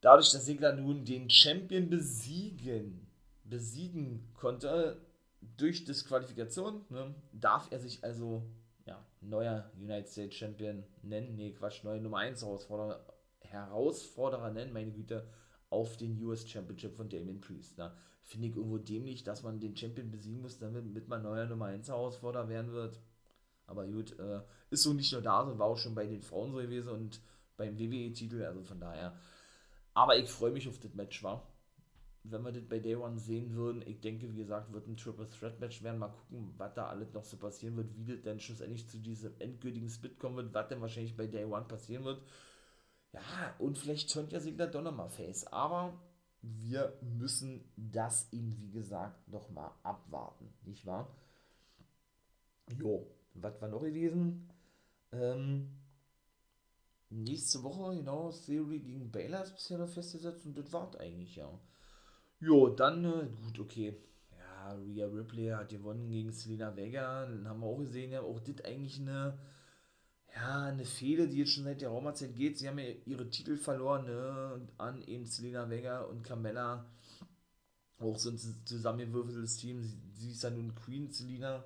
dadurch, 0.00 0.30
dass 0.30 0.46
Sigler 0.46 0.74
nun 0.74 1.04
den 1.04 1.28
Champion 1.28 1.90
besiegen 1.90 3.06
besiegen 3.44 4.28
konnte 4.34 5.00
durch 5.56 5.84
Disqualifikation, 5.84 6.84
ne, 6.88 7.14
darf 7.32 7.70
er 7.70 7.78
sich 7.78 8.02
also 8.02 8.42
ja, 8.86 9.04
neuer 9.20 9.70
United 9.78 10.08
States 10.08 10.34
Champion 10.34 10.84
nennen. 11.02 11.36
Nee, 11.36 11.52
Quatsch, 11.52 11.84
neuer 11.84 12.00
Nummer 12.00 12.18
1 12.18 12.42
Herausforderer, 12.42 13.04
Herausforderer 13.40 14.50
nennen, 14.50 14.72
meine 14.72 14.92
Güte, 14.92 15.26
auf 15.70 15.96
den 15.96 16.22
US 16.24 16.48
Championship 16.48 16.96
von 16.96 17.08
Damien 17.08 17.40
Priest. 17.40 17.78
Ne. 17.78 17.92
Finde 18.22 18.48
ich 18.48 18.56
irgendwo 18.56 18.78
dämlich, 18.78 19.24
dass 19.24 19.42
man 19.42 19.60
den 19.60 19.76
Champion 19.76 20.10
besiegen 20.10 20.40
muss, 20.40 20.58
damit 20.58 21.08
man 21.08 21.22
neuer 21.22 21.46
Nummer 21.46 21.66
1 21.66 21.88
Herausforderer 21.88 22.48
werden 22.48 22.72
wird. 22.72 22.98
Aber 23.66 23.86
gut, 23.86 24.18
äh, 24.18 24.40
ist 24.70 24.82
so 24.82 24.92
nicht 24.92 25.12
nur 25.12 25.22
da, 25.22 25.40
sondern 25.40 25.58
war 25.58 25.66
auch 25.66 25.78
schon 25.78 25.94
bei 25.94 26.06
den 26.06 26.22
Frauen 26.22 26.52
so 26.52 26.58
gewesen 26.58 26.90
und 26.90 27.20
beim 27.56 27.78
WWE-Titel, 27.78 28.42
also 28.42 28.62
von 28.62 28.80
daher. 28.80 29.16
Aber 29.94 30.16
ich 30.16 30.28
freue 30.28 30.50
mich 30.50 30.68
auf 30.68 30.78
das 30.78 30.94
Match, 30.94 31.22
war 31.22 31.46
wenn 32.24 32.42
wir 32.42 32.52
das 32.52 32.64
bei 32.64 32.78
Day 32.78 32.96
One 32.96 33.18
sehen 33.18 33.54
würden, 33.54 33.82
ich 33.86 34.00
denke, 34.00 34.32
wie 34.32 34.38
gesagt, 34.38 34.72
wird 34.72 34.88
ein 34.88 34.96
Triple 34.96 35.28
Threat 35.28 35.60
Match 35.60 35.82
werden. 35.82 35.98
Mal 35.98 36.08
gucken, 36.08 36.54
was 36.56 36.72
da 36.74 36.88
alles 36.88 37.12
noch 37.12 37.24
so 37.24 37.36
passieren 37.36 37.76
wird, 37.76 37.94
wie 37.96 38.04
das 38.04 38.22
dann 38.22 38.40
schlussendlich 38.40 38.88
zu 38.88 38.98
diesem 38.98 39.32
endgültigen 39.38 39.90
Split 39.90 40.18
kommen 40.18 40.36
wird, 40.36 40.54
was 40.54 40.68
dann 40.68 40.80
wahrscheinlich 40.80 41.16
bei 41.16 41.26
Day 41.26 41.44
One 41.44 41.66
passieren 41.66 42.04
wird. 42.04 42.22
Ja, 43.12 43.20
und 43.58 43.78
vielleicht 43.78 44.10
turnt 44.10 44.32
ja 44.32 44.40
Sigler 44.40 44.66
doch 44.66 44.82
nochmal 44.82 45.10
Face. 45.10 45.46
Aber 45.48 46.00
wir 46.40 46.98
müssen 47.02 47.70
das 47.76 48.32
ihm, 48.32 48.58
wie 48.58 48.70
gesagt, 48.70 49.28
nochmal 49.28 49.70
abwarten, 49.82 50.52
nicht 50.64 50.86
wahr? 50.86 51.14
Jo, 52.78 53.06
was 53.34 53.60
war 53.60 53.68
noch 53.68 53.82
gewesen? 53.82 54.50
Ähm, 55.12 55.68
nächste 57.10 57.62
Woche, 57.62 57.96
genau, 57.96 58.32
Theory 58.32 58.80
gegen 58.80 59.10
Baylor 59.10 59.42
ist 59.42 59.54
bisher 59.54 59.78
noch 59.78 59.88
festgesetzt 59.88 60.46
und 60.46 60.56
das 60.56 60.72
war 60.72 60.90
eigentlich, 60.98 61.36
ja. 61.36 61.50
Jo, 62.40 62.68
dann, 62.68 63.04
äh, 63.04 63.26
gut, 63.42 63.58
okay. 63.58 63.96
Ja, 64.38 64.72
Rhea 64.74 65.06
Ripley 65.06 65.48
hat 65.48 65.68
gewonnen 65.70 66.08
gegen 66.10 66.32
Selena 66.32 66.76
Vega. 66.76 67.26
Dann 67.26 67.48
haben 67.48 67.60
wir 67.60 67.66
auch 67.66 67.78
gesehen, 67.78 68.12
ja, 68.12 68.20
auch 68.22 68.40
das 68.40 68.64
eigentlich 68.64 69.00
eine, 69.00 69.38
ja, 70.34 70.64
eine 70.64 70.84
Fehde, 70.84 71.28
die 71.28 71.38
jetzt 71.38 71.52
schon 71.52 71.64
seit 71.64 71.80
der 71.80 71.90
Raumerzeit 71.90 72.34
geht. 72.36 72.58
Sie 72.58 72.68
haben 72.68 72.78
ja 72.78 72.86
ihre 73.06 73.30
Titel 73.30 73.56
verloren, 73.56 74.06
ne, 74.06 74.68
an 74.78 75.02
eben 75.02 75.26
Selena 75.26 75.70
Vega 75.70 76.02
und 76.02 76.22
Carmella. 76.22 76.86
Auch 77.98 78.18
so 78.18 78.30
ein 78.30 78.38
zusammengewürfeltes 78.38 79.56
Team. 79.56 79.82
Sie, 79.82 79.96
sie 80.14 80.30
ist 80.32 80.42
ja 80.42 80.50
nun 80.50 80.74
Queen 80.74 81.10
Selena, 81.10 81.64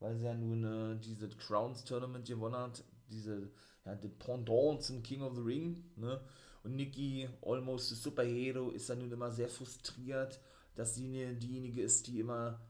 weil 0.00 0.16
sie 0.16 0.24
ja 0.24 0.34
nun 0.34 0.64
äh, 0.64 1.00
diese 1.00 1.28
Crowns 1.30 1.84
Tournament 1.84 2.26
gewonnen 2.26 2.56
hat. 2.56 2.84
Diese, 3.10 3.50
ja, 3.84 3.94
das 3.94 4.10
Pendant 4.18 4.82
zum 4.82 5.02
King 5.02 5.22
of 5.22 5.34
the 5.34 5.42
Ring, 5.42 5.84
ne 5.96 6.20
und 6.64 6.76
Nikki, 6.76 7.28
almost 7.42 7.92
a 7.92 7.94
Superhero, 7.94 8.70
ist 8.70 8.88
dann 8.88 8.98
nun 8.98 9.12
immer 9.12 9.30
sehr 9.30 9.48
frustriert, 9.48 10.40
dass 10.74 10.94
sie 10.94 11.36
diejenige 11.36 11.82
ist, 11.82 12.06
die 12.06 12.20
immer 12.20 12.60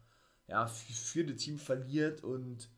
ja, 0.48 0.66
für, 0.66 1.24
das 1.24 1.36
Team 1.36 1.58
verliert 1.58 2.22
und 2.22 2.68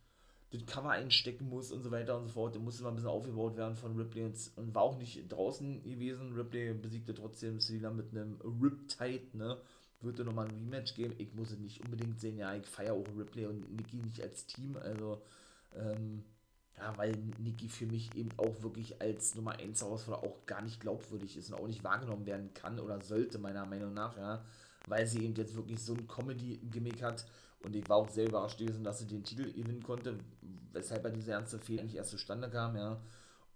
das 0.53 0.65
Cover 0.67 0.91
einstecken 0.91 1.49
muss 1.49 1.73
und 1.73 1.83
so 1.83 1.91
weiter 1.91 2.17
und 2.17 2.27
so 2.27 2.33
fort. 2.33 2.55
Der 2.55 2.63
musste 2.63 2.83
mal 2.83 2.91
ein 2.91 2.97
bisschen 2.97 3.11
aufgebaut 3.11 3.57
werden 3.57 3.77
von 3.77 3.97
Ripley 3.97 4.25
und, 4.25 4.75
war 4.75 4.83
auch 4.83 4.99
nicht 4.99 5.31
draußen 5.31 5.83
gewesen. 5.83 6.35
Ripley 6.35 6.75
besiegte 6.75 7.15
trotzdem 7.15 7.61
Selina 7.61 7.91
mit 7.91 8.13
einem 8.13 8.39
Riptide, 8.63 9.37
ne? 9.37 9.59
Wird 10.03 10.19
nochmal 10.19 10.47
ein 10.47 10.55
Rematch 10.55 10.95
geben. 10.95 11.15
Ich 11.19 11.35
muss 11.35 11.51
es 11.51 11.59
nicht 11.59 11.83
unbedingt 11.83 12.21
sehen. 12.21 12.37
Ja, 12.37 12.55
ich 12.55 12.67
feiere 12.67 12.93
auch 12.93 13.07
Ripley 13.19 13.47
und 13.47 13.75
Nikki 13.75 13.97
nicht 13.97 14.21
als 14.21 14.47
Team. 14.47 14.77
Also, 14.77 15.23
ähm, 15.75 16.23
ja, 16.79 16.97
weil 16.99 17.17
Niki 17.39 17.69
für 17.69 17.87
mich 17.87 18.15
eben 18.17 18.31
auch 18.37 18.63
wirklich 18.63 19.01
als 19.01 19.35
Nummer 19.35 19.53
1 19.53 19.81
Herausforderer 19.81 20.25
auch 20.25 20.47
gar 20.47 20.63
nicht 20.63 20.81
glaubwürdig 20.81 21.37
ist 21.37 21.51
und 21.51 21.59
auch 21.59 21.67
nicht 21.67 21.85
wahrgenommen 21.85 22.27
werden 22.27 22.53
kann 22.53 22.79
oder 22.79 23.01
sollte, 23.03 23.39
meiner 23.39 23.65
Meinung 23.65 23.95
nach, 23.95 24.17
ja. 24.17 24.45
Weil 24.87 25.07
sie 25.07 25.25
eben 25.25 25.35
jetzt 25.35 25.57
wirklich 25.57 25.81
so 25.81 25.95
ein 25.95 26.07
Comedy-Gimmick 26.07 27.03
hat. 27.03 27.27
Und 27.61 27.75
ich 27.75 27.89
war 27.89 27.97
auch 27.97 28.11
sehr 28.11 28.29
überrascht 28.29 28.59
gewesen, 28.59 28.85
dass 28.85 28.99
sie 28.99 29.07
den 29.07 29.25
Titel 29.25 29.51
gewinnen 29.53 29.83
konnte, 29.83 30.19
weshalb 30.73 31.05
er 31.05 31.11
diese 31.11 31.33
ernste 31.33 31.59
Fehler 31.59 31.83
eigentlich 31.83 31.97
erst 31.97 32.11
zustande 32.11 32.49
kam, 32.51 32.77
ja. 32.77 33.01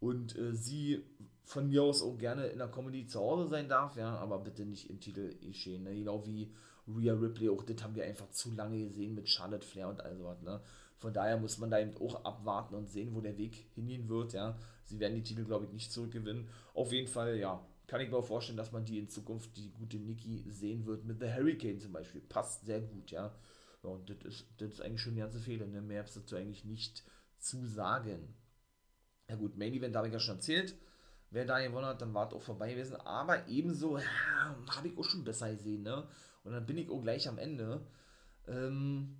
Und 0.00 0.36
äh, 0.36 0.54
sie 0.54 1.04
von 1.44 1.68
mir 1.68 1.82
aus 1.82 2.02
auch 2.02 2.16
gerne 2.16 2.46
in 2.46 2.58
der 2.58 2.68
Comedy 2.68 3.06
zu 3.06 3.20
Hause 3.20 3.48
sein 3.48 3.68
darf, 3.68 3.96
ja, 3.96 4.16
aber 4.16 4.38
bitte 4.38 4.64
nicht 4.64 4.88
im 4.88 4.98
Titel 4.98 5.34
geschehen, 5.40 5.82
ne? 5.82 5.94
Genau 5.94 6.24
wie 6.26 6.50
Rhea 6.88 7.12
Ripley, 7.12 7.50
auch 7.50 7.62
das 7.62 7.82
haben 7.82 7.94
wir 7.94 8.04
einfach 8.04 8.30
zu 8.30 8.52
lange 8.52 8.78
gesehen 8.78 9.14
mit 9.14 9.28
Charlotte 9.28 9.66
Flair 9.66 9.88
und 9.88 10.00
all 10.00 10.16
sowas, 10.16 10.40
ne? 10.42 10.60
Von 11.00 11.14
daher 11.14 11.38
muss 11.38 11.58
man 11.58 11.70
da 11.70 11.80
eben 11.80 11.96
auch 11.96 12.24
abwarten 12.24 12.74
und 12.74 12.88
sehen, 12.88 13.14
wo 13.14 13.22
der 13.22 13.38
Weg 13.38 13.66
hingehen 13.74 14.08
wird. 14.08 14.34
Ja. 14.34 14.58
Sie 14.84 15.00
werden 15.00 15.16
die 15.16 15.22
Titel, 15.22 15.44
glaube 15.44 15.64
ich, 15.64 15.72
nicht 15.72 15.90
zurückgewinnen. 15.90 16.48
Auf 16.74 16.92
jeden 16.92 17.08
Fall, 17.08 17.38
ja, 17.38 17.66
kann 17.86 18.02
ich 18.02 18.10
mir 18.10 18.18
auch 18.18 18.26
vorstellen, 18.26 18.58
dass 18.58 18.70
man 18.70 18.84
die 18.84 18.98
in 18.98 19.08
Zukunft, 19.08 19.56
die 19.56 19.72
gute 19.72 19.96
Nikki, 19.96 20.44
sehen 20.48 20.84
wird. 20.84 21.06
Mit 21.06 21.18
The 21.18 21.32
Hurricane 21.32 21.80
zum 21.80 21.92
Beispiel. 21.92 22.20
Passt 22.20 22.66
sehr 22.66 22.80
gut, 22.80 23.10
ja. 23.10 23.34
ja 23.82 23.90
und 23.90 24.10
das 24.10 24.18
ist, 24.24 24.46
das 24.58 24.72
ist 24.72 24.82
eigentlich 24.82 25.00
schon 25.00 25.14
die 25.14 25.20
ganze 25.22 25.40
Fehler. 25.40 25.66
Ne? 25.66 25.80
Mehr 25.80 26.04
ist 26.04 26.16
dazu 26.16 26.36
eigentlich 26.36 26.66
nicht 26.66 27.02
zu 27.38 27.64
sagen. 27.64 28.34
Ja 29.28 29.36
gut, 29.36 29.56
Main 29.56 29.72
Event 29.72 29.96
habe 29.96 30.08
ich 30.08 30.12
ja 30.12 30.20
schon 30.20 30.36
erzählt. 30.36 30.76
Wer 31.30 31.46
da 31.46 31.60
gewonnen 31.60 31.86
hat, 31.86 32.02
dann 32.02 32.12
war 32.12 32.26
es 32.26 32.34
auch 32.34 32.42
vorbei 32.42 32.72
gewesen. 32.72 32.96
Aber 32.96 33.48
ebenso 33.48 33.96
ja, 33.96 34.04
habe 34.76 34.88
ich 34.88 34.98
auch 34.98 35.04
schon 35.04 35.24
besser 35.24 35.50
gesehen. 35.50 35.82
Ne? 35.82 36.06
Und 36.44 36.52
dann 36.52 36.66
bin 36.66 36.76
ich 36.76 36.90
auch 36.90 37.00
gleich 37.00 37.26
am 37.26 37.38
Ende. 37.38 37.86
Ähm, 38.48 39.16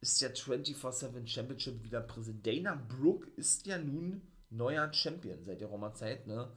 ist 0.00 0.20
der 0.22 0.34
24-7 0.34 1.26
Championship 1.26 1.82
wieder 1.82 2.00
präsent. 2.00 2.46
Dana 2.46 2.74
Brooke 2.74 3.28
ist 3.36 3.66
ja 3.66 3.78
nun 3.78 4.22
neuer 4.50 4.92
Champion 4.92 5.44
seit 5.44 5.60
der 5.60 5.68
Roma-Zeit, 5.68 6.26
ne? 6.26 6.50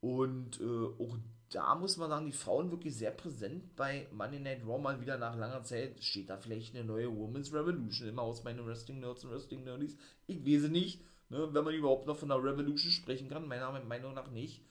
Und 0.00 0.60
äh, 0.60 0.64
auch 0.64 1.18
da 1.50 1.74
muss 1.74 1.96
man 1.96 2.08
sagen, 2.08 2.26
die 2.26 2.32
Frauen 2.32 2.70
wirklich 2.70 2.96
sehr 2.96 3.10
präsent 3.10 3.74
bei 3.76 4.06
Monday 4.12 4.38
Night 4.38 4.62
Raw 4.66 4.80
mal 4.80 5.00
wieder 5.00 5.18
nach 5.18 5.36
langer 5.36 5.62
Zeit. 5.64 6.02
Steht 6.02 6.30
da 6.30 6.36
vielleicht 6.36 6.74
eine 6.74 6.84
neue 6.84 7.14
Women's 7.14 7.52
Revolution 7.52 8.08
immer 8.08 8.22
aus 8.22 8.44
meinen 8.44 8.64
Wrestling 8.64 9.00
Nerds 9.00 9.24
und 9.24 9.32
Wrestling 9.32 9.64
Nerdies? 9.64 9.96
Ich 10.26 10.46
weiß 10.46 10.70
nicht, 10.70 11.02
ne? 11.28 11.48
wenn 11.52 11.64
man 11.64 11.74
überhaupt 11.74 12.06
noch 12.06 12.16
von 12.16 12.30
einer 12.30 12.42
Revolution 12.42 12.92
sprechen 12.92 13.28
kann. 13.28 13.48
Meiner 13.48 13.72
Meinung 13.82 14.14
nach 14.14 14.30
nicht. 14.30 14.62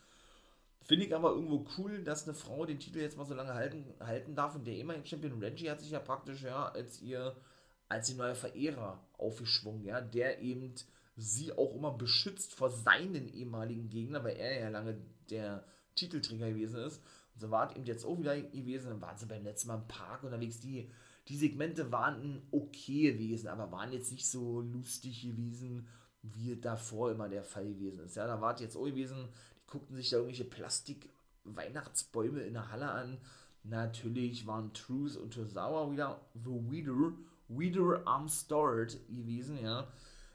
Finde 0.81 1.05
ich 1.05 1.13
aber 1.13 1.31
irgendwo 1.31 1.67
cool, 1.77 2.01
dass 2.03 2.23
eine 2.23 2.33
Frau 2.33 2.65
den 2.65 2.79
Titel 2.79 2.99
jetzt 2.99 3.17
mal 3.17 3.25
so 3.25 3.35
lange 3.35 3.53
halten, 3.53 3.83
halten 3.99 4.35
darf. 4.35 4.55
Und 4.55 4.65
der 4.65 4.75
ehemalige 4.75 5.05
Champion 5.05 5.37
Reggie 5.39 5.69
hat 5.69 5.81
sich 5.81 5.91
ja 5.91 5.99
praktisch 5.99 6.41
ja 6.43 6.69
als 6.69 7.01
ihr 7.01 7.35
als 7.89 8.07
die 8.07 8.13
neue 8.13 8.35
Verehrer 8.35 9.03
aufgeschwungen, 9.17 9.83
ja, 9.83 9.99
der 9.99 10.41
eben 10.41 10.73
sie 11.17 11.51
auch 11.51 11.75
immer 11.75 11.91
beschützt 11.91 12.55
vor 12.55 12.69
seinen 12.69 13.27
ehemaligen 13.33 13.89
Gegnern, 13.89 14.23
weil 14.23 14.37
er 14.37 14.61
ja 14.61 14.69
lange 14.69 14.97
der 15.29 15.65
Titelträger 15.95 16.49
gewesen 16.49 16.79
ist. 16.79 17.01
Und 17.33 17.41
so 17.41 17.51
war 17.51 17.69
es 17.69 17.75
eben 17.75 17.85
jetzt 17.85 18.05
auch 18.05 18.17
wieder 18.17 18.39
gewesen. 18.39 18.89
Dann 18.89 19.01
waren 19.01 19.17
sie 19.17 19.25
beim 19.25 19.43
letzten 19.43 19.67
Mal 19.67 19.75
im 19.75 19.87
Park 19.87 20.23
unterwegs. 20.23 20.59
Die, 20.61 20.89
die 21.27 21.35
Segmente 21.35 21.91
waren 21.91 22.41
okay 22.51 23.11
gewesen, 23.11 23.47
aber 23.47 23.71
waren 23.71 23.91
jetzt 23.91 24.11
nicht 24.11 24.29
so 24.29 24.61
lustig 24.61 25.23
gewesen, 25.23 25.87
wie 26.21 26.55
davor 26.55 27.11
immer 27.11 27.27
der 27.27 27.43
Fall 27.43 27.67
gewesen 27.67 28.05
ist. 28.05 28.15
Ja, 28.15 28.27
da 28.27 28.39
war 28.39 28.53
es 28.53 28.61
jetzt 28.61 28.77
auch 28.77 28.85
gewesen, 28.85 29.27
die 29.57 29.67
guckten 29.67 29.95
sich 29.95 30.09
da 30.09 30.17
irgendwelche 30.17 30.45
Plastik-Weihnachtsbäume 30.45 32.41
in 32.41 32.53
der 32.53 32.71
Halle 32.71 32.91
an. 32.91 33.17
Natürlich 33.63 34.47
waren 34.47 34.73
Truth 34.73 35.17
und 35.17 35.33
Tozawa 35.33 35.91
wieder 35.91 36.21
The 36.33 36.71
Weeder, 36.71 37.13
Weeder 37.49 38.01
am 38.05 38.27
Start 38.27 38.97
gewesen, 39.09 39.59
ja. 39.61 39.87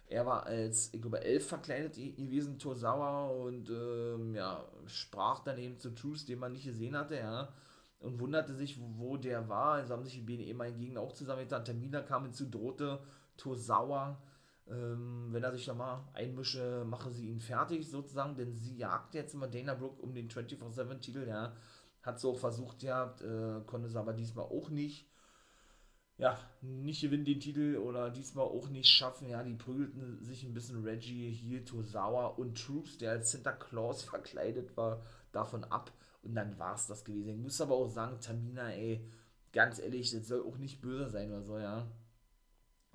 Er 0.07 0.27
war 0.27 0.45
als, 0.45 0.93
ich 0.93 1.01
glaube, 1.01 1.25
elf 1.25 1.49
verkleidet 1.49 1.95
gewesen, 1.95 2.59
Tosawa, 2.59 3.29
und 3.29 3.71
ähm, 3.71 4.35
ja, 4.35 4.65
sprach 4.87 5.41
dann 5.41 5.59
eben 5.59 5.79
zu 5.79 5.95
Truce, 5.95 6.27
den 6.27 6.39
man 6.39 6.53
nicht 6.53 6.67
gesehen 6.67 6.97
hatte, 6.97 7.17
ja, 7.17 7.49
und 8.01 8.21
wunderte 8.21 8.55
sich, 8.55 8.79
wo 8.99 9.17
der 9.17 9.49
war. 9.49 9.75
Also 9.75 9.95
haben 9.95 10.05
sich 10.05 10.15
die 10.15 10.21
BNE 10.21 10.53
mal 10.55 10.73
Gegner 10.73 11.01
auch 11.01 11.13
zusammengetan. 11.13 11.65
Tamina 11.65 12.03
kam 12.03 12.25
hinzu, 12.25 12.51
drohte 12.51 13.01
Tosawa, 13.37 14.21
ähm, 14.69 15.29
wenn 15.31 15.43
er 15.43 15.53
sich 15.53 15.65
da 15.65 15.75
mal 15.75 16.07
einmische, 16.13 16.85
mache 16.87 17.11
sie 17.11 17.29
ihn 17.29 17.41
fertig 17.41 17.89
sozusagen, 17.89 18.37
denn 18.37 18.55
sie 18.55 18.77
jagt 18.77 19.15
jetzt 19.15 19.35
immer 19.35 19.49
Dana 19.49 19.75
Brooke 19.75 20.03
um 20.03 20.15
den 20.15 20.29
24-7-Titel, 20.29 21.27
ja. 21.27 21.55
Hat 22.03 22.21
so 22.21 22.33
auch 22.33 22.39
versucht, 22.39 22.83
ja, 22.83 23.15
äh, 23.23 23.63
konnte 23.67 23.89
es 23.89 23.97
aber 23.97 24.13
diesmal 24.13 24.45
auch 24.45 24.69
nicht 24.69 25.07
ja, 26.17 26.39
nicht 26.61 27.01
gewinnen 27.01 27.25
den 27.25 27.41
Titel 27.41 27.77
oder 27.77 28.11
diesmal 28.11 28.47
auch 28.47 28.69
nicht 28.69 28.89
schaffen. 28.89 29.29
Ja, 29.29 29.43
die 29.43 29.55
prügelten 29.55 30.23
sich 30.23 30.45
ein 30.45 30.55
bisschen 30.55 30.85
Reggie, 30.85 31.31
hier 31.31 31.65
Tosawa 31.65 32.27
und 32.27 32.57
Troops, 32.63 32.99
der 32.99 33.13
als 33.13 33.33
Santa 33.33 33.53
Claus 33.53 34.03
verkleidet 34.05 34.77
war, 34.77 35.03
davon 35.33 35.65
ab. 35.65 35.93
Und 36.23 36.35
dann 36.35 36.59
war 36.59 36.75
es 36.75 36.87
das 36.87 37.05
gewesen. 37.05 37.31
Ich 37.31 37.37
muss 37.37 37.61
aber 37.61 37.75
auch 37.75 37.89
sagen, 37.89 38.21
Tamina, 38.21 38.71
ey, 38.71 39.05
ganz 39.53 39.79
ehrlich, 39.79 40.11
das 40.13 40.29
soll 40.29 40.43
auch 40.43 40.57
nicht 40.57 40.81
böse 40.81 41.11
sein 41.11 41.31
oder 41.31 41.43
so, 41.43 41.59
ja. 41.59 41.91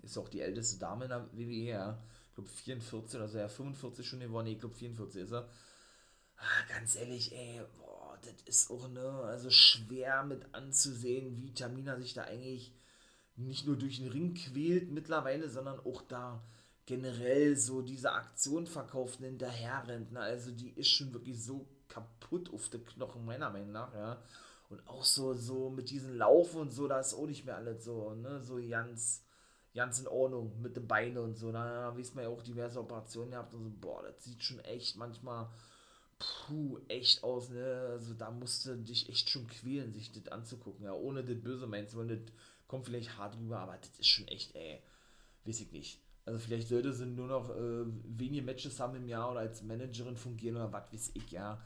Ist 0.02 0.18
auch 0.18 0.30
die 0.30 0.42
älteste 0.42 0.80
Dame 0.80 1.06
in 1.06 1.10
der 1.10 1.30
WWE, 1.34 1.70
ja. 1.70 2.04
Ich 2.30 2.36
glaube 2.36 2.50
44 2.50 3.20
oder 3.20 3.28
so, 3.28 3.38
ja, 3.38 3.50
45 3.50 4.08
schon 4.08 4.22
geworden, 4.22 4.48
ich 4.48 4.60
glaube 4.60 4.76
44 4.76 5.24
ist 5.24 5.34
er. 5.34 5.50
Ah, 6.38 6.64
ganz 6.70 6.96
ehrlich, 6.96 7.36
ey, 7.36 7.62
boah, 7.78 8.18
das 8.22 8.42
ist 8.46 8.72
auch, 8.72 8.88
ne, 8.88 9.02
also 9.26 9.50
schwer 9.50 10.24
mit 10.24 10.56
anzusehen, 10.56 11.38
wie 11.38 11.54
Tamina 11.54 11.98
sich 11.98 12.14
da 12.14 12.24
eigentlich 12.24 12.74
nicht 13.40 13.66
nur 13.66 13.78
durch 13.78 14.00
den 14.00 14.10
Ring 14.10 14.34
quält 14.34 14.92
mittlerweile, 14.92 15.50
sondern 15.50 15.80
auch 15.80 16.02
da 16.04 16.42
generell 16.86 17.56
so 17.56 17.82
diese 17.82 18.12
Aktion 18.12 18.66
verkauft 18.66 19.20
hinterher 19.20 19.88
rennt. 19.88 20.12
Ne? 20.12 20.20
Also 20.20 20.52
die 20.52 20.72
ist 20.72 20.90
schon 20.90 21.14
wirklich 21.14 21.44
so 21.44 21.68
kaputt 21.88 22.52
auf 22.54 22.70
den 22.70 22.86
Knochen, 22.86 23.26
meiner 23.26 23.50
Meinung 23.50 23.72
nach, 23.72 23.94
ja. 23.94 24.22
Und 24.70 24.88
auch 24.88 25.04
so, 25.04 25.34
so 25.34 25.70
mit 25.70 25.90
diesen 25.90 26.16
Laufen 26.18 26.62
und 26.62 26.72
so, 26.72 26.88
da 26.88 27.00
ist 27.00 27.16
auch 27.16 27.26
nicht 27.26 27.46
mehr 27.46 27.56
alles 27.56 27.84
so, 27.84 28.14
ne, 28.14 28.40
so 28.44 28.60
ganz, 28.68 29.24
ganz 29.74 30.00
in 30.00 30.08
Ordnung 30.08 30.62
mit 30.62 30.78
den 30.78 30.88
Beinen 30.88 31.18
und 31.18 31.38
so. 31.38 31.52
Da 31.52 31.96
wisst 31.98 32.14
man 32.14 32.26
ja 32.26 32.30
auch 32.30 32.44
diverse 32.44 32.80
Operationen 32.80 33.32
gehabt 33.32 33.54
und 33.56 33.64
so, 33.64 33.72
boah, 33.82 34.04
das 34.04 34.24
sieht 34.24 34.44
schon 34.44 34.60
echt 34.60 34.96
manchmal, 34.96 35.50
puh, 36.20 36.80
echt 36.88 37.24
aus, 37.24 37.50
ne. 37.50 37.88
Also 37.90 38.14
da 38.14 38.30
musste 38.30 38.78
dich 38.78 39.10
echt 39.10 39.30
schon 39.30 39.48
quälen, 39.48 39.92
sich 39.92 40.12
das 40.12 40.32
anzugucken, 40.32 40.86
ja, 40.86 40.94
ohne 40.94 41.24
das 41.24 41.42
böse 41.42 41.66
meinen 41.66 41.88
zu 41.88 41.98
wollen, 41.98 42.10
das 42.10 42.34
kommt 42.70 42.86
vielleicht 42.86 43.18
hart 43.18 43.38
rüber, 43.38 43.60
aber 43.60 43.78
das 43.78 44.00
ist 44.00 44.08
schon 44.08 44.28
echt, 44.30 44.56
ey, 44.56 44.82
weiß 45.44 45.60
ich 45.60 45.72
nicht. 45.74 46.00
Also 46.26 46.40
vielleicht 46.40 46.70
sollte 46.70 46.94
sie 46.94 47.08
nur 47.08 47.28
noch 47.28 47.50
äh, 47.50 47.86
wenige 48.06 48.44
Matches 48.44 48.80
haben 48.80 48.96
im 48.96 49.08
Jahr 49.08 49.32
oder 49.32 49.42
als 49.42 49.64
Managerin 49.64 50.16
fungieren 50.16 50.56
oder 50.56 50.72
was 50.72 50.94
weiß 50.94 51.12
ich, 51.16 51.32
ja. 51.32 51.60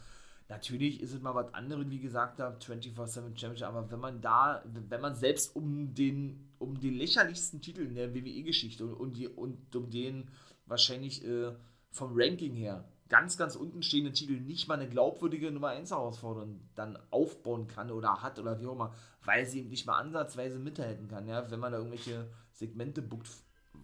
Natürlich 0.49 1.01
ist 1.01 1.13
es 1.13 1.21
mal 1.21 1.35
was 1.35 1.53
anderes, 1.53 1.89
wie 1.89 1.99
gesagt 1.99 2.39
habe, 2.39 2.57
24-7 2.57 3.37
Championship, 3.37 3.67
aber 3.67 3.89
wenn 3.91 3.99
man 3.99 4.21
da, 4.21 4.63
wenn 4.65 5.01
man 5.01 5.15
selbst 5.15 5.55
um 5.55 5.93
den, 5.93 6.53
um 6.59 6.79
den 6.79 6.93
lächerlichsten 6.93 7.61
Titel 7.61 7.81
in 7.81 7.95
der 7.95 8.13
WWE-Geschichte 8.13 8.85
und, 8.85 9.17
und, 9.17 9.37
und 9.37 9.75
um 9.75 9.89
den 9.89 10.29
wahrscheinlich 10.65 11.25
äh, 11.25 11.53
vom 11.91 12.11
Ranking 12.13 12.53
her 12.53 12.85
ganz, 13.13 13.37
ganz 13.37 13.55
unten 13.55 13.83
stehenden 13.83 14.15
Titel 14.15 14.39
nicht 14.39 14.67
mal 14.67 14.73
eine 14.73 14.89
glaubwürdige 14.89 15.51
Nummer 15.51 15.67
1 15.67 15.91
Herausforderung 15.91 16.59
dann 16.73 16.97
aufbauen 17.11 17.67
kann 17.67 17.91
oder 17.91 18.23
hat 18.23 18.39
oder 18.39 18.59
wie 18.59 18.65
auch 18.65 18.71
immer, 18.71 18.91
weil 19.23 19.45
sie 19.45 19.59
eben 19.59 19.69
nicht 19.69 19.85
mal 19.85 19.99
ansatzweise 19.99 20.57
mithalten 20.57 21.07
kann, 21.07 21.27
ja, 21.27 21.51
wenn 21.51 21.59
man 21.59 21.71
da 21.71 21.77
irgendwelche 21.77 22.27
Segmente 22.53 23.03
buckt, 23.03 23.29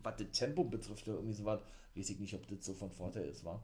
was 0.01 0.15
das 0.15 0.32
Tempo 0.32 0.63
betrifft 0.63 1.07
oder 1.07 1.17
irgendwie 1.17 1.36
sowas, 1.36 1.61
weiß 1.95 2.09
ich 2.09 2.19
nicht, 2.19 2.34
ob 2.34 2.47
das 2.47 2.65
so 2.65 2.73
von 2.73 2.89
Vorteil 2.89 3.25
ist, 3.25 3.45
war. 3.45 3.61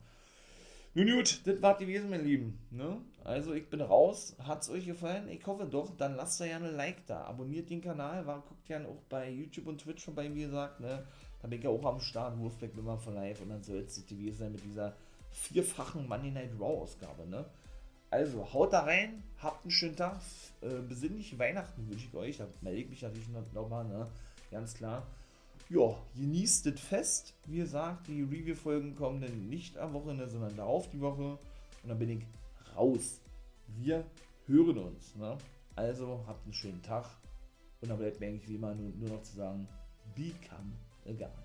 Nun 0.93 1.07
gut, 1.07 1.41
das 1.47 1.59
war 1.63 1.76
gewesen, 1.80 2.11
mein 2.11 2.24
Lieben. 2.24 2.59
Ne? 2.70 3.01
Also 3.24 3.53
ich 3.53 3.68
bin 3.68 3.82
raus. 3.82 4.38
Hat 4.39 4.61
es 4.61 4.70
euch 4.70 4.86
gefallen? 4.86 5.28
Ich 5.30 5.45
hoffe 5.45 5.66
doch. 5.66 5.97
Dann 5.97 6.16
lasst 6.16 6.39
da 6.39 6.45
ja 6.45 6.55
eine 6.55 6.72
Like 6.72 7.05
da. 7.07 7.26
Abonniert 7.26 7.70
den 7.70 7.82
Kanal. 7.82 8.26
War, 8.26 8.43
guckt 8.47 8.70
ja 8.70 8.80
auch 8.86 9.01
bei 9.09 9.30
YouTube 9.30 9.68
und 9.68 9.82
Twitch 9.82 10.05
schon 10.05 10.16
bei 10.16 10.30
mir 10.30 10.45
gesagt. 10.45 10.80
Ne? 10.80 11.05
Da 11.41 11.49
bin 11.49 11.57
ich 11.57 11.66
ja 11.66 11.70
auch 11.70 11.84
am 11.84 11.99
Start. 11.99 12.39
Wolfpack 12.39 12.78
immer 12.78 12.97
von 12.97 13.13
live. 13.13 13.41
Und 13.41 13.49
dann 13.49 13.61
soll 13.61 13.80
es 13.80 14.05
gewesen 14.05 14.38
sein 14.38 14.51
mit 14.53 14.63
dieser 14.63 14.95
vierfachen 15.36 16.07
Monday 16.07 16.31
Night 16.31 16.51
Raw 16.59 16.81
Ausgabe. 16.81 17.27
Ne? 17.27 17.45
Also 18.09 18.53
haut 18.53 18.73
da 18.73 18.81
rein, 18.81 19.23
habt 19.39 19.63
einen 19.63 19.71
schönen 19.71 19.95
Tag, 19.95 20.21
äh, 20.61 20.81
besinnliche 20.88 21.38
Weihnachten 21.38 21.88
wünsche 21.89 22.07
ich 22.07 22.15
euch. 22.15 22.38
Da 22.38 22.47
melde 22.61 22.81
ich 22.81 22.89
mich 22.89 23.01
natürlich 23.01 23.27
nochmal, 23.53 23.86
ne? 23.86 24.07
ganz 24.51 24.73
klar. 24.73 25.05
Ja, 25.69 25.95
genießt 26.15 26.67
das 26.67 26.79
Fest. 26.79 27.33
Wie 27.45 27.57
gesagt, 27.57 28.07
die 28.07 28.21
Review-Folgen 28.21 28.95
kommen 28.95 29.19
dann 29.19 29.49
nicht 29.49 29.77
am 29.77 29.93
Wochenende, 29.93 30.29
sondern 30.29 30.55
darauf 30.55 30.89
die 30.91 31.01
Woche. 31.01 31.39
Und 31.83 31.89
dann 31.89 31.99
bin 31.99 32.09
ich 32.09 32.25
raus. 32.75 33.19
Wir 33.67 34.05
hören 34.45 34.77
uns. 34.77 35.15
Ne? 35.15 35.38
Also 35.75 36.23
habt 36.27 36.43
einen 36.45 36.53
schönen 36.53 36.81
Tag. 36.83 37.05
Und 37.81 37.89
dann 37.89 37.97
bleibt 37.97 38.19
mir 38.19 38.27
eigentlich 38.27 38.47
wie 38.47 38.55
immer 38.55 38.75
nur, 38.75 38.91
nur 38.95 39.09
noch 39.09 39.23
zu 39.23 39.36
sagen, 39.36 39.67
become 40.15 40.71
a 41.05 41.11
guy. 41.11 41.45